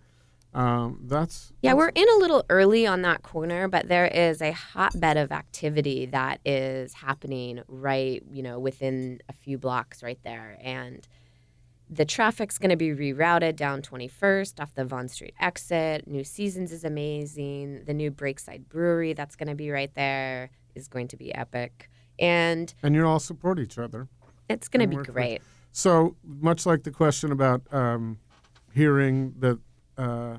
um, 0.54 1.00
that's 1.04 1.52
Yeah, 1.62 1.72
we're 1.72 1.88
in 1.88 2.06
a 2.08 2.18
little 2.18 2.44
early 2.50 2.86
on 2.86 3.02
that 3.02 3.22
corner, 3.22 3.68
but 3.68 3.88
there 3.88 4.06
is 4.06 4.42
a 4.42 4.52
hotbed 4.52 5.16
of 5.16 5.32
activity 5.32 6.06
that 6.06 6.40
is 6.44 6.92
happening 6.92 7.62
right, 7.68 8.22
you 8.30 8.42
know, 8.42 8.58
within 8.58 9.20
a 9.28 9.32
few 9.32 9.58
blocks 9.58 10.02
right 10.02 10.20
there. 10.24 10.58
And 10.62 11.06
the 11.92 12.04
traffic's 12.06 12.56
going 12.58 12.70
to 12.70 12.76
be 12.76 12.88
rerouted 12.88 13.54
down 13.54 13.82
21st 13.82 14.60
off 14.60 14.74
the 14.74 14.84
Vaughn 14.84 15.08
Street 15.08 15.34
exit. 15.38 16.08
New 16.08 16.24
Seasons 16.24 16.72
is 16.72 16.84
amazing. 16.84 17.84
The 17.84 17.92
new 17.92 18.10
Breakside 18.10 18.66
Brewery 18.68 19.12
that's 19.12 19.36
going 19.36 19.48
to 19.48 19.54
be 19.54 19.70
right 19.70 19.92
there 19.94 20.50
is 20.74 20.88
going 20.88 21.08
to 21.08 21.16
be 21.18 21.34
epic. 21.34 21.90
And 22.18 22.72
and 22.82 22.94
you 22.94 23.06
all 23.06 23.20
support 23.20 23.58
each 23.58 23.78
other. 23.78 24.08
it's 24.48 24.68
going 24.68 24.80
to 24.80 24.86
be 24.86 24.96
with- 24.96 25.12
great. 25.12 25.42
So 25.72 26.16
much 26.24 26.66
like 26.66 26.82
the 26.82 26.90
question 26.90 27.32
about 27.32 27.62
um, 27.72 28.18
hearing 28.74 29.34
that, 29.38 29.58
uh, 29.96 30.36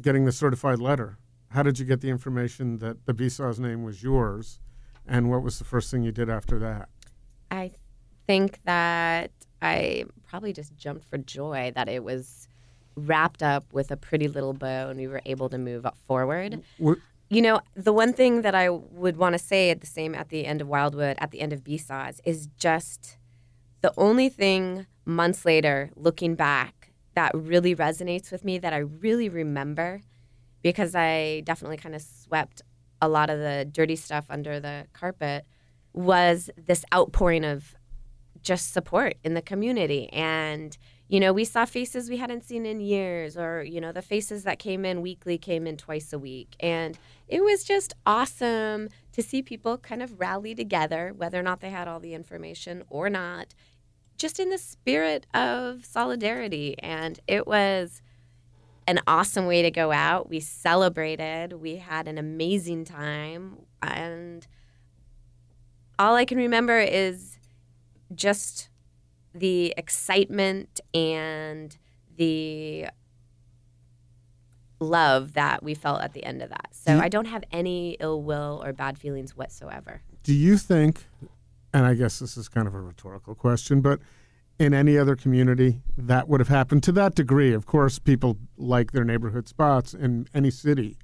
getting 0.00 0.24
the 0.24 0.32
certified 0.32 0.80
letter. 0.80 1.16
How 1.50 1.62
did 1.62 1.78
you 1.78 1.84
get 1.84 2.00
the 2.00 2.10
information 2.10 2.78
that 2.78 3.06
the 3.06 3.14
Besaw's 3.14 3.58
name 3.60 3.82
was 3.84 4.02
yours, 4.02 4.60
and 5.06 5.30
what 5.30 5.42
was 5.42 5.58
the 5.58 5.64
first 5.64 5.90
thing 5.90 6.02
you 6.02 6.10
did 6.12 6.28
after 6.28 6.58
that? 6.58 6.88
I 7.50 7.72
think 8.26 8.60
that 8.64 9.30
I 9.62 10.04
probably 10.26 10.52
just 10.52 10.76
jumped 10.76 11.04
for 11.04 11.18
joy 11.18 11.72
that 11.74 11.88
it 11.88 12.02
was 12.02 12.48
wrapped 12.96 13.42
up 13.42 13.72
with 13.72 13.90
a 13.90 13.96
pretty 13.96 14.28
little 14.28 14.52
bow 14.52 14.88
and 14.88 14.98
we 14.98 15.06
were 15.06 15.22
able 15.26 15.48
to 15.48 15.58
move 15.58 15.86
forward. 16.06 16.62
What, 16.78 16.98
You 17.28 17.42
know, 17.42 17.60
the 17.74 17.92
one 17.92 18.12
thing 18.12 18.42
that 18.42 18.56
I 18.56 18.68
would 18.70 19.16
want 19.16 19.34
to 19.34 19.38
say 19.38 19.70
at 19.70 19.80
the 19.80 19.86
same 19.86 20.14
at 20.14 20.30
the 20.30 20.46
end 20.46 20.60
of 20.60 20.66
Wildwood, 20.66 21.16
at 21.20 21.30
the 21.30 21.40
end 21.40 21.52
of 21.52 21.62
Besaw's, 21.62 22.20
is 22.24 22.48
just 22.58 23.18
the 23.82 23.92
only 23.96 24.28
thing 24.28 24.86
months 25.04 25.44
later, 25.44 25.90
looking 25.94 26.34
back, 26.34 26.92
that 27.14 27.32
really 27.34 27.74
resonates 27.74 28.32
with 28.32 28.44
me, 28.44 28.58
that 28.58 28.72
I 28.72 28.78
really 28.78 29.28
remember, 29.28 30.00
because 30.62 30.94
I 30.94 31.42
definitely 31.44 31.76
kind 31.76 31.94
of 31.94 32.02
swept 32.02 32.62
a 33.00 33.08
lot 33.08 33.30
of 33.30 33.38
the 33.38 33.64
dirty 33.70 33.96
stuff 33.96 34.26
under 34.28 34.58
the 34.58 34.86
carpet, 34.92 35.46
was 35.92 36.50
this 36.56 36.84
outpouring 36.92 37.44
of 37.44 37.74
just 38.42 38.72
support 38.72 39.16
in 39.24 39.34
the 39.34 39.42
community. 39.42 40.08
And, 40.12 40.76
you 41.08 41.20
know, 41.20 41.32
we 41.32 41.44
saw 41.44 41.64
faces 41.64 42.08
we 42.08 42.16
hadn't 42.16 42.44
seen 42.44 42.64
in 42.64 42.80
years, 42.80 43.36
or, 43.36 43.62
you 43.62 43.80
know, 43.80 43.92
the 43.92 44.02
faces 44.02 44.44
that 44.44 44.58
came 44.58 44.84
in 44.84 45.02
weekly 45.02 45.38
came 45.38 45.66
in 45.66 45.76
twice 45.76 46.12
a 46.12 46.18
week. 46.18 46.56
And 46.60 46.98
it 47.28 47.42
was 47.42 47.64
just 47.64 47.94
awesome 48.06 48.88
to 49.12 49.22
see 49.22 49.42
people 49.42 49.76
kind 49.78 50.02
of 50.02 50.20
rally 50.20 50.54
together, 50.54 51.12
whether 51.16 51.38
or 51.38 51.42
not 51.42 51.60
they 51.60 51.70
had 51.70 51.88
all 51.88 52.00
the 52.00 52.14
information 52.14 52.84
or 52.88 53.10
not, 53.10 53.54
just 54.16 54.38
in 54.38 54.50
the 54.50 54.58
spirit 54.58 55.26
of 55.34 55.84
solidarity. 55.84 56.76
And 56.78 57.18
it 57.26 57.46
was 57.46 58.02
an 58.86 59.00
awesome 59.06 59.46
way 59.46 59.62
to 59.62 59.70
go 59.70 59.92
out. 59.92 60.28
We 60.28 60.40
celebrated, 60.40 61.54
we 61.54 61.76
had 61.76 62.08
an 62.08 62.18
amazing 62.18 62.84
time. 62.84 63.58
And 63.82 64.46
all 65.98 66.16
I 66.16 66.24
can 66.24 66.38
remember 66.38 66.78
is 66.78 67.29
just 68.14 68.68
the 69.34 69.72
excitement 69.76 70.80
and 70.92 71.76
the 72.16 72.86
love 74.80 75.34
that 75.34 75.62
we 75.62 75.74
felt 75.74 76.00
at 76.02 76.14
the 76.14 76.24
end 76.24 76.42
of 76.42 76.48
that. 76.48 76.68
So 76.72 76.94
Do 76.96 77.02
I 77.02 77.08
don't 77.08 77.26
have 77.26 77.44
any 77.52 77.96
ill 78.00 78.22
will 78.22 78.62
or 78.64 78.72
bad 78.72 78.98
feelings 78.98 79.36
whatsoever. 79.36 80.02
do 80.22 80.34
you 80.34 80.56
think, 80.56 81.04
and 81.72 81.86
I 81.86 81.94
guess 81.94 82.18
this 82.18 82.36
is 82.36 82.48
kind 82.48 82.66
of 82.66 82.74
a 82.74 82.80
rhetorical 82.80 83.34
question, 83.34 83.80
but 83.80 84.00
in 84.58 84.74
any 84.74 84.98
other 84.98 85.16
community 85.16 85.80
that 85.96 86.28
would 86.28 86.40
have 86.40 86.48
happened 86.48 86.82
to 86.84 86.92
that 86.92 87.14
degree? 87.14 87.52
Of 87.54 87.66
course, 87.66 87.98
people 87.98 88.36
like 88.56 88.92
their 88.92 89.04
neighborhood 89.04 89.48
spots 89.48 89.94
in 89.94 90.26
any 90.34 90.50
city, 90.50 90.98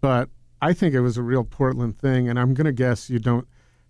but 0.00 0.28
I 0.62 0.72
think 0.72 0.94
it 0.94 1.00
was 1.00 1.16
a 1.16 1.22
real 1.22 1.44
Portland 1.44 1.98
thing, 1.98 2.28
and 2.28 2.38
I'm 2.38 2.54
going 2.54 2.64
to 2.66 2.72
guess 2.72 3.10
you 3.10 3.18
don't 3.18 3.46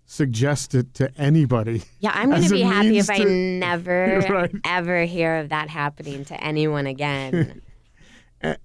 suggest 0.07 0.73
it 0.73 0.93
to 0.95 1.11
anybody. 1.19 1.83
Yeah, 1.99 2.11
I'm 2.15 2.29
going 2.31 2.41
to 2.41 2.49
be 2.49 2.61
happy 2.61 2.97
if 2.97 3.09
I 3.09 3.19
to- 3.19 3.29
never 3.29 4.23
Right. 4.29 4.51
ever 4.65 5.03
hear 5.03 5.35
of 5.37 5.49
that 5.49 5.69
happening 5.69 6.25
to 6.25 6.43
anyone 6.43 6.87
again. 6.87 7.61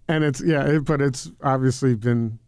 And 0.07 0.22
it's 0.22 0.43
yeah, 0.43 0.66
it, 0.66 0.84
but 0.84 1.01
it's 1.01 1.32
obviously 1.43 1.95
been 1.95 2.38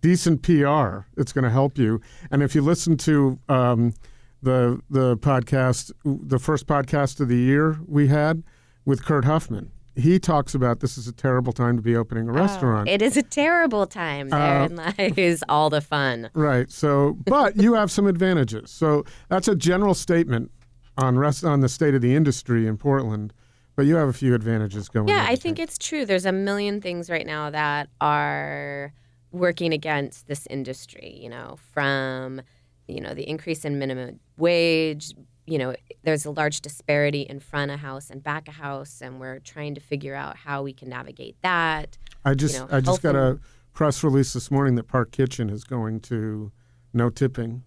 decent 0.00 0.42
PR. 0.42 1.06
It's 1.16 1.32
going 1.32 1.44
to 1.44 1.50
help 1.50 1.78
you. 1.78 2.00
And 2.32 2.42
if 2.42 2.52
you 2.56 2.62
listen 2.62 2.96
to 2.96 3.38
um, 3.48 3.94
the 4.42 4.80
the 4.90 5.16
podcast, 5.18 5.92
the 6.04 6.40
first 6.40 6.66
podcast 6.66 7.20
of 7.20 7.28
the 7.28 7.36
year 7.36 7.78
we 7.86 8.08
had 8.08 8.42
with 8.84 9.04
Kurt 9.04 9.24
Huffman, 9.24 9.70
he 9.98 10.18
talks 10.18 10.54
about 10.54 10.80
this 10.80 10.96
is 10.96 11.08
a 11.08 11.12
terrible 11.12 11.52
time 11.52 11.76
to 11.76 11.82
be 11.82 11.96
opening 11.96 12.28
a 12.28 12.32
restaurant. 12.32 12.88
it 12.88 13.02
is 13.02 13.16
a 13.16 13.22
terrible 13.22 13.86
time. 13.86 14.32
Uh, 14.32 14.68
Therein 14.68 15.14
lies 15.16 15.42
all 15.48 15.70
the 15.70 15.80
fun. 15.80 16.30
Right. 16.34 16.70
So, 16.70 17.16
but 17.26 17.56
you 17.56 17.74
have 17.74 17.90
some 17.90 18.06
advantages. 18.06 18.70
So 18.70 19.04
that's 19.28 19.48
a 19.48 19.56
general 19.56 19.94
statement 19.94 20.52
on 20.96 21.18
rest 21.18 21.44
on 21.44 21.60
the 21.60 21.68
state 21.68 21.94
of 21.94 22.00
the 22.00 22.14
industry 22.14 22.66
in 22.66 22.76
Portland. 22.76 23.32
But 23.76 23.86
you 23.86 23.96
have 23.96 24.08
a 24.08 24.12
few 24.12 24.34
advantages 24.34 24.88
going. 24.88 25.08
Yeah, 25.08 25.24
I 25.28 25.36
think 25.36 25.58
it's 25.58 25.78
true. 25.78 26.04
There's 26.04 26.26
a 26.26 26.32
million 26.32 26.80
things 26.80 27.08
right 27.08 27.26
now 27.26 27.50
that 27.50 27.88
are 28.00 28.92
working 29.30 29.72
against 29.72 30.26
this 30.26 30.46
industry, 30.50 31.16
you 31.20 31.28
know, 31.28 31.58
from 31.72 32.40
you 32.88 33.00
know, 33.00 33.14
the 33.14 33.28
increase 33.28 33.64
in 33.64 33.78
minimum 33.78 34.18
wage, 34.38 35.12
you 35.48 35.58
know, 35.58 35.74
there's 36.02 36.24
a 36.26 36.30
large 36.30 36.60
disparity 36.60 37.22
in 37.22 37.40
front 37.40 37.70
of 37.70 37.80
house 37.80 38.10
and 38.10 38.22
back 38.22 38.48
of 38.48 38.54
house 38.54 39.00
and 39.00 39.18
we're 39.18 39.38
trying 39.40 39.74
to 39.74 39.80
figure 39.80 40.14
out 40.14 40.36
how 40.36 40.62
we 40.62 40.72
can 40.72 40.88
navigate 40.88 41.36
that. 41.42 41.96
I 42.24 42.34
just 42.34 42.58
know, 42.58 42.68
I 42.70 42.80
just 42.80 43.02
got 43.02 43.16
a 43.16 43.38
press 43.72 44.04
release 44.04 44.32
this 44.32 44.50
morning 44.50 44.74
that 44.74 44.84
Park 44.84 45.10
Kitchen 45.12 45.48
is 45.48 45.64
going 45.64 46.00
to 46.00 46.52
no 46.92 47.10
tipping 47.10 47.62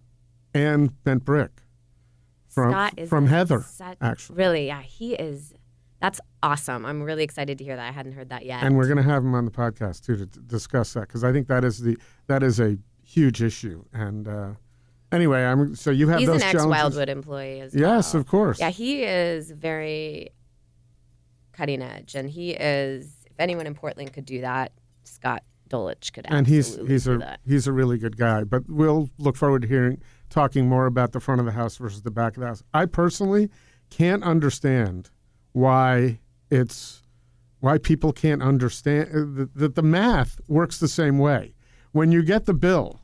and 0.53 1.03
bent 1.03 1.25
brick 1.25 1.63
from 2.47 2.71
Scott 2.71 2.93
is 2.97 3.09
from 3.09 3.27
Heather 3.27 3.61
such- 3.61 3.97
actually. 4.01 4.35
Really, 4.37 4.67
yeah, 4.67 4.81
he 4.81 5.13
is 5.15 5.53
that's 5.99 6.19
awesome. 6.41 6.85
I'm 6.85 7.03
really 7.03 7.23
excited 7.23 7.59
to 7.59 7.63
hear 7.63 7.75
that. 7.75 7.87
I 7.87 7.91
hadn't 7.91 8.13
heard 8.13 8.29
that 8.29 8.43
yet. 8.43 8.63
And 8.63 8.75
we're 8.75 8.87
going 8.87 8.97
to 8.97 9.03
have 9.03 9.23
him 9.23 9.35
on 9.35 9.45
the 9.45 9.51
podcast 9.51 10.03
too 10.03 10.17
to 10.17 10.25
d- 10.25 10.39
discuss 10.47 10.93
that 10.93 11.01
because 11.01 11.23
I 11.23 11.31
think 11.31 11.47
that 11.47 11.63
is 11.63 11.79
the 11.79 11.95
that 12.27 12.43
is 12.43 12.59
a 12.59 12.77
huge 13.03 13.41
issue. 13.41 13.85
And 13.93 14.27
uh, 14.27 14.49
anyway, 15.11 15.43
I'm 15.43 15.75
so 15.75 15.91
you 15.91 16.07
have 16.09 16.19
He's 16.19 16.27
those 16.27 16.37
an 16.41 16.43
ex 16.43 16.51
challenges. 16.53 16.69
Wildwood 16.69 17.09
employee 17.09 17.59
as 17.61 17.73
Yes, 17.75 18.13
well. 18.13 18.21
of 18.21 18.27
course. 18.27 18.59
Yeah, 18.59 18.69
he 18.69 19.03
is 19.03 19.51
very 19.51 20.29
cutting 21.51 21.81
edge, 21.81 22.15
and 22.15 22.29
he 22.29 22.51
is. 22.51 23.15
If 23.29 23.39
anyone 23.39 23.67
in 23.67 23.75
Portland 23.75 24.13
could 24.13 24.25
do 24.25 24.41
that, 24.41 24.71
Scott 25.03 25.43
Dolich 25.69 26.11
could. 26.13 26.25
and 26.29 26.47
he's 26.47 26.75
he's 26.87 27.07
a 27.07 27.17
that. 27.17 27.39
he's 27.47 27.67
a 27.67 27.71
really 27.73 27.97
good 27.97 28.17
guy. 28.17 28.43
But 28.43 28.63
we'll 28.69 29.09
look 29.17 29.35
forward 29.37 29.61
to 29.63 29.67
hearing 29.67 30.01
talking 30.29 30.67
more 30.67 30.85
about 30.85 31.11
the 31.11 31.19
front 31.19 31.39
of 31.39 31.45
the 31.45 31.51
house 31.51 31.77
versus 31.77 32.01
the 32.03 32.11
back 32.11 32.35
of 32.37 32.41
the 32.41 32.47
house. 32.47 32.63
I 32.73 32.85
personally 32.85 33.49
can't 33.89 34.23
understand 34.23 35.09
why 35.53 36.19
it's 36.49 37.01
why 37.59 37.77
people 37.77 38.11
can't 38.13 38.41
understand 38.41 39.09
uh, 39.13 39.45
that 39.55 39.75
the 39.75 39.83
math 39.83 40.39
works 40.47 40.79
the 40.79 40.87
same 40.87 41.17
way. 41.19 41.53
When 41.91 42.11
you 42.11 42.23
get 42.23 42.45
the 42.45 42.53
bill 42.53 43.00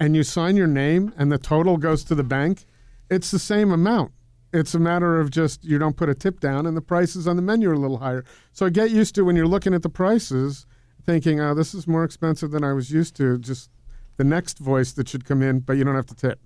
and 0.00 0.16
you 0.16 0.24
sign 0.24 0.56
your 0.56 0.66
name 0.66 1.12
and 1.16 1.30
the 1.30 1.38
total 1.38 1.76
goes 1.76 2.02
to 2.04 2.14
the 2.14 2.24
bank, 2.24 2.64
it's 3.10 3.30
the 3.30 3.38
same 3.38 3.70
amount. 3.70 4.12
It's 4.52 4.74
a 4.74 4.80
matter 4.80 5.20
of 5.20 5.30
just 5.30 5.62
you 5.62 5.78
don't 5.78 5.96
put 5.96 6.08
a 6.08 6.14
tip 6.14 6.40
down 6.40 6.66
and 6.66 6.76
the 6.76 6.80
prices 6.80 7.28
on 7.28 7.36
the 7.36 7.42
menu 7.42 7.70
are 7.70 7.74
a 7.74 7.78
little 7.78 7.98
higher. 7.98 8.24
So 8.52 8.68
get 8.70 8.90
used 8.90 9.14
to 9.14 9.24
when 9.24 9.36
you're 9.36 9.46
looking 9.46 9.74
at 9.74 9.82
the 9.82 9.90
prices, 9.90 10.66
thinking, 11.04 11.40
oh, 11.40 11.54
this 11.54 11.74
is 11.74 11.86
more 11.86 12.02
expensive 12.02 12.50
than 12.50 12.64
I 12.64 12.72
was 12.72 12.90
used 12.90 13.14
to. 13.16 13.38
Just 13.38 13.70
the 14.16 14.24
next 14.24 14.58
voice 14.58 14.92
that 14.92 15.08
should 15.08 15.24
come 15.24 15.42
in, 15.42 15.60
but 15.60 15.74
you 15.74 15.84
don't 15.84 15.94
have 15.94 16.06
to 16.06 16.16
tip. 16.16 16.40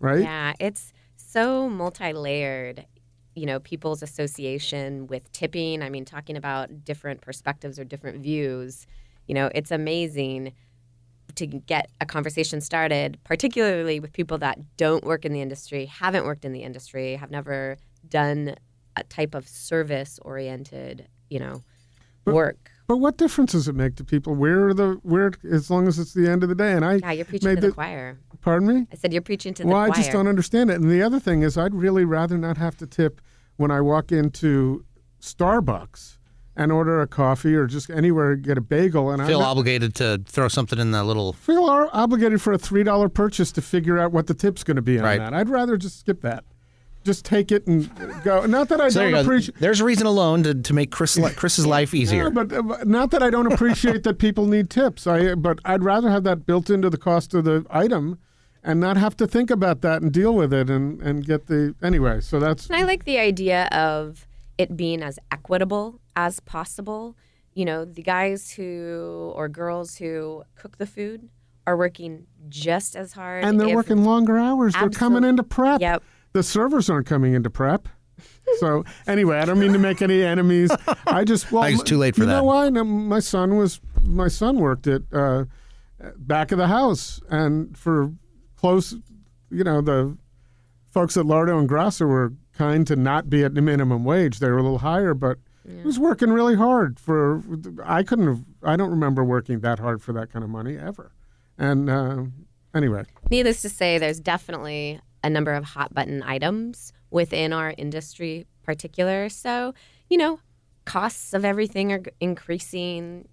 Right? 0.00 0.22
Yeah, 0.22 0.54
it's 0.58 0.92
so 1.16 1.68
multi-layered. 1.68 2.86
You 3.34 3.46
know, 3.46 3.60
people's 3.60 4.02
association 4.02 5.06
with 5.06 5.30
tipping. 5.32 5.82
I 5.82 5.90
mean, 5.90 6.04
talking 6.04 6.36
about 6.36 6.84
different 6.84 7.20
perspectives 7.20 7.78
or 7.78 7.84
different 7.84 8.20
views. 8.20 8.86
You 9.26 9.34
know, 9.34 9.50
it's 9.54 9.70
amazing 9.70 10.52
to 11.36 11.46
get 11.46 11.90
a 12.00 12.06
conversation 12.06 12.60
started, 12.60 13.18
particularly 13.24 14.00
with 14.00 14.12
people 14.12 14.38
that 14.38 14.58
don't 14.76 15.04
work 15.04 15.24
in 15.24 15.32
the 15.32 15.40
industry, 15.40 15.86
haven't 15.86 16.24
worked 16.24 16.44
in 16.44 16.52
the 16.52 16.62
industry, 16.62 17.16
have 17.16 17.30
never 17.30 17.76
done 18.08 18.54
a 18.96 19.04
type 19.04 19.34
of 19.34 19.48
service 19.48 20.18
oriented, 20.22 21.08
you 21.30 21.38
know, 21.38 21.62
work. 22.26 22.70
But 22.86 22.98
what 22.98 23.16
difference 23.16 23.52
does 23.52 23.68
it 23.68 23.74
make 23.74 23.96
to 23.96 24.04
people? 24.04 24.34
Where 24.34 24.68
are 24.68 24.74
the 24.74 25.00
where? 25.02 25.32
As 25.50 25.70
long 25.70 25.88
as 25.88 25.98
it's 25.98 26.12
the 26.12 26.28
end 26.28 26.42
of 26.42 26.48
the 26.48 26.54
day, 26.54 26.72
and 26.72 26.84
I 26.84 26.94
Yeah, 26.96 27.12
you're 27.12 27.24
preaching 27.24 27.48
made 27.48 27.54
to 27.56 27.60
the, 27.62 27.66
the- 27.68 27.72
choir. 27.74 28.18
Pardon 28.40 28.68
me. 28.68 28.86
I 28.92 28.96
said 28.96 29.12
you're 29.12 29.22
preaching 29.22 29.54
to 29.54 29.62
the 29.62 29.68
well, 29.68 29.86
choir. 29.86 29.92
I 29.92 29.96
just 29.96 30.10
don't 30.10 30.26
understand 30.26 30.70
it. 30.70 30.80
And 30.80 30.90
the 30.90 31.02
other 31.02 31.20
thing 31.20 31.42
is, 31.42 31.56
I'd 31.56 31.74
really 31.74 32.04
rather 32.04 32.36
not 32.36 32.56
have 32.58 32.76
to 32.78 32.86
tip 32.86 33.20
when 33.56 33.70
I 33.70 33.80
walk 33.80 34.10
into 34.10 34.84
Starbucks 35.20 36.18
and 36.56 36.70
order 36.70 37.00
a 37.00 37.06
coffee 37.06 37.54
or 37.54 37.66
just 37.66 37.88
anywhere 37.90 38.36
get 38.36 38.58
a 38.58 38.60
bagel, 38.60 39.10
and 39.10 39.22
I 39.22 39.26
Feel 39.26 39.40
I 39.40 39.44
obligated 39.46 39.94
to 39.96 40.22
throw 40.26 40.48
something 40.48 40.78
in 40.78 40.90
the 40.90 41.02
little. 41.04 41.32
feel 41.32 41.64
o- 41.64 41.88
obligated 41.92 42.42
for 42.42 42.52
a 42.52 42.58
three 42.58 42.82
dollar 42.82 43.08
purchase 43.08 43.50
to 43.52 43.62
figure 43.62 43.98
out 43.98 44.12
what 44.12 44.26
the 44.26 44.34
tip's 44.34 44.62
going 44.62 44.76
to 44.76 44.82
be 44.82 44.98
on 44.98 45.04
Right. 45.04 45.18
that. 45.18 45.32
I'd 45.32 45.48
rather 45.48 45.76
just 45.76 46.00
skip 46.00 46.20
that. 46.22 46.44
Just 47.04 47.24
take 47.24 47.50
it 47.50 47.66
and 47.66 47.90
go. 48.22 48.46
Not 48.46 48.68
that 48.68 48.80
I 48.80 48.88
So 48.88 49.10
don't 49.10 49.20
appreciate. 49.24 49.58
There's 49.58 49.80
a 49.80 49.84
reason 49.84 50.06
alone 50.06 50.44
to, 50.44 50.54
to 50.54 50.72
make 50.74 50.92
Chris 50.92 51.16
li- 51.18 51.32
Chris's 51.36 51.66
life 51.66 51.94
easier. 51.94 52.24
Yeah, 52.24 52.28
but 52.30 52.52
uh, 52.52 52.62
not 52.84 53.10
that 53.10 53.22
I 53.24 53.30
don't 53.30 53.50
appreciate 53.52 54.04
that 54.04 54.18
people 54.18 54.46
need 54.46 54.70
tips. 54.70 55.06
I 55.08 55.34
but 55.34 55.58
I'd 55.64 55.82
rather 55.82 56.10
have 56.10 56.22
that 56.24 56.46
built 56.46 56.70
into 56.70 56.88
the 56.90 56.96
cost 56.98 57.34
of 57.34 57.42
the 57.44 57.66
item, 57.70 58.18
and 58.62 58.78
not 58.78 58.96
have 58.98 59.16
to 59.16 59.26
think 59.26 59.50
about 59.50 59.80
that 59.80 60.02
and 60.02 60.12
deal 60.12 60.32
with 60.34 60.52
it 60.52 60.70
and 60.70 61.02
and 61.02 61.26
get 61.26 61.46
the 61.48 61.74
anyway. 61.82 62.20
So 62.20 62.38
that's 62.38 62.68
And 62.68 62.76
I 62.76 62.84
like 62.84 63.02
the 63.04 63.18
idea 63.18 63.64
of 63.72 64.28
it 64.58 64.76
being 64.76 65.02
as 65.02 65.18
equitable 65.30 66.00
as 66.16 66.40
possible. 66.40 67.16
You 67.54 67.64
know, 67.64 67.84
the 67.84 68.02
guys 68.02 68.50
who 68.50 69.32
or 69.34 69.48
girls 69.48 69.96
who 69.96 70.44
cook 70.54 70.78
the 70.78 70.86
food 70.86 71.28
are 71.66 71.76
working 71.76 72.26
just 72.48 72.96
as 72.96 73.12
hard. 73.12 73.44
and 73.44 73.60
they're 73.60 73.68
if- 73.68 73.74
working 73.74 74.04
longer 74.04 74.38
hours. 74.38 74.74
They're 74.74 74.88
coming 74.90 75.22
Absol- 75.22 75.28
into 75.28 75.42
prep. 75.42 75.80
Yep. 75.80 76.02
The 76.32 76.42
servers 76.42 76.88
aren't 76.90 77.06
coming 77.06 77.34
into 77.34 77.50
prep. 77.50 77.88
So 78.58 78.84
anyway, 79.06 79.38
I 79.38 79.44
don't 79.44 79.58
mean 79.58 79.72
to 79.72 79.78
make 79.78 80.00
any 80.02 80.22
enemies. 80.22 80.70
I 81.06 81.24
just 81.24 81.50
well, 81.52 81.62
I 81.64 81.70
it's 81.70 81.82
too 81.82 81.98
late 81.98 82.14
for 82.14 82.22
you 82.22 82.26
that. 82.26 82.32
know 82.38 82.44
why? 82.44 82.68
No, 82.70 82.84
my 82.84 83.20
son 83.20 83.56
was 83.56 83.80
my 84.02 84.28
son 84.28 84.58
worked 84.58 84.86
at 84.86 85.02
uh, 85.12 85.44
back 86.18 86.52
of 86.52 86.58
the 86.58 86.66
house, 86.68 87.20
and 87.30 87.76
for 87.76 88.12
close, 88.56 88.94
you 89.50 89.64
know, 89.64 89.80
the 89.80 90.16
folks 90.90 91.16
at 91.16 91.24
Lardo 91.24 91.58
and 91.58 91.68
Grassa 91.68 92.06
were 92.06 92.32
kind 92.52 92.86
to 92.86 92.96
not 92.96 93.30
be 93.30 93.44
at 93.44 93.54
the 93.54 93.62
minimum 93.62 94.04
wage. 94.04 94.38
They 94.38 94.48
were 94.50 94.58
a 94.58 94.62
little 94.62 94.78
higher, 94.78 95.14
but 95.14 95.38
he 95.66 95.82
was 95.84 95.98
working 95.98 96.30
really 96.30 96.56
hard 96.56 96.98
for. 96.98 97.42
I 97.84 98.02
couldn't 98.02 98.26
have. 98.26 98.40
I 98.62 98.76
don't 98.76 98.90
remember 98.90 99.24
working 99.24 99.60
that 99.60 99.78
hard 99.78 100.02
for 100.02 100.12
that 100.12 100.32
kind 100.32 100.44
of 100.44 100.50
money 100.50 100.76
ever. 100.76 101.12
And 101.58 101.88
uh, 101.88 102.24
anyway, 102.74 103.04
Needless 103.30 103.62
to 103.62 103.68
say, 103.68 103.98
there's 103.98 104.20
definitely 104.20 105.00
a 105.22 105.30
number 105.30 105.52
of 105.52 105.64
hot 105.64 105.94
button 105.94 106.22
items 106.22 106.92
within 107.10 107.52
our 107.52 107.74
industry, 107.78 108.46
particular. 108.62 109.28
So, 109.28 109.74
you 110.08 110.18
know, 110.18 110.40
costs 110.84 111.32
of 111.32 111.44
everything 111.44 111.92
are 111.92 112.02
increasing. 112.20 113.28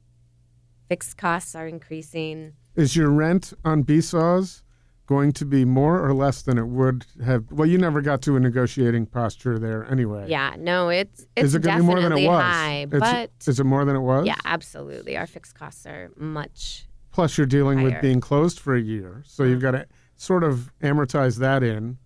Fixed 0.87 1.17
costs 1.17 1.55
are 1.55 1.67
increasing. 1.67 2.53
Is 2.75 2.95
your 2.95 3.09
rent 3.09 3.53
on 3.65 3.83
Besaw's 3.83 4.63
going 5.09 5.31
to 5.33 5.43
be 5.43 5.65
more 5.65 6.05
or 6.05 6.13
less 6.13 6.43
than 6.43 6.59
it 6.59 6.67
would 6.67 7.03
have? 7.25 7.51
Well, 7.51 7.67
you 7.67 7.79
never 7.79 7.99
got 7.99 8.21
to 8.21 8.35
a 8.35 8.39
negotiating 8.39 9.07
posture 9.07 9.57
there 9.57 9.83
anyway. 9.91 10.29
Yeah, 10.29 10.55
no, 10.59 10.89
it's 10.89 11.25
it's 11.35 11.45
Is 11.47 11.55
it 11.55 11.63
be 11.63 11.69
more 11.81 11.95
than 11.95 12.11
definitely 12.11 12.25
it 12.25 12.27
was? 12.29 12.43
high, 12.43 12.75
It's- 12.83 12.99
but 12.99 13.31
is 13.47 13.59
it 13.59 13.63
more 13.63 13.85
than 13.85 13.95
it 13.95 14.01
was? 14.01 14.27
yeah, 14.27 14.35
absolutely, 14.45 15.17
our 15.17 15.25
fixed 15.25 15.55
costs 15.55 15.87
are 15.87 16.11
much. 16.15 16.87
Plus, 17.11 17.39
you're 17.39 17.47
dealing 17.47 17.81
with 17.81 17.99
being 18.01 18.21
closed 18.21 18.59
for 18.59 18.75
a 18.75 18.79
year, 18.81 19.23
so 19.25 19.43
you've 19.43 19.61
got 19.63 19.71
to 19.71 19.87
sort 20.15 20.43
of 20.43 20.71
amortize 20.81 21.39
that 21.39 21.63
in, 21.63 21.97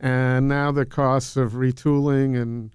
and 0.00 0.48
now 0.48 0.72
the 0.72 0.84
costs 0.84 1.36
of 1.36 1.52
retooling 1.52 2.36
and 2.40 2.72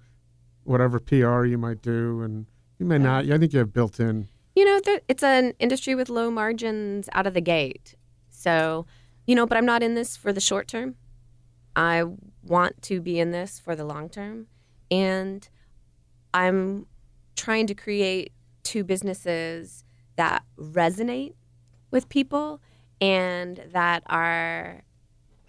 whatever 0.63 1.01
PR 1.01 1.43
you 1.43 1.57
might 1.57 1.81
do, 1.81 2.21
and 2.21 2.45
you 2.79 2.85
may 2.85 2.97
not. 2.97 3.29
I 3.29 3.37
think 3.37 3.51
you 3.51 3.59
have 3.59 3.73
built-in. 3.73 4.29
You 4.55 4.63
know, 4.63 4.79
it's 5.09 5.21
an 5.21 5.51
industry 5.59 5.95
with 5.95 6.07
low 6.07 6.31
margins 6.31 7.09
out 7.11 7.27
of 7.27 7.33
the 7.33 7.41
gate. 7.41 7.95
So, 8.29 8.85
you 9.25 9.35
know, 9.35 9.45
but 9.45 9.57
I'm 9.57 9.65
not 9.65 9.83
in 9.83 9.95
this 9.95 10.15
for 10.15 10.31
the 10.31 10.41
short 10.41 10.67
term. 10.67 10.95
I 11.75 12.03
want 12.43 12.81
to 12.83 13.01
be 13.01 13.19
in 13.19 13.31
this 13.31 13.59
for 13.59 13.75
the 13.75 13.83
long 13.83 14.09
term. 14.09 14.47
And 14.89 15.47
I'm 16.33 16.85
trying 17.35 17.67
to 17.67 17.75
create 17.75 18.31
two 18.63 18.83
businesses 18.83 19.83
that 20.15 20.43
resonate 20.57 21.33
with 21.91 22.09
people 22.09 22.61
and 23.01 23.63
that 23.71 24.03
our 24.07 24.83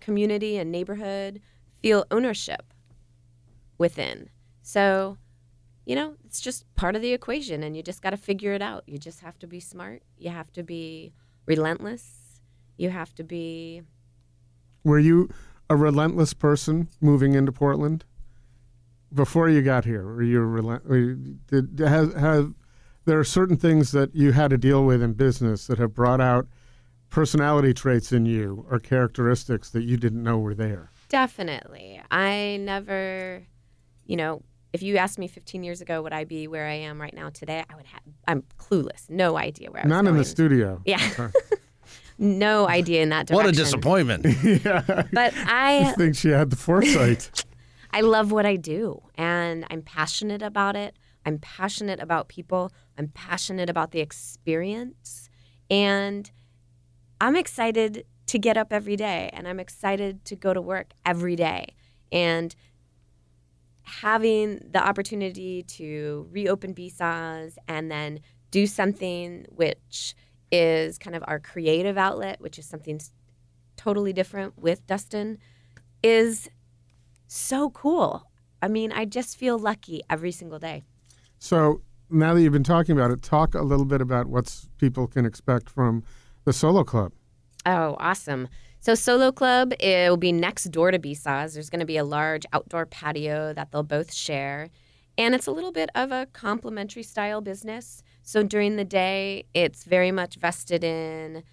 community 0.00 0.56
and 0.56 0.70
neighborhood 0.70 1.40
feel 1.82 2.04
ownership 2.10 2.72
within. 3.78 4.30
So, 4.62 5.18
you 5.84 5.94
know, 5.94 6.14
it's 6.24 6.40
just 6.40 6.64
part 6.74 6.96
of 6.96 7.02
the 7.02 7.12
equation 7.12 7.62
and 7.62 7.76
you 7.76 7.82
just 7.82 8.02
got 8.02 8.10
to 8.10 8.16
figure 8.16 8.52
it 8.52 8.62
out. 8.62 8.84
You 8.86 8.98
just 8.98 9.20
have 9.20 9.38
to 9.40 9.46
be 9.46 9.60
smart. 9.60 10.02
You 10.18 10.30
have 10.30 10.52
to 10.52 10.62
be 10.62 11.12
relentless. 11.46 12.15
You 12.76 12.90
have 12.90 13.14
to 13.16 13.24
be 13.24 13.82
Were 14.84 14.98
you 14.98 15.30
a 15.68 15.76
relentless 15.76 16.32
person 16.34 16.88
moving 17.00 17.34
into 17.34 17.52
Portland 17.52 18.04
before 19.12 19.48
you 19.48 19.62
got 19.62 19.84
here? 19.84 20.04
Were 20.04 20.22
you 20.22 20.40
relent? 20.40 20.86
were 20.86 20.96
you- 20.98 21.38
Did 21.48 21.78
have, 21.80 22.14
have 22.14 22.54
there 23.04 23.18
are 23.18 23.24
certain 23.24 23.56
things 23.56 23.92
that 23.92 24.14
you 24.14 24.32
had 24.32 24.50
to 24.50 24.58
deal 24.58 24.84
with 24.84 25.02
in 25.02 25.12
business 25.14 25.66
that 25.68 25.78
have 25.78 25.94
brought 25.94 26.20
out 26.20 26.46
personality 27.08 27.72
traits 27.72 28.12
in 28.12 28.26
you 28.26 28.66
or 28.70 28.78
characteristics 28.80 29.70
that 29.70 29.82
you 29.84 29.96
didn't 29.96 30.22
know 30.22 30.38
were 30.38 30.54
there? 30.54 30.90
definitely. 31.08 32.00
I 32.10 32.58
never, 32.62 33.46
you 34.06 34.16
know, 34.16 34.42
if 34.72 34.82
you 34.82 34.96
asked 34.96 35.18
me 35.20 35.28
15 35.28 35.62
years 35.62 35.80
ago, 35.80 36.02
would 36.02 36.12
I 36.12 36.24
be 36.24 36.48
where 36.48 36.66
I 36.66 36.74
am 36.74 37.00
right 37.00 37.14
now 37.14 37.30
today? 37.30 37.64
I 37.70 37.76
would 37.76 37.86
have, 37.86 38.00
I'm 38.26 38.42
clueless. 38.58 39.08
No 39.08 39.38
idea 39.38 39.70
where 39.70 39.84
I 39.84 39.88
Not 39.88 40.00
in 40.00 40.04
going. 40.06 40.16
the 40.18 40.24
studio. 40.24 40.82
Yeah. 40.84 40.98
no 42.18 42.68
idea 42.68 43.02
in 43.02 43.10
that 43.10 43.26
direction. 43.26 43.46
What 43.46 43.54
a 43.54 43.56
disappointment. 43.56 44.26
But 45.12 45.34
I 45.36 45.80
I, 45.88 45.92
think 45.92 46.16
she 46.16 46.28
had 46.28 46.50
the 46.50 46.56
foresight. 46.56 47.44
I 47.90 48.00
love 48.00 48.32
what 48.32 48.44
I 48.44 48.56
do 48.56 49.02
and 49.16 49.64
I'm 49.70 49.82
passionate 49.82 50.42
about 50.42 50.76
it. 50.76 50.96
I'm 51.24 51.38
passionate 51.38 52.00
about 52.00 52.28
people. 52.28 52.72
I'm 52.98 53.08
passionate 53.08 53.70
about 53.70 53.90
the 53.90 54.00
experience. 54.00 55.28
And 55.70 56.30
I'm 57.20 57.36
excited 57.36 58.04
to 58.26 58.38
get 58.38 58.56
up 58.56 58.72
every 58.72 58.96
day 58.96 59.30
and 59.32 59.48
I'm 59.48 59.60
excited 59.60 60.24
to 60.26 60.36
go 60.36 60.52
to 60.52 60.60
work 60.60 60.92
every 61.04 61.36
day. 61.36 61.74
And 62.12 62.54
having 63.82 64.60
the 64.70 64.84
opportunity 64.84 65.62
to 65.62 66.28
reopen 66.30 66.72
Besaw's 66.72 67.56
and 67.68 67.90
then 67.90 68.20
do 68.50 68.66
something 68.66 69.46
which 69.50 70.14
is 70.50 70.98
kind 70.98 71.16
of 71.16 71.24
our 71.26 71.38
creative 71.38 71.98
outlet, 71.98 72.40
which 72.40 72.58
is 72.58 72.66
something 72.66 73.00
totally 73.76 74.12
different 74.12 74.58
with 74.58 74.86
Dustin, 74.86 75.38
is 76.02 76.48
so 77.26 77.70
cool. 77.70 78.30
I 78.62 78.68
mean, 78.68 78.92
I 78.92 79.04
just 79.04 79.36
feel 79.36 79.58
lucky 79.58 80.02
every 80.08 80.32
single 80.32 80.58
day. 80.58 80.84
So 81.38 81.82
now 82.10 82.34
that 82.34 82.40
you've 82.40 82.52
been 82.52 82.64
talking 82.64 82.96
about 82.96 83.10
it, 83.10 83.22
talk 83.22 83.54
a 83.54 83.62
little 83.62 83.84
bit 83.84 84.00
about 84.00 84.26
what 84.26 84.66
people 84.78 85.06
can 85.06 85.26
expect 85.26 85.68
from 85.68 86.04
the 86.44 86.52
solo 86.52 86.84
club. 86.84 87.12
Oh, 87.66 87.96
awesome. 87.98 88.48
So 88.78 88.94
Solo 88.94 89.32
Club 89.32 89.72
it 89.80 90.08
will 90.08 90.16
be 90.16 90.30
next 90.30 90.64
door 90.66 90.92
to 90.92 90.98
Besaw's. 91.00 91.54
There's 91.54 91.68
going 91.68 91.80
to 91.80 91.86
be 91.86 91.96
a 91.96 92.04
large 92.04 92.46
outdoor 92.52 92.86
patio 92.86 93.52
that 93.52 93.72
they'll 93.72 93.82
both 93.82 94.14
share. 94.14 94.68
And 95.18 95.34
it's 95.34 95.48
a 95.48 95.50
little 95.50 95.72
bit 95.72 95.90
of 95.96 96.12
a 96.12 96.26
complimentary 96.32 97.02
style 97.02 97.40
business. 97.40 98.04
So 98.26 98.42
during 98.42 98.74
the 98.74 98.84
day, 98.84 99.44
it's 99.54 99.84
very 99.84 100.10
much 100.10 100.34
vested 100.34 100.82
in 100.82 101.44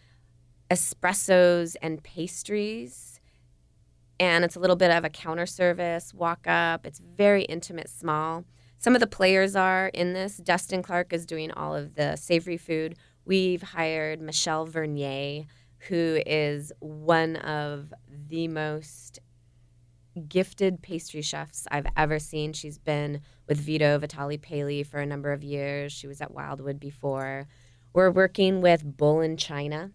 espressos 0.72 1.76
and 1.84 2.02
pastries. 2.04 3.22
And 4.20 4.44
it's 4.44 4.56
a 4.56 4.60
little 4.60 4.76
bit 4.76 4.90
of 4.90 5.06
a 5.06 5.10
counter 5.12 5.46
service, 5.46 6.16
walk 6.16 6.48
up. 6.48 6.88
It's 6.88 7.00
very 7.00 7.44
intimate, 7.44 7.90
small. 7.90 8.44
Some 8.80 8.96
of 8.96 9.02
the 9.02 9.08
players 9.08 9.56
are 9.56 9.90
in 9.90 10.14
this. 10.14 10.38
Dustin 10.38 10.82
Clark 10.82 11.14
is 11.14 11.28
doing 11.28 11.52
all 11.52 11.76
of 11.76 11.94
the 11.94 12.16
savory 12.16 12.58
food. 12.58 12.96
We've 13.24 13.62
hired 13.62 14.20
Michelle 14.20 14.66
Vernier, 14.66 15.46
who 15.90 16.24
is 16.26 16.72
one 16.80 17.36
of 17.36 17.94
the 18.10 18.48
most 18.48 19.20
gifted 20.28 20.82
pastry 20.82 21.22
chefs 21.22 21.68
I've 21.70 21.88
ever 21.96 22.18
seen. 22.18 22.54
She's 22.54 22.80
been 22.80 23.22
with 23.48 23.60
Vito 23.60 24.00
Vitaly 24.00 24.42
Paley 24.42 24.84
for 24.84 25.00
a 25.00 25.06
number 25.06 25.32
of 25.32 25.44
years. 25.44 25.92
She 25.92 26.08
was 26.08 26.22
at 26.22 26.34
Wildwood 26.34 26.80
before. 26.80 27.48
We're 27.94 28.12
working 28.12 28.62
with 28.62 28.98
Bull 28.98 29.22
in 29.22 29.38
China, 29.38 29.92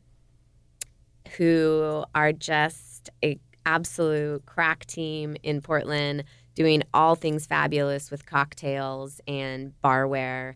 who 1.36 2.04
are 2.14 2.32
just 2.32 3.10
a 3.24 3.38
absolute 3.66 4.46
crack 4.46 4.86
team 4.86 5.36
in 5.42 5.60
Portland, 5.60 6.24
doing 6.54 6.82
all 6.94 7.14
things 7.14 7.44
fabulous 7.44 8.10
with 8.10 8.24
cocktails 8.24 9.20
and 9.28 9.72
barware. 9.84 10.54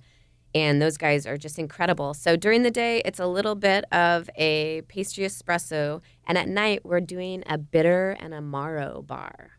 And 0.54 0.80
those 0.82 0.96
guys 0.96 1.26
are 1.26 1.36
just 1.36 1.58
incredible. 1.58 2.14
So 2.14 2.36
during 2.36 2.62
the 2.62 2.70
day, 2.70 3.02
it's 3.04 3.18
a 3.18 3.26
little 3.26 3.54
bit 3.54 3.84
of 3.92 4.28
a 4.36 4.82
pastry 4.88 5.24
espresso. 5.24 6.00
And 6.26 6.36
at 6.36 6.48
night, 6.48 6.84
we're 6.84 7.00
doing 7.00 7.42
a 7.46 7.56
bitter 7.58 8.16
and 8.20 8.34
a 8.34 8.40
Maro 8.40 9.02
bar. 9.02 9.52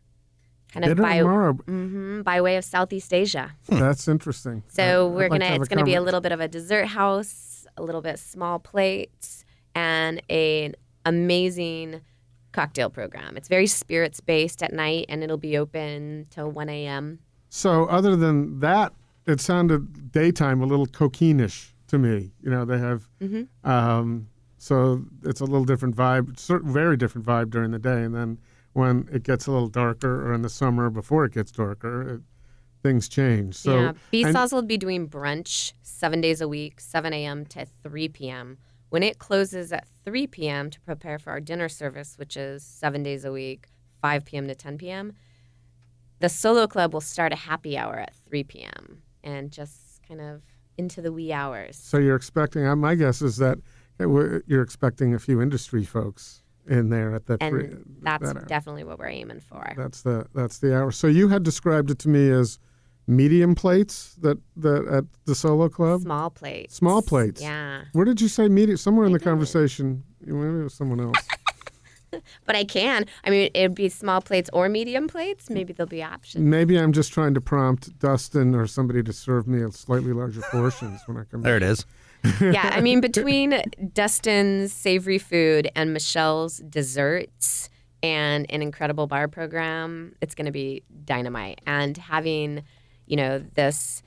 Kind 0.74 0.84
of 0.86 0.98
by, 0.98 1.18
Amaro. 1.18 1.60
hmm 1.64 2.22
by 2.22 2.40
way 2.40 2.56
of 2.56 2.64
Southeast 2.64 3.12
Asia. 3.14 3.52
That's 3.68 4.06
interesting. 4.08 4.62
So 4.68 5.06
I- 5.08 5.10
we're 5.10 5.28
like 5.28 5.40
gonna 5.40 5.46
have 5.52 5.60
it's 5.62 5.68
gonna 5.68 5.84
be 5.84 5.94
a 5.94 6.00
little 6.02 6.20
bit 6.20 6.32
of 6.32 6.40
a 6.40 6.48
dessert 6.48 6.86
house, 6.88 7.66
a 7.76 7.82
little 7.82 8.02
bit 8.02 8.18
small 8.18 8.58
plates, 8.58 9.44
and 9.74 10.20
an 10.30 10.74
amazing 11.06 12.00
cocktail 12.52 12.90
program. 12.90 13.36
It's 13.36 13.48
very 13.48 13.66
spirits 13.66 14.20
based 14.20 14.62
at 14.62 14.72
night, 14.72 15.06
and 15.08 15.22
it'll 15.24 15.36
be 15.38 15.56
open 15.56 16.26
till 16.30 16.50
one 16.50 16.68
a.m. 16.68 17.18
So 17.48 17.84
other 17.86 18.16
than 18.16 18.60
that, 18.60 18.92
it 19.26 19.40
sounded 19.40 20.12
daytime 20.12 20.60
a 20.60 20.66
little 20.66 20.86
coquinish 20.86 21.72
to 21.88 21.98
me. 21.98 22.32
You 22.42 22.50
know, 22.50 22.64
they 22.64 22.78
have. 22.78 23.08
Mm-hmm. 23.20 23.68
Um, 23.68 24.28
so 24.58 25.04
it's 25.24 25.40
a 25.40 25.44
little 25.44 25.64
different 25.64 25.94
vibe, 25.96 26.38
very 26.64 26.96
different 26.96 27.26
vibe 27.26 27.50
during 27.50 27.70
the 27.70 27.78
day, 27.78 28.02
and 28.02 28.14
then 28.14 28.38
when 28.74 29.08
it 29.12 29.22
gets 29.22 29.46
a 29.46 29.50
little 29.52 29.68
darker, 29.68 30.28
or 30.28 30.34
in 30.34 30.42
the 30.42 30.48
summer 30.48 30.90
before 30.90 31.24
it 31.24 31.32
gets 31.32 31.50
darker, 31.50 32.16
it, 32.16 32.20
things 32.82 33.08
change. 33.08 33.54
So 33.56 33.74
yeah, 33.80 33.88
and- 33.88 33.98
Besaw's 34.10 34.52
will 34.52 34.62
be 34.62 34.76
doing 34.76 35.08
brunch 35.08 35.72
seven 35.82 36.20
days 36.20 36.40
a 36.40 36.46
week, 36.48 36.80
7 36.80 37.12
a.m. 37.12 37.46
to 37.46 37.66
3 37.82 38.08
p.m. 38.10 38.58
When 38.90 39.02
it 39.02 39.18
closes 39.18 39.72
at 39.72 39.88
3 40.04 40.26
p.m. 40.28 40.70
to 40.70 40.80
prepare 40.82 41.18
for 41.18 41.30
our 41.30 41.40
dinner 41.40 41.68
service, 41.68 42.16
which 42.18 42.36
is 42.36 42.62
seven 42.62 43.02
days 43.02 43.24
a 43.24 43.32
week, 43.32 43.66
5 44.02 44.24
p.m. 44.24 44.46
to 44.48 44.54
10 44.54 44.78
p.m., 44.78 45.14
the 46.20 46.28
solo 46.28 46.66
club 46.66 46.92
will 46.92 47.00
start 47.00 47.32
a 47.32 47.36
happy 47.36 47.76
hour 47.76 47.96
at 47.96 48.14
3 48.28 48.44
p.m. 48.44 49.02
and 49.22 49.50
just 49.50 50.00
kind 50.06 50.20
of 50.20 50.42
into 50.78 51.00
the 51.00 51.12
wee 51.12 51.32
hours. 51.32 51.76
So 51.76 51.98
you're 51.98 52.16
expecting? 52.16 52.66
uh, 52.66 52.76
My 52.76 52.94
guess 52.94 53.22
is 53.22 53.36
that 53.38 53.58
uh, 54.00 54.08
you're 54.46 54.62
expecting 54.62 55.14
a 55.14 55.18
few 55.18 55.40
industry 55.40 55.84
folks 55.84 56.42
in 56.68 56.88
there 56.90 57.14
at 57.14 57.26
that. 57.26 57.42
And 57.42 57.50
three, 57.50 57.70
that's 58.02 58.32
that 58.32 58.48
definitely 58.48 58.84
what 58.84 58.98
we're 58.98 59.08
aiming 59.08 59.40
for. 59.40 59.72
That's 59.76 60.02
the 60.02 60.26
that's 60.34 60.58
the 60.58 60.76
hour. 60.76 60.90
So 60.92 61.06
you 61.06 61.28
had 61.28 61.42
described 61.42 61.90
it 61.90 61.98
to 62.00 62.08
me 62.08 62.30
as 62.30 62.58
medium 63.06 63.54
plates 63.54 64.14
that 64.22 64.38
that 64.56 64.86
at 64.86 65.04
the 65.26 65.34
solo 65.34 65.68
club. 65.68 66.02
Small 66.02 66.30
plates. 66.30 66.74
Small 66.74 67.02
plates. 67.02 67.42
Yeah. 67.42 67.82
Where 67.92 68.04
did 68.04 68.20
you 68.20 68.28
say 68.28 68.48
medium? 68.48 68.76
Somewhere 68.76 69.06
in 69.06 69.12
the 69.12 69.20
conversation, 69.20 70.04
maybe 70.20 70.60
it 70.60 70.64
was 70.64 70.74
someone 70.74 71.00
else. 71.00 71.16
But 72.44 72.54
I 72.54 72.64
can. 72.64 73.06
I 73.24 73.30
mean, 73.30 73.50
it'd 73.54 73.74
be 73.74 73.88
small 73.88 74.20
plates 74.20 74.50
or 74.52 74.68
medium 74.68 75.08
plates. 75.08 75.50
Maybe 75.50 75.72
there'll 75.72 75.88
be 75.88 76.02
options. 76.02 76.44
maybe 76.44 76.78
I'm 76.78 76.92
just 76.92 77.12
trying 77.12 77.34
to 77.34 77.40
prompt 77.40 77.98
Dustin 77.98 78.54
or 78.54 78.66
somebody 78.68 79.02
to 79.02 79.12
serve 79.12 79.48
me 79.48 79.62
a 79.62 79.72
slightly 79.72 80.12
larger 80.12 80.40
portions 80.50 81.00
when 81.06 81.16
I 81.16 81.24
come. 81.24 81.42
There 81.42 81.58
back. 81.58 81.66
it 81.66 81.72
is. 81.72 81.86
Yeah, 82.40 82.70
I 82.72 82.80
mean, 82.80 83.00
between 83.00 83.62
Dustin's 83.92 84.72
savory 84.72 85.18
food 85.18 85.70
and 85.74 85.92
Michelle's 85.92 86.58
desserts 86.58 87.68
and 88.02 88.46
an 88.50 88.62
incredible 88.62 89.06
bar 89.06 89.28
program, 89.28 90.14
it's 90.20 90.34
going 90.34 90.46
to 90.46 90.52
be 90.52 90.82
dynamite. 91.04 91.60
And 91.66 91.96
having, 91.96 92.62
you 93.06 93.16
know, 93.16 93.38
this 93.54 94.02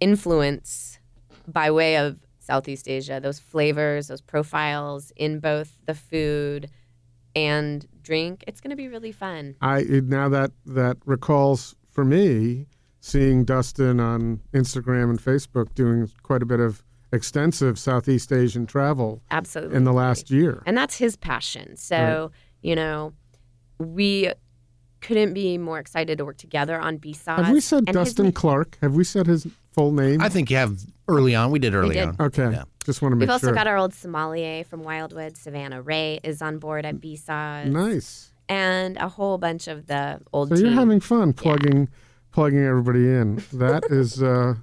influence 0.00 0.98
by 1.46 1.70
way 1.70 1.96
of 1.96 2.18
Southeast 2.38 2.88
Asia, 2.88 3.20
those 3.22 3.38
flavors, 3.38 4.08
those 4.08 4.20
profiles 4.20 5.12
in 5.16 5.40
both 5.40 5.78
the 5.86 5.94
food 5.94 6.70
and 7.34 7.86
drink, 8.02 8.44
it's 8.46 8.60
going 8.60 8.70
to 8.70 8.76
be 8.76 8.88
really 8.88 9.12
fun. 9.12 9.54
I 9.60 9.82
now 9.82 10.28
that 10.30 10.52
that 10.66 10.96
recalls 11.04 11.74
for 11.90 12.04
me 12.04 12.66
seeing 13.08 13.44
Dustin 13.44 13.98
on 14.00 14.40
Instagram 14.52 15.10
and 15.10 15.18
Facebook 15.20 15.74
doing 15.74 16.10
quite 16.22 16.42
a 16.42 16.46
bit 16.46 16.60
of 16.60 16.82
extensive 17.12 17.78
Southeast 17.78 18.32
Asian 18.32 18.66
travel 18.66 19.22
Absolutely. 19.30 19.76
in 19.76 19.84
the 19.84 19.92
last 19.92 20.30
year. 20.30 20.62
and 20.66 20.76
that's 20.76 20.96
his 20.98 21.16
passion. 21.16 21.76
So 21.76 22.30
you 22.62 22.74
know, 22.76 23.12
we 23.78 24.32
couldn't 25.00 25.32
be 25.32 25.58
more 25.58 25.78
excited 25.78 26.18
to 26.18 26.24
work 26.24 26.36
together 26.36 26.78
on 26.78 26.96
Besaw's. 26.98 27.44
Have 27.46 27.52
we 27.52 27.60
said 27.60 27.84
and 27.86 27.96
his 27.96 28.08
Dustin 28.08 28.26
ma- 28.26 28.32
Clark? 28.32 28.78
Have 28.82 28.94
we 28.94 29.04
said 29.04 29.26
his 29.26 29.46
full 29.72 29.92
name? 29.92 30.20
I 30.20 30.28
think 30.28 30.50
you 30.50 30.56
have 30.56 30.78
early 31.06 31.34
on. 31.36 31.50
We 31.52 31.60
did 31.60 31.74
early 31.74 31.94
did. 31.94 32.08
on. 32.08 32.16
okay. 32.20 32.50
Yeah. 32.50 32.64
Just 32.84 33.00
want 33.00 33.12
to 33.12 33.16
make 33.16 33.22
We've 33.28 33.30
also 33.30 33.52
got 33.52 33.66
our 33.66 33.76
old 33.76 33.94
sommelier 33.94 34.64
from 34.64 34.82
Wildwood, 34.82 35.36
Savannah 35.36 35.82
Ray, 35.82 36.18
is 36.24 36.40
on 36.42 36.58
board 36.58 36.84
at 36.86 37.00
Besaw's, 37.00 37.68
nice. 37.68 38.32
and 38.48 38.96
a 38.96 39.08
whole 39.08 39.36
bunch 39.38 39.68
of 39.68 39.86
the 39.86 40.20
old 40.32 40.48
So 40.48 40.56
team. 40.56 40.64
you're 40.64 40.74
having 40.74 40.98
fun 41.00 41.32
plugging 41.34 41.88
plugging 42.32 42.64
everybody 42.64 43.08
in. 43.08 43.42
That 43.52 43.84
is 43.90 44.22
uh 44.22 44.54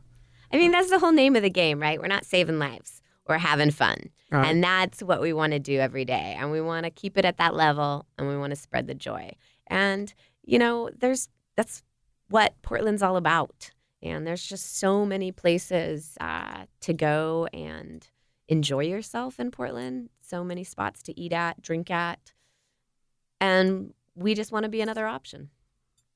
I 0.52 0.58
mean, 0.58 0.72
that's 0.72 0.90
the 0.90 1.00
whole 1.00 1.12
name 1.12 1.36
of 1.36 1.44
the 1.44 1.50
game, 1.50 1.82
right? 1.82 2.00
We're 2.00 2.08
not 2.08 2.26
saving 2.26 2.60
lives. 2.60 3.02
We're 3.28 3.40
having 3.40 3.72
fun. 3.72 4.10
Uh, 4.32 4.38
and 4.38 4.64
that's 4.64 5.02
what 5.02 5.22
we 5.22 5.34
want 5.34 5.54
to 5.54 5.60
do 5.60 5.80
every 5.80 6.06
day. 6.06 6.36
And 6.38 6.52
we 6.52 6.62
want 6.62 6.86
to 6.86 6.90
keep 6.90 7.18
it 7.18 7.26
at 7.26 7.38
that 7.38 7.56
level 7.56 8.06
and 8.18 8.28
we 8.28 8.38
want 8.38 8.52
to 8.52 8.56
spread 8.56 8.88
the 8.88 8.94
joy. 8.94 9.34
And, 9.68 10.14
you 10.44 10.60
know, 10.60 10.90
there's 10.98 11.30
that's 11.56 11.84
what 12.30 12.54
Portland's 12.62 13.02
all 13.02 13.18
about. 13.18 13.72
And 14.02 14.26
there's 14.26 14.46
just 14.46 14.78
so 14.78 15.06
many 15.06 15.32
places 15.32 16.16
uh, 16.22 16.66
to 16.82 16.94
go 16.94 17.48
and 17.54 18.08
enjoy 18.48 18.84
yourself 18.86 19.40
in 19.40 19.52
Portland. 19.52 20.10
So 20.22 20.44
many 20.44 20.64
spots 20.64 21.02
to 21.04 21.20
eat 21.20 21.34
at, 21.34 21.62
drink 21.62 21.90
at. 21.90 22.34
And 23.42 23.94
we 24.16 24.36
just 24.36 24.52
want 24.52 24.64
to 24.64 24.70
be 24.70 24.82
another 24.82 25.08
option. 25.08 25.50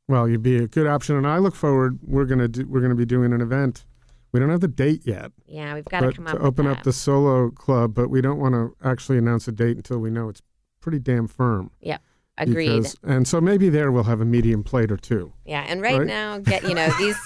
Well, 0.09 0.27
you'd 0.27 0.41
be 0.41 0.57
a 0.57 0.67
good 0.67 0.87
option 0.87 1.15
and 1.15 1.27
I 1.27 1.37
look 1.37 1.55
forward 1.55 1.99
we're 2.01 2.25
going 2.25 2.39
to 2.39 2.47
do 2.47 2.67
we're 2.67 2.81
to 2.81 2.95
be 2.95 3.05
doing 3.05 3.31
an 3.31 3.41
event. 3.41 3.85
We 4.31 4.39
don't 4.39 4.49
have 4.49 4.59
the 4.59 4.67
date 4.67 5.03
yet, 5.05 5.31
Yeah, 5.47 5.73
we've 5.73 5.85
got 5.85 6.01
to 6.01 6.11
come 6.11 6.25
to 6.25 6.37
open 6.39 6.67
up 6.67 6.83
the 6.83 6.93
solo 6.93 7.49
club, 7.49 7.93
but 7.93 8.09
we 8.09 8.21
don't 8.21 8.39
want 8.39 8.53
to 8.53 8.75
actually 8.83 9.17
announce 9.17 9.47
a 9.47 9.51
date 9.51 9.77
until 9.77 9.99
we 9.99 10.09
know 10.11 10.29
it's 10.29 10.41
pretty 10.81 10.99
damn 10.99 11.27
firm. 11.27 11.71
Agreed. 12.39 12.77
Because, 12.77 12.95
and 13.03 13.27
so 13.27 13.41
maybe 13.41 13.69
there 13.69 13.91
we'll 13.91 14.03
have 14.05 14.21
a 14.21 14.25
medium 14.25 14.63
plate 14.63 14.91
or 14.91 14.97
two. 14.97 15.31
Yeah, 15.45 15.65
and 15.67 15.81
right, 15.81 15.97
Right? 15.99 16.07
now, 16.07 16.37
get 16.39 16.63
you 16.63 16.73
know 16.73 16.89
these. 16.97 17.17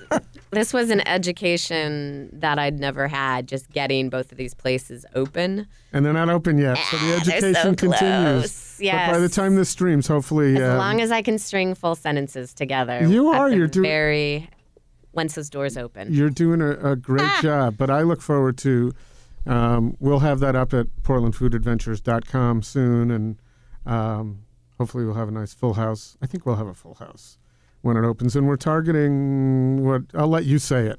this 0.50 0.72
was 0.72 0.90
an 0.90 1.06
education 1.08 2.28
that 2.32 2.58
I'd 2.58 2.78
never 2.78 3.08
had. 3.08 3.48
Just 3.48 3.70
getting 3.70 4.10
both 4.10 4.30
of 4.32 4.38
these 4.38 4.54
places 4.54 5.04
open. 5.14 5.66
And 5.92 6.04
they're 6.04 6.12
not 6.12 6.28
open 6.28 6.58
yet, 6.58 6.76
so 6.90 6.96
the 6.98 7.14
Ah, 7.14 7.20
education 7.20 7.54
so 7.54 7.74
continues. 7.74 7.98
close. 8.00 8.78
But 8.80 9.12
by 9.12 9.18
the 9.18 9.28
time 9.28 9.56
this 9.56 9.70
streams, 9.70 10.06
hopefully, 10.06 10.56
As 10.56 10.62
uh, 10.74 10.76
long 10.76 11.00
as 11.00 11.10
I 11.10 11.22
can 11.22 11.38
string 11.38 11.74
full 11.74 11.94
sentences 11.94 12.52
together. 12.54 13.06
You 13.06 13.28
are, 13.28 13.48
you're 13.50 13.66
doing- 13.66 13.84
very. 13.88 14.50
Once 15.14 15.34
those 15.34 15.50
doors 15.50 15.76
open. 15.76 16.12
you're 16.12 16.30
doing 16.30 16.60
a, 16.60 16.92
a 16.92 16.94
great 16.94 17.22
Ah. 17.24 17.40
job. 17.42 17.76
But 17.76 17.90
I 17.90 18.02
look 18.02 18.20
forward 18.20 18.56
to. 18.58 18.92
Um, 19.46 19.96
we'll 19.98 20.18
have 20.20 20.40
that 20.40 20.54
up 20.54 20.74
at 20.74 20.86
PortlandFoodAdventures.com 21.02 22.62
soon, 22.62 23.10
and 23.10 23.36
um, 23.86 24.40
hopefully 24.78 25.04
we'll 25.04 25.14
have 25.14 25.28
a 25.28 25.32
nice 25.32 25.52
full 25.52 25.74
house. 25.74 26.16
I 26.22 26.26
think 26.26 26.46
we'll 26.46 26.56
have 26.56 26.66
a 26.68 26.74
full 26.74 26.94
house 26.94 27.38
when 27.82 27.96
it 27.96 28.04
opens, 28.04 28.34
and 28.36 28.46
we're 28.46 28.56
targeting 28.56 29.84
what 29.84 30.02
I'll 30.14 30.28
let 30.28 30.44
you 30.44 30.58
say 30.58 30.86
it. 30.86 30.98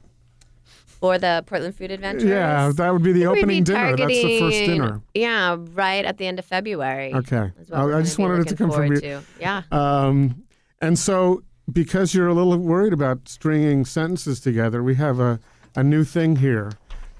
For 0.86 1.18
the 1.18 1.44
Portland 1.48 1.76
Food 1.76 1.92
Adventure. 1.92 2.28
Yeah, 2.28 2.72
that 2.76 2.92
would 2.92 3.04
be 3.04 3.14
the 3.14 3.20
We'd 3.28 3.36
be 3.36 3.40
opening 3.42 3.64
dinner. 3.64 3.96
That's 3.96 4.12
the 4.12 4.40
first 4.40 4.58
dinner. 4.58 5.02
Yeah, 5.14 5.56
right 5.74 6.04
at 6.04 6.18
the 6.18 6.28
end 6.28 6.40
of 6.40 6.46
February. 6.46 7.14
Okay, 7.14 7.38
I, 7.38 7.84
we're 7.84 7.90
I 7.90 7.92
gonna 7.92 8.04
just 8.04 8.20
wanted 8.20 8.40
it 8.42 8.48
to 8.50 8.56
come 8.56 8.70
from 8.72 8.88
you. 8.92 9.00
to. 9.00 9.22
Yeah. 9.40 9.64
Um, 9.72 10.44
and 10.82 11.00
so, 11.00 11.44
because 11.72 12.14
you're 12.14 12.28
a 12.28 12.34
little 12.34 12.58
worried 12.58 12.92
about 12.92 13.30
stringing 13.30 13.86
sentences 13.86 14.42
together, 14.42 14.84
we 14.84 14.96
have 14.96 15.22
a, 15.22 15.40
a 15.76 15.84
new 15.84 16.04
thing 16.04 16.36
here 16.36 16.72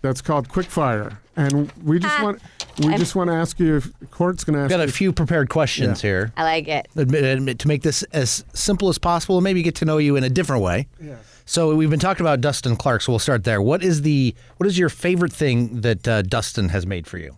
that's 0.01 0.22
called 0.22 0.49
quickfire, 0.49 1.18
and 1.38 1.72
we 1.84 1.99
just 1.99 2.20
Ah. 2.20 2.24
want 2.24 2.41
we 2.78 2.95
just 2.95 3.15
want 3.15 3.30
to 3.30 3.34
ask 3.34 3.59
you 3.59 3.78
if 3.78 3.91
Court's 4.11 4.43
going 4.43 4.55
to 4.55 4.61
ask 4.63 4.70
Got 4.70 4.80
a 4.80 4.86
you. 4.86 4.91
few 4.91 5.11
prepared 5.13 5.49
questions 5.49 6.01
here. 6.01 6.32
I 6.38 6.43
like 6.43 6.67
it. 6.67 6.88
Admit, 6.95 7.24
admit, 7.24 7.59
to 7.59 7.67
make 7.67 7.82
this 7.84 8.03
as 8.13 8.43
simple 8.53 8.89
as 8.89 8.97
possible, 8.97 9.38
and 9.38 9.43
maybe 9.43 9.61
get 9.61 9.76
to 9.76 9.86
know 9.86 9.97
you 9.97 10.15
in 10.15 10.24
a 10.24 10.30
different 10.30 10.63
way. 10.63 10.88
Yes. 11.01 11.20
So 11.45 11.74
we've 11.76 11.89
been 11.89 11.99
talking 11.99 12.24
about 12.24 12.41
Dustin 12.41 12.76
Clark, 12.76 13.01
so 13.01 13.11
we'll 13.11 13.20
start 13.20 13.43
there. 13.43 13.61
What 13.61 13.84
is 13.84 14.03
the 14.03 14.36
what 14.57 14.67
is 14.67 14.78
your 14.78 14.89
favorite 14.89 15.34
thing 15.34 15.82
that 15.82 16.07
uh, 16.07 16.22
Dustin 16.22 16.70
has 16.70 16.86
made 16.86 17.07
for 17.07 17.17
you? 17.17 17.38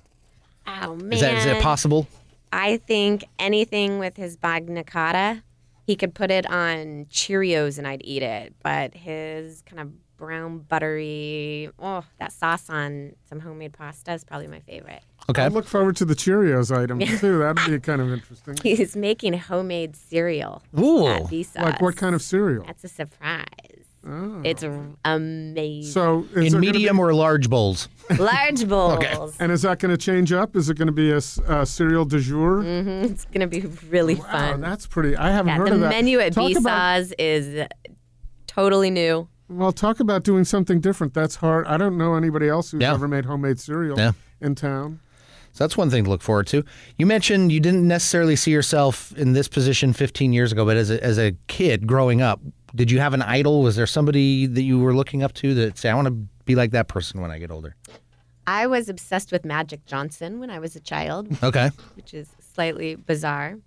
Oh 0.68 0.96
man. 0.96 1.14
Is 1.14 1.22
that 1.22 1.34
is 1.36 1.46
that 1.46 1.62
possible? 1.62 2.08
I 2.52 2.78
think 2.78 3.24
anything 3.40 4.00
with 4.00 4.18
his 4.18 4.36
bagna 4.36 4.86
cauda, 4.86 5.44
he 5.88 5.96
could 5.96 6.14
put 6.14 6.30
it 6.30 6.46
on 6.52 7.06
Cheerios 7.06 7.78
and 7.78 7.88
I'd 7.88 8.02
eat 8.04 8.22
it. 8.22 8.54
But 8.62 8.94
his 8.96 9.62
kind 9.62 9.80
of 9.80 10.18
brown 10.18 10.60
buttery, 10.60 11.70
oh, 11.80 12.04
that 12.20 12.34
sauce 12.34 12.70
on 12.70 13.14
some 13.30 13.40
homemade 13.40 13.74
pasta 13.74 14.12
is 14.14 14.26
probably 14.26 14.48
my 14.48 14.60
favorite. 14.60 15.04
Okay. 15.30 15.44
I 15.44 15.48
look 15.48 15.66
forward 15.66 15.96
to 15.98 16.06
the 16.06 16.16
Cheerios 16.16 16.76
item 16.76 17.00
too. 17.20 17.38
That'd 17.40 17.66
be 17.72 17.80
kind 17.80 18.02
of 18.02 18.12
interesting. 18.12 18.56
He's 18.64 18.96
making 18.96 19.34
homemade 19.34 19.96
cereal 19.96 20.62
Ooh. 20.78 21.08
at 21.08 21.30
Besaw's. 21.30 21.64
Like 21.64 21.82
what 21.82 21.96
kind 21.96 22.16
of 22.16 22.22
cereal? 22.22 22.66
That's 22.66 22.84
a 22.84 22.88
surprise. 22.90 23.46
Oh. 24.06 24.42
It's 24.44 24.64
amazing. 25.06 25.92
So 25.92 26.26
is 26.36 26.54
In 26.56 26.60
medium 26.60 26.98
be- 26.98 27.04
or 27.04 27.14
large 27.14 27.50
bowls? 27.52 27.88
Large 28.18 28.68
bowls. 28.68 28.94
okay. 29.04 29.14
and 29.40 29.52
is 29.52 29.62
that 29.62 29.78
going 29.78 29.92
to 29.92 29.98
change 29.98 30.34
up? 30.34 30.56
Is 30.56 30.70
it 30.72 30.78
going 30.78 30.88
to 30.88 30.92
be 30.92 31.12
a 31.12 31.22
cereal 31.22 32.04
du 32.06 32.20
jour? 32.20 32.64
Mhm, 32.64 33.12
It's 33.12 33.26
gonna 33.26 33.46
be 33.48 33.62
really 33.90 34.16
Wow, 34.16 34.24
fun. 34.32 34.62
that's 34.62 34.88
pretty. 34.88 35.16
I 35.16 35.30
haven't 35.30 35.50
Yeah, 35.50 35.58
heard 35.58 35.70
of 35.70 35.80
that. 35.82 35.90
The 35.90 35.90
menu 35.90 36.20
at 36.20 36.34
Talk 36.34 36.56
about- 36.58 37.06
is 37.20 37.68
totally 38.48 38.90
new. 38.90 39.28
Well, 39.50 39.72
talk 39.72 40.00
about 40.00 40.24
doing 40.24 40.46
something 40.46 40.80
different. 40.80 41.14
That's 41.14 41.36
hard. 41.36 41.68
I 41.68 41.78
don't 41.78 41.98
know 41.98 42.16
anybody 42.16 42.48
else 42.48 42.72
who's 42.72 42.82
Yeah. 42.82 42.94
ever 42.94 43.08
made 43.08 43.26
homemade 43.26 43.60
cereal 43.60 43.98
Yeah. 44.00 44.14
in 44.40 44.56
town. 44.56 45.00
So 45.54 45.64
that's 45.66 45.76
one 45.78 45.90
thing 45.90 46.04
to 46.06 46.10
look 46.10 46.22
forward 46.22 46.48
to. 46.48 46.64
You 46.98 47.06
mentioned 47.06 47.52
you 47.52 47.60
didn't 47.60 47.88
necessarily 47.88 48.36
see 48.36 48.52
yourself 48.52 49.12
in 49.18 49.34
this 49.34 49.48
position 49.48 49.92
15 49.94 50.32
years 50.34 50.52
ago, 50.52 50.66
but 50.66 50.78
as 50.78 50.90
a, 50.90 51.04
as 51.04 51.20
a 51.20 51.34
kid 51.48 51.86
growing 51.88 52.22
up, 52.22 52.40
did 52.74 52.90
you 52.90 53.00
have 53.00 53.14
an 53.14 53.22
idol? 53.22 53.62
Was 53.62 53.76
there 53.76 53.86
somebody 53.88 54.46
that 54.46 54.62
you 54.62 54.80
were 54.80 54.94
looking 54.94 55.24
up 55.24 55.34
to 55.36 55.54
that 55.56 55.78
say, 55.78 55.90
I 55.90 55.94
want 55.94 56.08
to 56.08 56.12
be 56.46 56.56
like 56.56 56.72
that 56.72 56.88
person 56.88 57.20
when 57.22 57.32
I 57.32 57.38
get 57.38 57.52
older? 57.52 57.76
I 58.48 58.66
was 58.68 58.88
obsessed 58.90 59.32
with 59.32 59.44
Magic 59.46 59.86
Johnson 59.86 60.40
when 60.40 60.50
I 60.50 60.60
was 60.60 60.76
a 60.76 60.80
child, 60.80 61.28
Okay. 61.44 61.70
which 61.96 62.14
is 62.14 62.30
slightly 62.54 62.96
bizarre. 62.96 63.58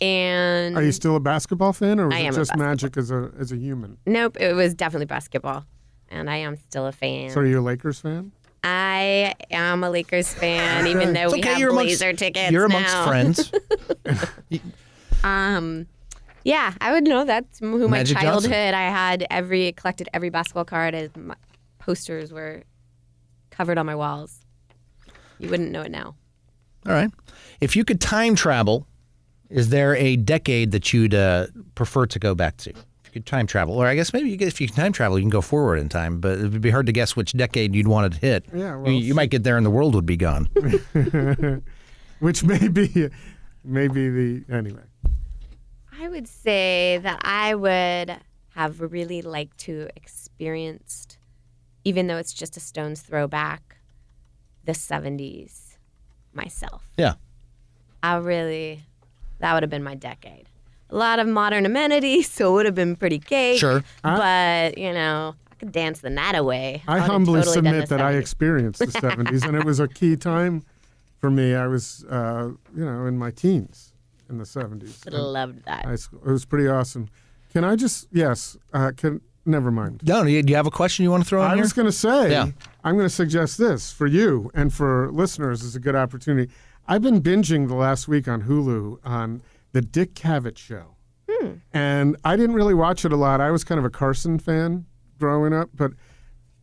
And 0.00 0.76
Are 0.76 0.82
you 0.82 0.90
still 0.92 1.14
a 1.14 1.20
basketball 1.20 1.72
fan, 1.72 2.00
or 2.00 2.06
was 2.08 2.16
I 2.16 2.20
it 2.20 2.24
am 2.26 2.32
a 2.34 2.36
just 2.36 2.56
magic 2.56 2.96
as 2.96 3.10
a 3.12 3.30
as 3.38 3.52
a 3.52 3.56
human? 3.56 3.98
nope, 4.04 4.36
it 4.40 4.54
was 4.54 4.74
definitely 4.74 5.06
basketball. 5.06 5.64
And 6.10 6.28
I 6.28 6.36
am 6.38 6.56
still 6.56 6.86
a 6.86 6.92
fan. 6.92 7.30
So 7.30 7.40
are 7.40 7.46
you 7.46 7.60
a 7.60 7.62
Lakers 7.62 8.00
fan? 8.00 8.32
I 8.64 9.34
am 9.50 9.82
a 9.82 9.90
Lakers 9.90 10.32
fan, 10.32 10.86
even 10.86 11.12
though 11.14 11.24
It's 11.24 11.32
we 11.32 11.40
okay. 11.40 11.48
have 11.50 11.58
You're 11.58 11.70
amongst, 11.70 11.98
Blazer 12.00 12.12
tickets 12.12 12.50
you're 12.52 12.64
amongst 12.66 12.92
now. 12.92 13.06
friends. 13.06 13.52
Um, 15.24 15.86
yeah, 16.44 16.74
I 16.80 16.92
would 16.92 17.04
know 17.04 17.24
that's 17.24 17.60
who 17.60 17.88
my 17.88 18.02
childhood. 18.02 18.50
Johnson. 18.50 18.74
I 18.74 18.88
had 18.90 19.24
every 19.30 19.70
collected 19.72 20.08
every 20.12 20.30
basketball 20.30 20.64
card. 20.64 20.94
As 20.94 21.10
my 21.16 21.36
posters 21.78 22.32
were 22.32 22.62
covered 23.50 23.78
on 23.78 23.86
my 23.86 23.94
walls. 23.94 24.40
You 25.38 25.48
wouldn't 25.48 25.70
know 25.70 25.82
it 25.82 25.90
now. 25.90 26.14
All 26.86 26.92
right. 26.92 27.10
If 27.60 27.76
you 27.76 27.84
could 27.84 28.00
time 28.00 28.34
travel, 28.34 28.86
is 29.50 29.68
there 29.68 29.94
a 29.96 30.16
decade 30.16 30.72
that 30.72 30.92
you'd 30.92 31.14
uh, 31.14 31.46
prefer 31.74 32.06
to 32.06 32.18
go 32.18 32.34
back 32.34 32.56
to? 32.58 32.72
If 33.12 33.16
you 33.16 33.20
could 33.20 33.26
time 33.26 33.46
travel, 33.46 33.74
or 33.74 33.86
I 33.86 33.94
guess 33.94 34.14
maybe 34.14 34.30
you 34.30 34.38
get, 34.38 34.48
if 34.48 34.58
you 34.58 34.66
can 34.66 34.74
time 34.74 34.90
travel, 34.90 35.18
you 35.18 35.22
can 35.22 35.28
go 35.28 35.42
forward 35.42 35.76
in 35.76 35.90
time, 35.90 36.18
but 36.18 36.38
it 36.38 36.50
would 36.50 36.62
be 36.62 36.70
hard 36.70 36.86
to 36.86 36.92
guess 36.92 37.14
which 37.14 37.34
decade 37.34 37.74
you'd 37.74 37.86
want 37.86 38.10
to 38.10 38.18
hit. 38.18 38.46
Yeah, 38.54 38.76
well, 38.76 38.90
you, 38.90 39.00
you 39.00 39.14
might 39.14 39.28
get 39.28 39.42
there 39.42 39.58
and 39.58 39.66
the 39.66 39.70
world 39.70 39.94
would 39.94 40.06
be 40.06 40.16
gone. 40.16 40.48
Which 42.20 42.42
may 42.42 42.68
be, 42.68 43.10
may 43.64 43.88
be 43.88 44.08
the 44.08 44.44
anyway. 44.50 44.80
I 46.00 46.08
would 46.08 46.26
say 46.26 47.00
that 47.02 47.20
I 47.22 47.54
would 47.54 48.16
have 48.54 48.80
really 48.80 49.20
liked 49.20 49.58
to 49.58 49.90
experienced, 49.94 51.18
even 51.84 52.06
though 52.06 52.16
it's 52.16 52.32
just 52.32 52.56
a 52.56 52.60
stone's 52.60 53.02
throw 53.02 53.28
back, 53.28 53.76
the 54.64 54.72
'70s 54.72 55.76
myself. 56.32 56.88
yeah. 56.96 57.16
I 58.02 58.16
really, 58.16 58.84
that 59.40 59.52
would 59.52 59.62
have 59.62 59.68
been 59.68 59.84
my 59.84 59.96
decade. 59.96 60.48
A 60.92 60.96
lot 60.96 61.18
of 61.18 61.26
modern 61.26 61.64
amenities, 61.66 62.30
so 62.36 62.50
it 62.50 62.52
would 62.52 62.66
have 62.66 62.74
been 62.74 62.96
pretty 62.96 63.18
cake. 63.18 63.58
Sure. 63.58 63.82
But, 64.02 64.76
you 64.78 64.92
know, 64.92 65.34
I 65.50 65.54
could 65.56 65.72
dance 65.72 66.00
the 66.00 66.10
night 66.10 66.34
away. 66.36 66.82
I 66.86 66.94
would 66.94 67.00
have 67.00 67.10
humbly 67.10 67.40
totally 67.40 67.54
submit 67.54 67.88
the 67.88 67.96
that 67.96 68.04
I 68.04 68.12
experienced 68.12 68.78
the 68.80 68.86
70s, 68.86 69.46
and 69.46 69.56
it 69.56 69.64
was 69.64 69.80
a 69.80 69.88
key 69.88 70.16
time 70.30 70.64
for 71.18 71.30
me. 71.30 71.54
I 71.54 71.66
was, 71.66 72.04
uh, 72.10 72.50
you 72.76 72.84
know, 72.84 73.06
in 73.06 73.18
my 73.18 73.30
teens 73.30 73.94
in 74.28 74.38
the 74.38 74.44
70s. 74.44 75.04
Would 75.04 75.14
have 75.14 75.22
loved 75.22 75.64
that. 75.64 75.84
High 75.84 75.96
school. 75.96 76.20
It 76.26 76.30
was 76.30 76.44
pretty 76.44 76.68
awesome. 76.68 77.08
Can 77.52 77.64
I 77.64 77.76
just, 77.76 78.08
yes, 78.12 78.56
uh, 78.72 78.92
can, 78.96 79.20
never 79.44 79.70
mind. 79.70 80.00
No, 80.04 80.24
do 80.24 80.30
you 80.30 80.42
do 80.42 80.50
you 80.50 80.56
have 80.56 80.66
a 80.66 80.70
question 80.70 81.02
you 81.04 81.10
want 81.10 81.22
to 81.22 81.28
throw 81.28 81.42
in 81.42 81.50
I 81.50 81.54
here? 81.54 81.62
was 81.62 81.72
going 81.72 81.86
to 81.86 81.92
say, 81.92 82.30
Yeah. 82.30 82.48
I'm 82.84 82.96
going 82.96 83.08
to 83.08 83.14
suggest 83.14 83.58
this 83.58 83.92
for 83.92 84.06
you 84.06 84.50
and 84.54 84.72
for 84.72 85.10
listeners 85.12 85.62
is 85.62 85.76
a 85.76 85.80
good 85.80 85.94
opportunity. 85.96 86.50
I've 86.88 87.02
been 87.02 87.20
binging 87.22 87.68
the 87.68 87.74
last 87.74 88.08
week 88.08 88.26
on 88.26 88.42
Hulu 88.44 88.98
on 89.04 89.42
the 89.72 89.80
Dick 89.82 90.14
Cavett 90.14 90.56
show. 90.58 90.96
Hmm. 91.30 91.52
And 91.72 92.16
I 92.24 92.36
didn't 92.36 92.54
really 92.54 92.74
watch 92.74 93.04
it 93.04 93.12
a 93.12 93.16
lot. 93.16 93.40
I 93.40 93.50
was 93.50 93.64
kind 93.64 93.78
of 93.78 93.84
a 93.84 93.90
Carson 93.90 94.38
fan 94.38 94.86
growing 95.18 95.52
up, 95.52 95.70
but 95.74 95.92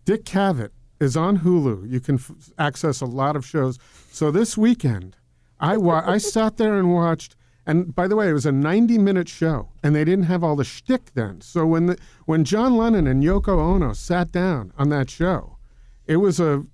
Dick 0.05 0.25
Cavett 0.25 0.69
is 0.99 1.15
on 1.17 1.39
Hulu. 1.39 1.89
You 1.89 1.99
can 1.99 2.15
f- 2.15 2.31
access 2.57 3.01
a 3.01 3.05
lot 3.05 3.35
of 3.35 3.45
shows. 3.45 3.79
So 4.11 4.31
this 4.31 4.57
weekend, 4.57 5.15
I 5.59 5.77
wa- 5.77 6.03
I 6.05 6.17
sat 6.35 6.57
there 6.57 6.77
and 6.77 6.93
watched. 6.93 7.35
And 7.65 7.93
by 7.93 8.07
the 8.07 8.15
way, 8.15 8.29
it 8.29 8.33
was 8.33 8.47
a 8.47 8.51
90-minute 8.51 9.29
show, 9.29 9.69
and 9.83 9.95
they 9.95 10.03
didn't 10.03 10.25
have 10.25 10.43
all 10.43 10.55
the 10.55 10.63
shtick 10.63 11.13
then. 11.13 11.39
So 11.41 11.67
when 11.67 11.85
the, 11.85 11.97
when 12.25 12.43
John 12.43 12.75
Lennon 12.77 13.05
and 13.05 13.21
Yoko 13.23 13.59
Ono 13.59 13.93
sat 13.93 14.31
down 14.31 14.73
on 14.77 14.89
that 14.89 15.09
show, 15.09 15.57
it 16.07 16.17
was 16.17 16.39
a 16.39 16.65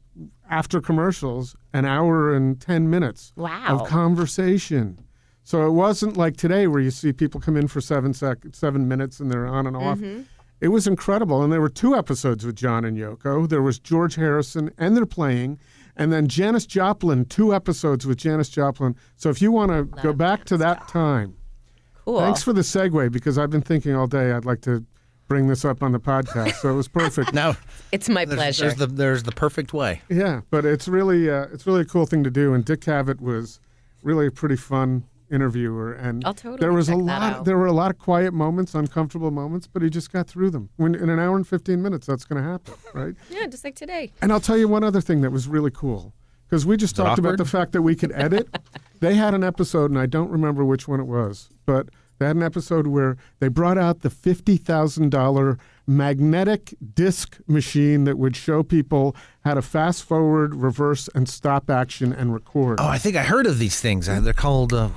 after 0.49 0.79
commercials 0.79 1.55
an 1.73 1.83
hour 1.85 2.33
and 2.33 2.61
10 2.61 2.89
minutes 2.89 3.33
Wow. 3.35 3.65
of 3.67 3.87
conversation. 3.87 5.04
So 5.45 5.65
it 5.65 5.71
wasn't 5.71 6.17
like 6.17 6.35
today 6.37 6.65
where 6.67 6.81
you 6.81 6.89
see 6.91 7.13
people 7.13 7.39
come 7.39 7.55
in 7.55 7.67
for 7.67 7.79
seven 7.79 8.13
sec- 8.13 8.43
seven 8.53 8.87
minutes 8.87 9.19
and 9.19 9.31
they're 9.31 9.45
on 9.47 9.67
and 9.67 9.77
off. 9.77 9.99
It 10.59 10.69
was 10.69 10.87
incredible, 10.87 11.43
and 11.43 11.53
there 11.53 11.61
were 11.61 11.69
two 11.69 11.95
episodes 11.95 12.45
with 12.45 12.55
John 12.55 12.83
and 12.83 12.97
Yoko. 12.97 13.47
There 13.47 13.61
was 13.61 13.77
George 13.77 14.15
Harrison, 14.15 14.71
and 14.77 14.97
they're 14.97 15.05
playing, 15.05 15.59
and 15.95 16.11
then 16.11 16.27
Janis 16.27 16.65
Joplin. 16.65 17.25
Two 17.25 17.53
episodes 17.53 18.05
with 18.07 18.17
Janis 18.17 18.49
Joplin. 18.49 18.95
So 19.17 19.29
if 19.29 19.41
you 19.41 19.51
want 19.51 19.71
to 19.71 19.83
go 20.01 20.13
back 20.13 20.45
to 20.45 20.57
that 20.57 20.87
time, 20.87 21.35
Cool. 22.05 22.19
thanks 22.19 22.41
for 22.41 22.53
the 22.53 22.61
segue 22.61 23.11
because 23.11 23.37
I've 23.37 23.49
been 23.51 23.61
thinking 23.61 23.93
all 23.95 24.07
day 24.07 24.31
I'd 24.31 24.45
like 24.45 24.61
to 24.61 24.83
bring 25.27 25.47
this 25.47 25.65
up 25.65 25.83
on 25.83 25.91
the 25.91 25.99
podcast. 25.99 26.53
So 26.53 26.69
it 26.69 26.75
was 26.75 26.87
perfect. 26.87 27.33
now, 27.43 27.55
It's 27.91 28.07
my 28.09 28.25
there's, 28.25 28.37
pleasure. 28.37 28.63
there's 28.65 28.75
the 28.77 28.87
there's 28.87 29.23
the 29.23 29.31
perfect 29.33 29.73
way. 29.73 30.01
Yeah, 30.09 30.41
but 30.49 30.65
it's 30.65 30.87
really 30.87 31.29
uh, 31.29 31.47
it's 31.53 31.67
really 31.67 31.81
a 31.81 31.85
cool 31.85 32.05
thing 32.07 32.23
to 32.23 32.31
do. 32.31 32.53
And 32.53 32.63
Dick 32.65 32.79
Cavett 32.81 33.19
was 33.21 33.59
really 34.03 34.27
a 34.27 34.31
pretty 34.31 34.55
fun 34.55 35.03
interviewer, 35.31 35.93
and 35.93 36.23
I'll 36.25 36.33
totally 36.33 36.59
there 36.59 36.73
was 36.73 36.89
a 36.89 36.93
check 36.93 37.05
that 37.05 37.33
lot. 37.33 37.45
There 37.45 37.57
were 37.57 37.65
a 37.65 37.71
lot 37.71 37.91
of 37.91 37.97
quiet 37.97 38.33
moments, 38.33 38.75
uncomfortable 38.75 39.31
moments, 39.31 39.67
but 39.67 39.81
he 39.81 39.89
just 39.89 40.11
got 40.11 40.27
through 40.27 40.51
them. 40.51 40.69
When 40.77 40.95
in 40.95 41.09
an 41.09 41.19
hour 41.19 41.35
and 41.35 41.47
fifteen 41.47 41.81
minutes, 41.81 42.07
that's 42.07 42.25
going 42.25 42.43
to 42.43 42.49
happen, 42.49 42.73
right? 42.93 43.15
yeah, 43.29 43.47
just 43.47 43.63
like 43.63 43.75
today. 43.75 44.11
And 44.21 44.31
I'll 44.31 44.39
tell 44.39 44.57
you 44.57 44.67
one 44.67 44.83
other 44.83 45.01
thing 45.01 45.21
that 45.21 45.31
was 45.31 45.47
really 45.47 45.71
cool 45.71 46.13
because 46.47 46.65
we 46.65 46.77
just 46.77 46.97
it 46.97 47.03
talked 47.03 47.19
about 47.19 47.37
the 47.37 47.45
fact 47.45 47.71
that 47.73 47.81
we 47.81 47.95
could 47.95 48.11
edit. 48.13 48.47
they 48.99 49.15
had 49.15 49.33
an 49.33 49.43
episode, 49.43 49.91
and 49.91 49.99
I 49.99 50.05
don't 50.05 50.29
remember 50.29 50.63
which 50.63 50.87
one 50.87 50.99
it 50.99 51.07
was, 51.07 51.49
but 51.65 51.89
they 52.19 52.27
had 52.27 52.35
an 52.35 52.43
episode 52.43 52.87
where 52.87 53.17
they 53.39 53.47
brought 53.47 53.77
out 53.77 54.01
the 54.01 54.09
fifty 54.09 54.57
thousand 54.57 55.11
dollar 55.11 55.57
magnetic 55.87 56.73
disc 56.93 57.37
machine 57.47 58.03
that 58.05 58.17
would 58.17 58.35
show 58.35 58.63
people 58.63 59.15
how 59.43 59.53
to 59.53 59.61
fast 59.61 60.03
forward, 60.03 60.55
reverse, 60.55 61.07
and 61.15 61.29
stop 61.29 61.69
action 61.69 62.11
and 62.13 62.33
record. 62.33 62.79
Oh, 62.79 62.87
I 62.87 62.97
think 62.97 63.15
I 63.15 63.23
heard 63.23 63.45
of 63.45 63.59
these 63.59 63.79
things. 63.79 64.09
Uh, 64.09 64.19
They're 64.19 64.33
called 64.33 64.73
uh, 64.73 64.89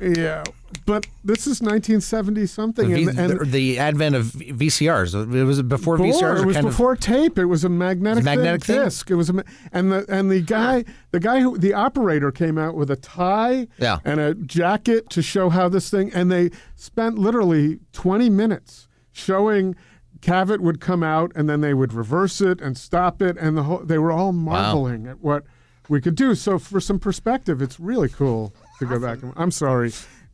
Yeah, 0.00 0.42
but 0.86 1.06
this 1.24 1.46
is 1.46 1.60
1970 1.60 2.46
something, 2.46 2.90
the, 2.90 3.04
and, 3.08 3.18
and 3.18 3.40
the, 3.40 3.44
the 3.44 3.78
advent 3.78 4.16
of 4.16 4.26
VCRs. 4.26 5.34
It 5.34 5.44
was 5.44 5.62
before 5.62 5.96
Before, 5.96 6.12
VCRs. 6.12 6.42
it 6.42 6.46
was 6.46 6.54
kind 6.56 6.66
of- 6.66 6.72
before 6.72 6.96
tape. 6.96 7.38
It 7.38 7.46
was 7.46 7.64
a 7.64 7.68
magnetic, 7.68 8.24
was 8.24 8.26
a 8.26 8.36
magnetic 8.36 8.64
thing, 8.64 8.76
thing? 8.76 8.84
disc. 8.84 9.10
It 9.10 9.14
was 9.14 9.30
a, 9.30 9.44
and 9.72 9.92
the 9.92 10.04
and 10.08 10.30
the 10.30 10.40
guy, 10.40 10.84
the 11.12 11.20
guy 11.20 11.40
who 11.40 11.56
the 11.58 11.74
operator 11.74 12.30
came 12.32 12.58
out 12.58 12.74
with 12.74 12.90
a 12.90 12.96
tie 12.96 13.66
Yeah. 13.78 13.98
and 14.04 14.20
a 14.20 14.34
jacket 14.34 15.10
to 15.10 15.22
show 15.22 15.48
how 15.50 15.68
this 15.68 15.90
thing, 15.90 16.12
and 16.12 16.30
they 16.30 16.50
spent 16.76 17.18
literally 17.18 17.78
20 17.92 18.28
minutes 18.30 18.88
showing. 19.12 19.76
Cavett 20.20 20.60
would 20.60 20.80
come 20.80 21.02
out, 21.02 21.32
and 21.34 21.48
then 21.48 21.60
they 21.60 21.74
would 21.74 21.92
reverse 21.92 22.40
it 22.40 22.60
and 22.60 22.76
stop 22.76 23.22
it, 23.22 23.36
and 23.38 23.56
the 23.56 23.62
whole. 23.64 23.78
They 23.78 23.98
were 23.98 24.12
all 24.12 24.32
marveling 24.32 25.06
at 25.06 25.20
what 25.20 25.44
we 25.88 26.00
could 26.00 26.14
do. 26.16 26.34
So, 26.34 26.58
for 26.58 26.80
some 26.80 26.98
perspective, 26.98 27.62
it's 27.62 27.78
really 27.78 28.08
cool 28.08 28.52
to 28.78 28.86
go 28.86 28.98
back. 28.98 29.22
and 29.22 29.32
I'm 29.36 29.50
sorry, 29.50 29.92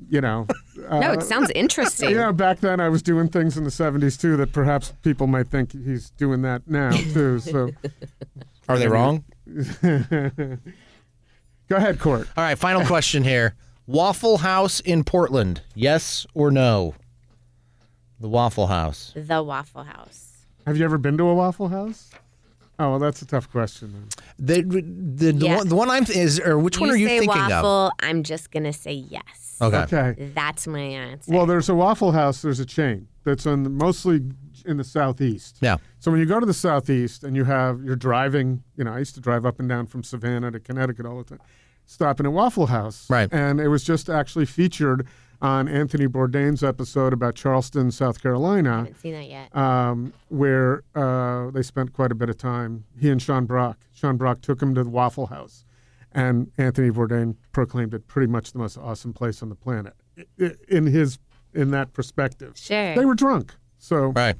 you 0.08 0.20
know. 0.20 0.46
uh, 0.88 1.00
no, 1.00 1.12
it 1.12 1.22
sounds 1.22 1.50
interesting. 1.54 2.10
you 2.10 2.16
know, 2.16 2.32
back 2.32 2.60
then 2.60 2.80
I 2.80 2.88
was 2.88 3.02
doing 3.02 3.28
things 3.28 3.56
in 3.56 3.64
the 3.64 3.70
70s 3.70 4.20
too 4.20 4.36
that 4.38 4.52
perhaps 4.52 4.92
people 5.02 5.26
might 5.26 5.48
think 5.48 5.72
he's 5.72 6.10
doing 6.10 6.42
that 6.42 6.62
now 6.66 6.90
too. 6.90 7.38
So 7.40 7.70
Are 8.68 8.78
they 8.78 8.88
wrong? 8.88 9.24
go 9.82 10.56
ahead, 11.76 11.98
Court. 11.98 12.28
All 12.36 12.44
right, 12.44 12.58
final 12.58 12.84
question 12.86 13.22
here. 13.24 13.54
Waffle 13.86 14.38
House 14.38 14.80
in 14.80 15.04
Portland, 15.04 15.60
yes 15.74 16.26
or 16.34 16.50
no? 16.50 16.94
The 18.20 18.28
Waffle 18.28 18.66
House. 18.68 19.12
The 19.16 19.42
Waffle 19.42 19.84
House. 19.84 20.46
Have 20.66 20.76
you 20.78 20.84
ever 20.84 20.98
been 20.98 21.16
to 21.18 21.24
a 21.24 21.34
Waffle 21.34 21.68
House? 21.68 22.10
Oh, 22.78 22.90
well, 22.90 22.98
that's 22.98 23.22
a 23.22 23.26
tough 23.26 23.50
question. 23.50 23.92
Then. 24.38 24.62
The 24.64 24.80
the, 24.80 25.32
the, 25.32 25.46
Yeah. 25.46 25.56
one, 25.58 25.68
the 25.68 25.76
one 25.76 25.90
I'm 25.90 26.04
is 26.04 26.40
or 26.40 26.58
which 26.58 26.80
one 26.80 26.90
are 26.90 26.96
you 26.96 27.06
say 27.06 27.20
thinking 27.20 27.40
waffle, 27.40 27.92
I'm 28.00 28.22
just 28.22 28.50
gonna 28.50 28.72
say 28.72 28.92
yes. 28.94 29.58
Okay. 29.60 29.96
Okay. 29.96 30.30
That's 30.34 30.66
my 30.66 30.80
answer. 30.80 31.32
Well, 31.32 31.46
there's 31.46 31.68
a 31.68 31.74
Waffle 31.74 32.10
House. 32.12 32.42
There's 32.42 32.58
a 32.58 32.66
chain 32.66 33.06
that's 33.24 33.46
on 33.46 33.62
the, 33.62 33.70
mostly 33.70 34.20
in 34.66 34.76
the 34.78 34.84
southeast. 34.84 35.58
Yeah. 35.60 35.76
So 36.00 36.10
when 36.10 36.18
you 36.18 36.26
go 36.26 36.40
to 36.40 36.46
the 36.46 36.54
southeast 36.54 37.22
and 37.22 37.36
you 37.36 37.44
have 37.44 37.82
you're 37.84 37.94
driving, 37.96 38.64
you 38.76 38.82
know, 38.84 38.92
I 38.94 38.98
used 38.98 39.14
to 39.14 39.20
drive 39.20 39.46
up 39.46 39.60
and 39.60 39.68
down 39.68 39.86
from 39.86 40.02
Savannah 40.02 40.50
to 40.50 40.58
Connecticut 40.58 41.06
all 41.06 41.18
the 41.18 41.24
time, 41.24 41.40
stopping 41.86 42.26
at 42.26 42.32
Waffle 42.32 42.66
House. 42.66 43.08
Right. 43.08 43.28
And 43.32 43.60
it 43.60 43.68
was 43.68 43.84
just 43.84 44.10
actually 44.10 44.46
featured 44.46 45.06
on 45.42 45.68
Anthony 45.68 46.06
Bourdain's 46.06 46.62
episode 46.64 47.12
about 47.12 47.34
Charleston, 47.34 47.90
South 47.90 48.18
I 48.18 48.22
Carolina, 48.22 48.76
haven't 48.78 49.00
seen 49.00 49.12
that 49.12 49.28
yet. 49.28 49.54
um, 49.56 50.12
where 50.28 50.82
uh, 50.94 51.50
they 51.50 51.62
spent 51.62 51.92
quite 51.92 52.10
a 52.12 52.14
bit 52.14 52.28
of 52.30 52.38
time. 52.38 52.84
He 52.98 53.10
and 53.10 53.20
Sean 53.20 53.44
Brock. 53.44 53.78
Sean 53.92 54.16
Brock 54.16 54.40
took 54.40 54.62
him 54.62 54.74
to 54.74 54.84
the 54.84 54.90
Waffle 54.90 55.26
House, 55.26 55.64
and 56.12 56.50
Anthony 56.58 56.90
Bourdain 56.90 57.36
proclaimed 57.52 57.94
it 57.94 58.06
pretty 58.06 58.30
much 58.30 58.52
the 58.52 58.58
most 58.58 58.78
awesome 58.78 59.12
place 59.12 59.42
on 59.42 59.48
the 59.48 59.54
planet. 59.56 59.94
i- 60.18 60.24
i- 60.44 60.54
In 60.68 60.86
his 60.86 61.18
in 61.52 61.70
that 61.72 61.92
perspective, 61.92 62.52
Sure. 62.56 62.94
they 62.94 63.04
were 63.04 63.14
drunk. 63.14 63.54
So 63.78 64.08
Right. 64.12 64.36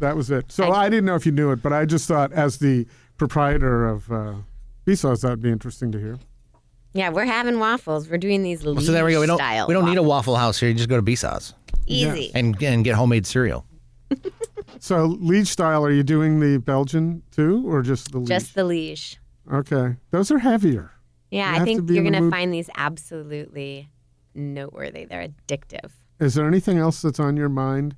That 0.00 0.16
was 0.16 0.30
it. 0.30 0.52
So 0.52 0.64
I- 0.70 0.84
I, 0.84 0.88
didn't 0.88 1.06
know 1.06 1.14
if 1.16 1.24
you 1.26 1.32
knew 1.32 1.50
it, 1.50 1.62
but 1.62 1.72
I 1.72 1.84
just 1.86 2.06
thought, 2.06 2.30
as 2.32 2.58
the 2.58 2.86
proprietor 3.16 3.86
of 3.86 4.10
uh, 4.12 4.34
Besaw's, 4.84 5.22
that 5.22 5.30
would 5.30 5.42
be 5.42 5.50
interesting 5.50 5.90
to 5.92 5.98
hear. 5.98 6.18
Yeah, 6.94 7.10
we're 7.10 7.26
having 7.26 7.58
waffles. 7.58 8.08
We're 8.08 8.18
doing 8.18 8.42
these 8.42 8.62
So 8.62 8.74
there 8.74 9.04
we 9.04 9.12
go. 9.12 9.20
We 9.20 9.26
don't 9.26 9.68
we 9.68 9.74
don't 9.74 9.84
need 9.84 9.98
a. 9.98 10.02
Waffle 10.02 10.36
House 10.36 10.58
here. 10.58 10.68
You 10.68 10.74
just 10.74 10.88
go 10.88 10.96
to 10.96 11.02
Besaw's 11.02 11.54
easy. 11.86 12.30
and 12.34 12.60
and 12.62 12.84
get 12.84 12.94
homemade 12.94 13.26
cereal. 13.26 13.64
So 14.80 15.06
Liege 15.06 15.48
style, 15.48 15.84
are 15.84 15.90
you 15.90 16.02
doing 16.04 16.38
the 16.38 16.58
Belgian 16.58 17.22
too, 17.32 17.64
or 17.66 17.82
just 17.82 18.12
the 18.12 18.18
Liege? 18.18 18.28
Just 18.28 18.54
the 18.54 18.64
Liege. 18.64 19.18
okay. 19.52 19.96
Those 20.10 20.30
are 20.30 20.38
heavier. 20.38 20.92
Yeah, 21.30 21.56
You 21.56 21.62
I 21.62 21.64
think 21.64 21.90
you're 21.90 22.04
in 22.04 22.12
the 22.12 22.18
gonna 22.18 22.30
find 22.30 22.52
these 22.54 22.70
absolutely 22.76 23.88
noteworthy. 24.34 25.04
They're 25.04 25.28
addictive. 25.28 25.90
Is 26.20 26.34
there 26.34 26.46
anything 26.46 26.78
else 26.78 27.02
that's 27.02 27.18
on 27.18 27.36
your 27.36 27.48
mind 27.48 27.96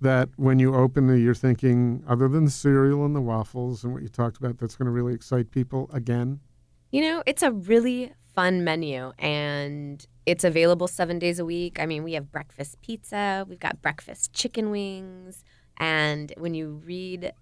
that 0.00 0.28
when 0.36 0.58
you 0.58 0.74
open 0.74 1.08
it, 1.10 1.18
you're 1.18 1.34
thinking, 1.34 2.02
other 2.08 2.28
than 2.28 2.44
the 2.46 2.50
cereal 2.50 3.04
and 3.04 3.14
the 3.14 3.20
waffles 3.20 3.84
and 3.84 3.92
what 3.92 4.02
you 4.02 4.08
talked 4.08 4.36
about, 4.38 4.58
that's 4.58 4.74
going 4.74 4.86
to 4.86 4.90
really 4.92 5.14
excite 5.14 5.50
people 5.50 5.88
again? 5.92 6.40
You 6.90 7.02
know, 7.02 7.22
it's 7.26 7.42
a 7.42 7.52
really 7.52 8.12
fun 8.34 8.64
menu 8.64 9.12
and 9.18 10.06
it's 10.26 10.44
available 10.44 10.88
seven 10.88 11.18
days 11.18 11.38
a 11.38 11.44
week. 11.44 11.78
I 11.80 11.86
mean, 11.86 12.04
we 12.04 12.12
have 12.14 12.30
breakfast 12.30 12.80
pizza, 12.80 13.44
we've 13.48 13.60
got 13.60 13.82
breakfast 13.82 14.32
chicken 14.32 14.70
wings. 14.70 15.44
And 15.78 16.32
when 16.36 16.54
you 16.54 16.80
read 16.84 17.32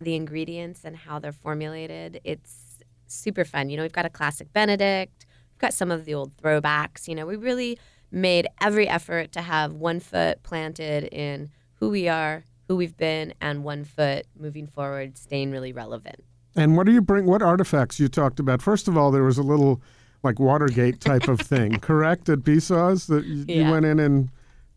the 0.00 0.14
ingredients 0.14 0.84
and 0.84 0.96
how 0.96 1.18
they're 1.18 1.32
formulated, 1.32 2.20
it's 2.24 2.78
super 3.06 3.44
fun. 3.44 3.68
You 3.68 3.76
know, 3.76 3.82
we've 3.82 3.92
got 3.92 4.06
a 4.06 4.10
classic 4.10 4.52
Benedict, 4.52 5.26
we've 5.52 5.60
got 5.60 5.74
some 5.74 5.90
of 5.90 6.04
the 6.04 6.14
old 6.14 6.36
throwbacks. 6.36 7.08
You 7.08 7.14
know, 7.14 7.26
we 7.26 7.36
really 7.36 7.78
made 8.10 8.48
every 8.60 8.88
effort 8.88 9.32
to 9.32 9.42
have 9.42 9.74
one 9.74 10.00
foot 10.00 10.42
planted 10.42 11.04
in 11.12 11.50
who 11.74 11.90
we 11.90 12.08
are, 12.08 12.44
who 12.68 12.76
we've 12.76 12.96
been, 12.96 13.34
and 13.40 13.64
one 13.64 13.84
foot 13.84 14.26
moving 14.38 14.66
forward, 14.66 15.18
staying 15.18 15.50
really 15.50 15.72
relevant. 15.72 16.24
And 16.56 16.76
what 16.76 16.86
do 16.86 16.92
you 16.92 17.02
bring? 17.02 17.26
What 17.26 17.42
artifacts 17.42 18.00
you 18.00 18.08
talked 18.08 18.40
about? 18.40 18.62
First 18.62 18.88
of 18.88 18.96
all, 18.96 19.10
there 19.10 19.22
was 19.22 19.38
a 19.38 19.42
little 19.42 19.82
like 20.22 20.38
Watergate 20.38 21.00
type 21.00 21.28
of 21.28 21.40
thing, 21.40 21.78
correct? 21.80 22.28
At 22.28 22.42
Besaw's 22.44 23.06
that 23.06 23.24
you, 23.24 23.44
you 23.48 23.70
went 23.70 23.86
in 23.86 23.98
and 23.98 24.30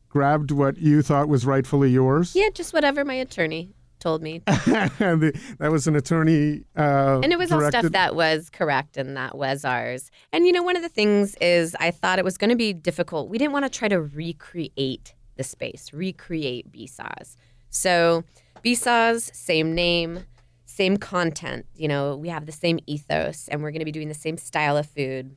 grabbed 0.09 0.51
what 0.51 0.77
you 0.77 1.01
thought 1.01 1.27
was 1.27 1.45
rightfully 1.45 1.89
yours. 1.89 2.35
Yeah, 2.35 2.49
just 2.53 2.73
whatever 2.73 3.03
my 3.05 3.13
attorney 3.15 3.73
told 3.99 4.21
me. 4.21 4.41
and 4.47 5.21
the, 5.21 5.39
that 5.59 5.71
was 5.71 5.87
an 5.87 5.95
attorney. 5.95 6.63
Uh, 6.75 7.21
And 7.23 7.31
it 7.31 7.37
was 7.37 7.51
all 7.51 7.61
stuff 7.69 7.85
that 7.91 8.15
was 8.15 8.49
correct 8.49 8.97
and 8.97 9.15
that 9.15 9.37
was 9.37 9.63
ours. 9.63 10.11
And 10.33 10.45
you 10.45 10.51
know, 10.51 10.63
one 10.63 10.75
of 10.75 10.81
the 10.81 10.89
things 10.89 11.35
is 11.39 11.75
I 11.79 11.91
thought 11.91 12.19
it 12.19 12.25
was 12.25 12.37
going 12.37 12.49
to 12.49 12.55
be 12.55 12.73
difficult. 12.73 13.29
We 13.29 13.37
didn't 13.37 13.53
want 13.53 13.65
to 13.65 13.69
try 13.69 13.87
to 13.87 14.01
recreate 14.01 15.13
the 15.37 15.43
space, 15.43 15.93
recreate 15.93 16.71
Besaw's. 16.71 17.37
So 17.69 18.23
Besaw's, 18.61 19.31
same 19.33 19.73
name, 19.73 20.25
same 20.81 20.97
content. 20.97 21.65
You 21.75 21.87
know, 21.87 22.15
we 22.15 22.29
have 22.29 22.45
the 22.45 22.51
same 22.51 22.79
ethos, 22.87 23.47
and 23.49 23.61
we're 23.61 23.71
going 23.71 23.79
to 23.79 23.85
be 23.85 23.91
doing 23.99 24.07
the 24.07 24.13
same 24.27 24.37
style 24.37 24.77
of 24.77 24.85
food, 24.87 25.35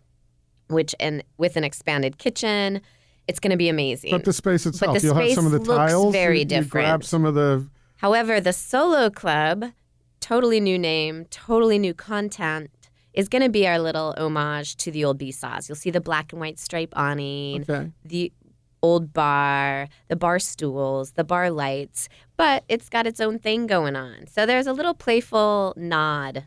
which 0.69 0.95
and 0.99 1.23
with 1.37 1.57
an 1.57 1.65
expanded 1.65 2.19
kitchen, 2.19 2.81
it's 3.29 3.41
going 3.41 3.51
to 3.51 3.57
be 3.57 3.69
amazing. 3.69 4.11
But 4.11 4.25
the 4.25 4.33
space 4.33 4.65
itself, 4.67 4.97
the 5.01 5.07
you'll 5.07 5.15
have 5.15 5.33
some 5.33 5.47
of 5.47 5.53
the 5.53 5.59
looks 5.59 5.77
tiles. 5.93 6.13
very 6.13 6.41
you, 6.41 6.57
you 6.57 6.65
grab 6.65 7.01
different. 7.01 7.05
some 7.05 7.25
of 7.25 7.35
the. 7.35 7.69
However, 7.99 8.41
the 8.41 8.53
Solo 8.53 9.09
Club, 9.11 9.65
totally 10.21 10.61
new 10.61 10.79
name, 10.79 11.25
totally 11.31 11.79
new 11.79 11.95
content, 11.95 12.71
is 13.13 13.29
going 13.29 13.43
to 13.43 13.49
be 13.51 13.67
our 13.67 13.79
little 13.79 14.15
homage 14.19 14.77
to 14.79 14.91
the 14.91 15.05
old 15.05 15.19
Besaw's. 15.19 15.69
You'll 15.69 15.77
see 15.77 15.91
the 15.91 16.01
black 16.01 16.33
and 16.33 16.41
white 16.41 16.59
stripe 16.59 16.93
awning, 16.97 17.63
Okay. 17.63 17.91
the 18.05 18.33
old 18.83 19.13
bar, 19.15 19.89
the 20.09 20.17
bar 20.17 20.39
stools, 20.39 21.13
the 21.13 21.25
bar 21.25 21.51
lights, 21.51 22.09
but 22.37 22.65
it's 22.69 22.89
got 22.89 23.07
its 23.07 23.21
own 23.21 23.39
thing 23.39 23.67
going 23.67 23.97
on. 23.97 24.27
So 24.27 24.47
there's 24.47 24.67
a 24.67 24.73
little 24.73 24.95
playful 24.95 25.75
nod 25.77 26.45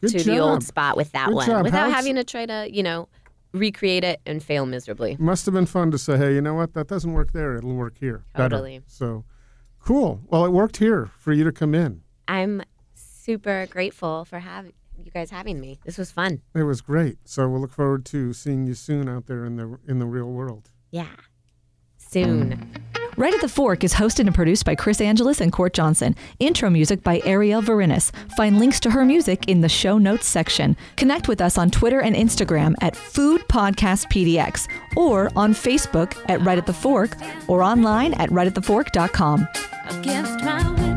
Good 0.00 0.10
to 0.12 0.18
job. 0.18 0.26
the 0.26 0.38
old 0.38 0.62
spot 0.64 0.96
with 0.96 1.12
that 1.12 1.26
Good 1.28 1.34
one 1.34 1.46
job. 1.46 1.64
without 1.64 1.84
How's- 1.90 1.94
having 1.94 2.14
to 2.16 2.24
try 2.24 2.46
to, 2.46 2.68
you 2.72 2.82
know, 2.82 3.08
recreate 3.52 4.04
it 4.04 4.20
and 4.26 4.42
fail 4.42 4.64
miserably. 4.66 5.16
Must 5.18 5.44
have 5.46 5.54
been 5.54 5.66
fun 5.66 5.90
to 5.90 5.98
say, 5.98 6.16
hey, 6.16 6.34
you 6.34 6.40
know 6.40 6.54
what? 6.54 6.74
That 6.74 6.86
doesn't 6.88 7.12
work 7.12 7.32
there. 7.32 7.56
It'll 7.56 7.74
work 7.74 7.98
here. 7.98 8.24
better." 8.34 8.48
Totally. 8.56 8.82
So 8.86 9.24
cool. 9.80 10.20
Well, 10.28 10.44
it 10.44 10.52
worked 10.52 10.76
here 10.78 11.10
for 11.18 11.32
you 11.32 11.44
to 11.44 11.52
come 11.52 11.74
in. 11.74 12.02
I'm 12.28 12.62
super 12.94 13.66
grateful 13.68 14.24
for 14.24 14.38
having 14.38 14.72
you 15.02 15.10
guys 15.10 15.30
having 15.30 15.58
me. 15.60 15.80
This 15.84 15.98
was 15.98 16.10
fun. 16.10 16.42
It 16.54 16.62
was 16.64 16.80
great. 16.80 17.18
So 17.24 17.48
we'll 17.48 17.60
look 17.62 17.72
forward 17.72 18.04
to 18.06 18.32
seeing 18.32 18.66
you 18.66 18.74
soon 18.74 19.08
out 19.08 19.26
there 19.26 19.44
in 19.44 19.56
the 19.56 19.78
in 19.88 19.98
the 19.98 20.06
real 20.06 20.30
world. 20.30 20.70
Yeah. 20.90 21.08
Soon. 21.96 22.70
Right 23.16 23.34
at 23.34 23.40
the 23.40 23.48
Fork 23.48 23.84
is 23.84 23.94
hosted 23.94 24.20
and 24.20 24.34
produced 24.34 24.64
by 24.64 24.74
Chris 24.74 25.00
Angeles 25.00 25.40
and 25.40 25.52
Court 25.52 25.74
Johnson. 25.74 26.16
Intro 26.38 26.70
music 26.70 27.02
by 27.02 27.20
Arielle 27.20 27.62
Verinis. 27.62 28.12
Find 28.36 28.58
links 28.58 28.80
to 28.80 28.90
her 28.90 29.04
music 29.04 29.48
in 29.48 29.60
the 29.60 29.68
show 29.68 29.98
notes 29.98 30.26
section. 30.26 30.76
Connect 30.96 31.28
with 31.28 31.40
us 31.40 31.58
on 31.58 31.70
Twitter 31.70 32.00
and 32.00 32.16
Instagram 32.16 32.74
at 32.80 32.96
Food 32.96 33.42
Podcast 33.48 34.06
PDX 34.10 34.68
or 34.96 35.30
on 35.36 35.52
Facebook 35.52 36.16
at 36.28 36.40
Right 36.42 36.58
at 36.58 36.66
the 36.66 36.72
Fork 36.72 37.16
or 37.48 37.62
online 37.62 38.14
at 38.14 38.30
rightatthefork.com. 38.30 39.46
against 39.90 40.44
my 40.44 40.89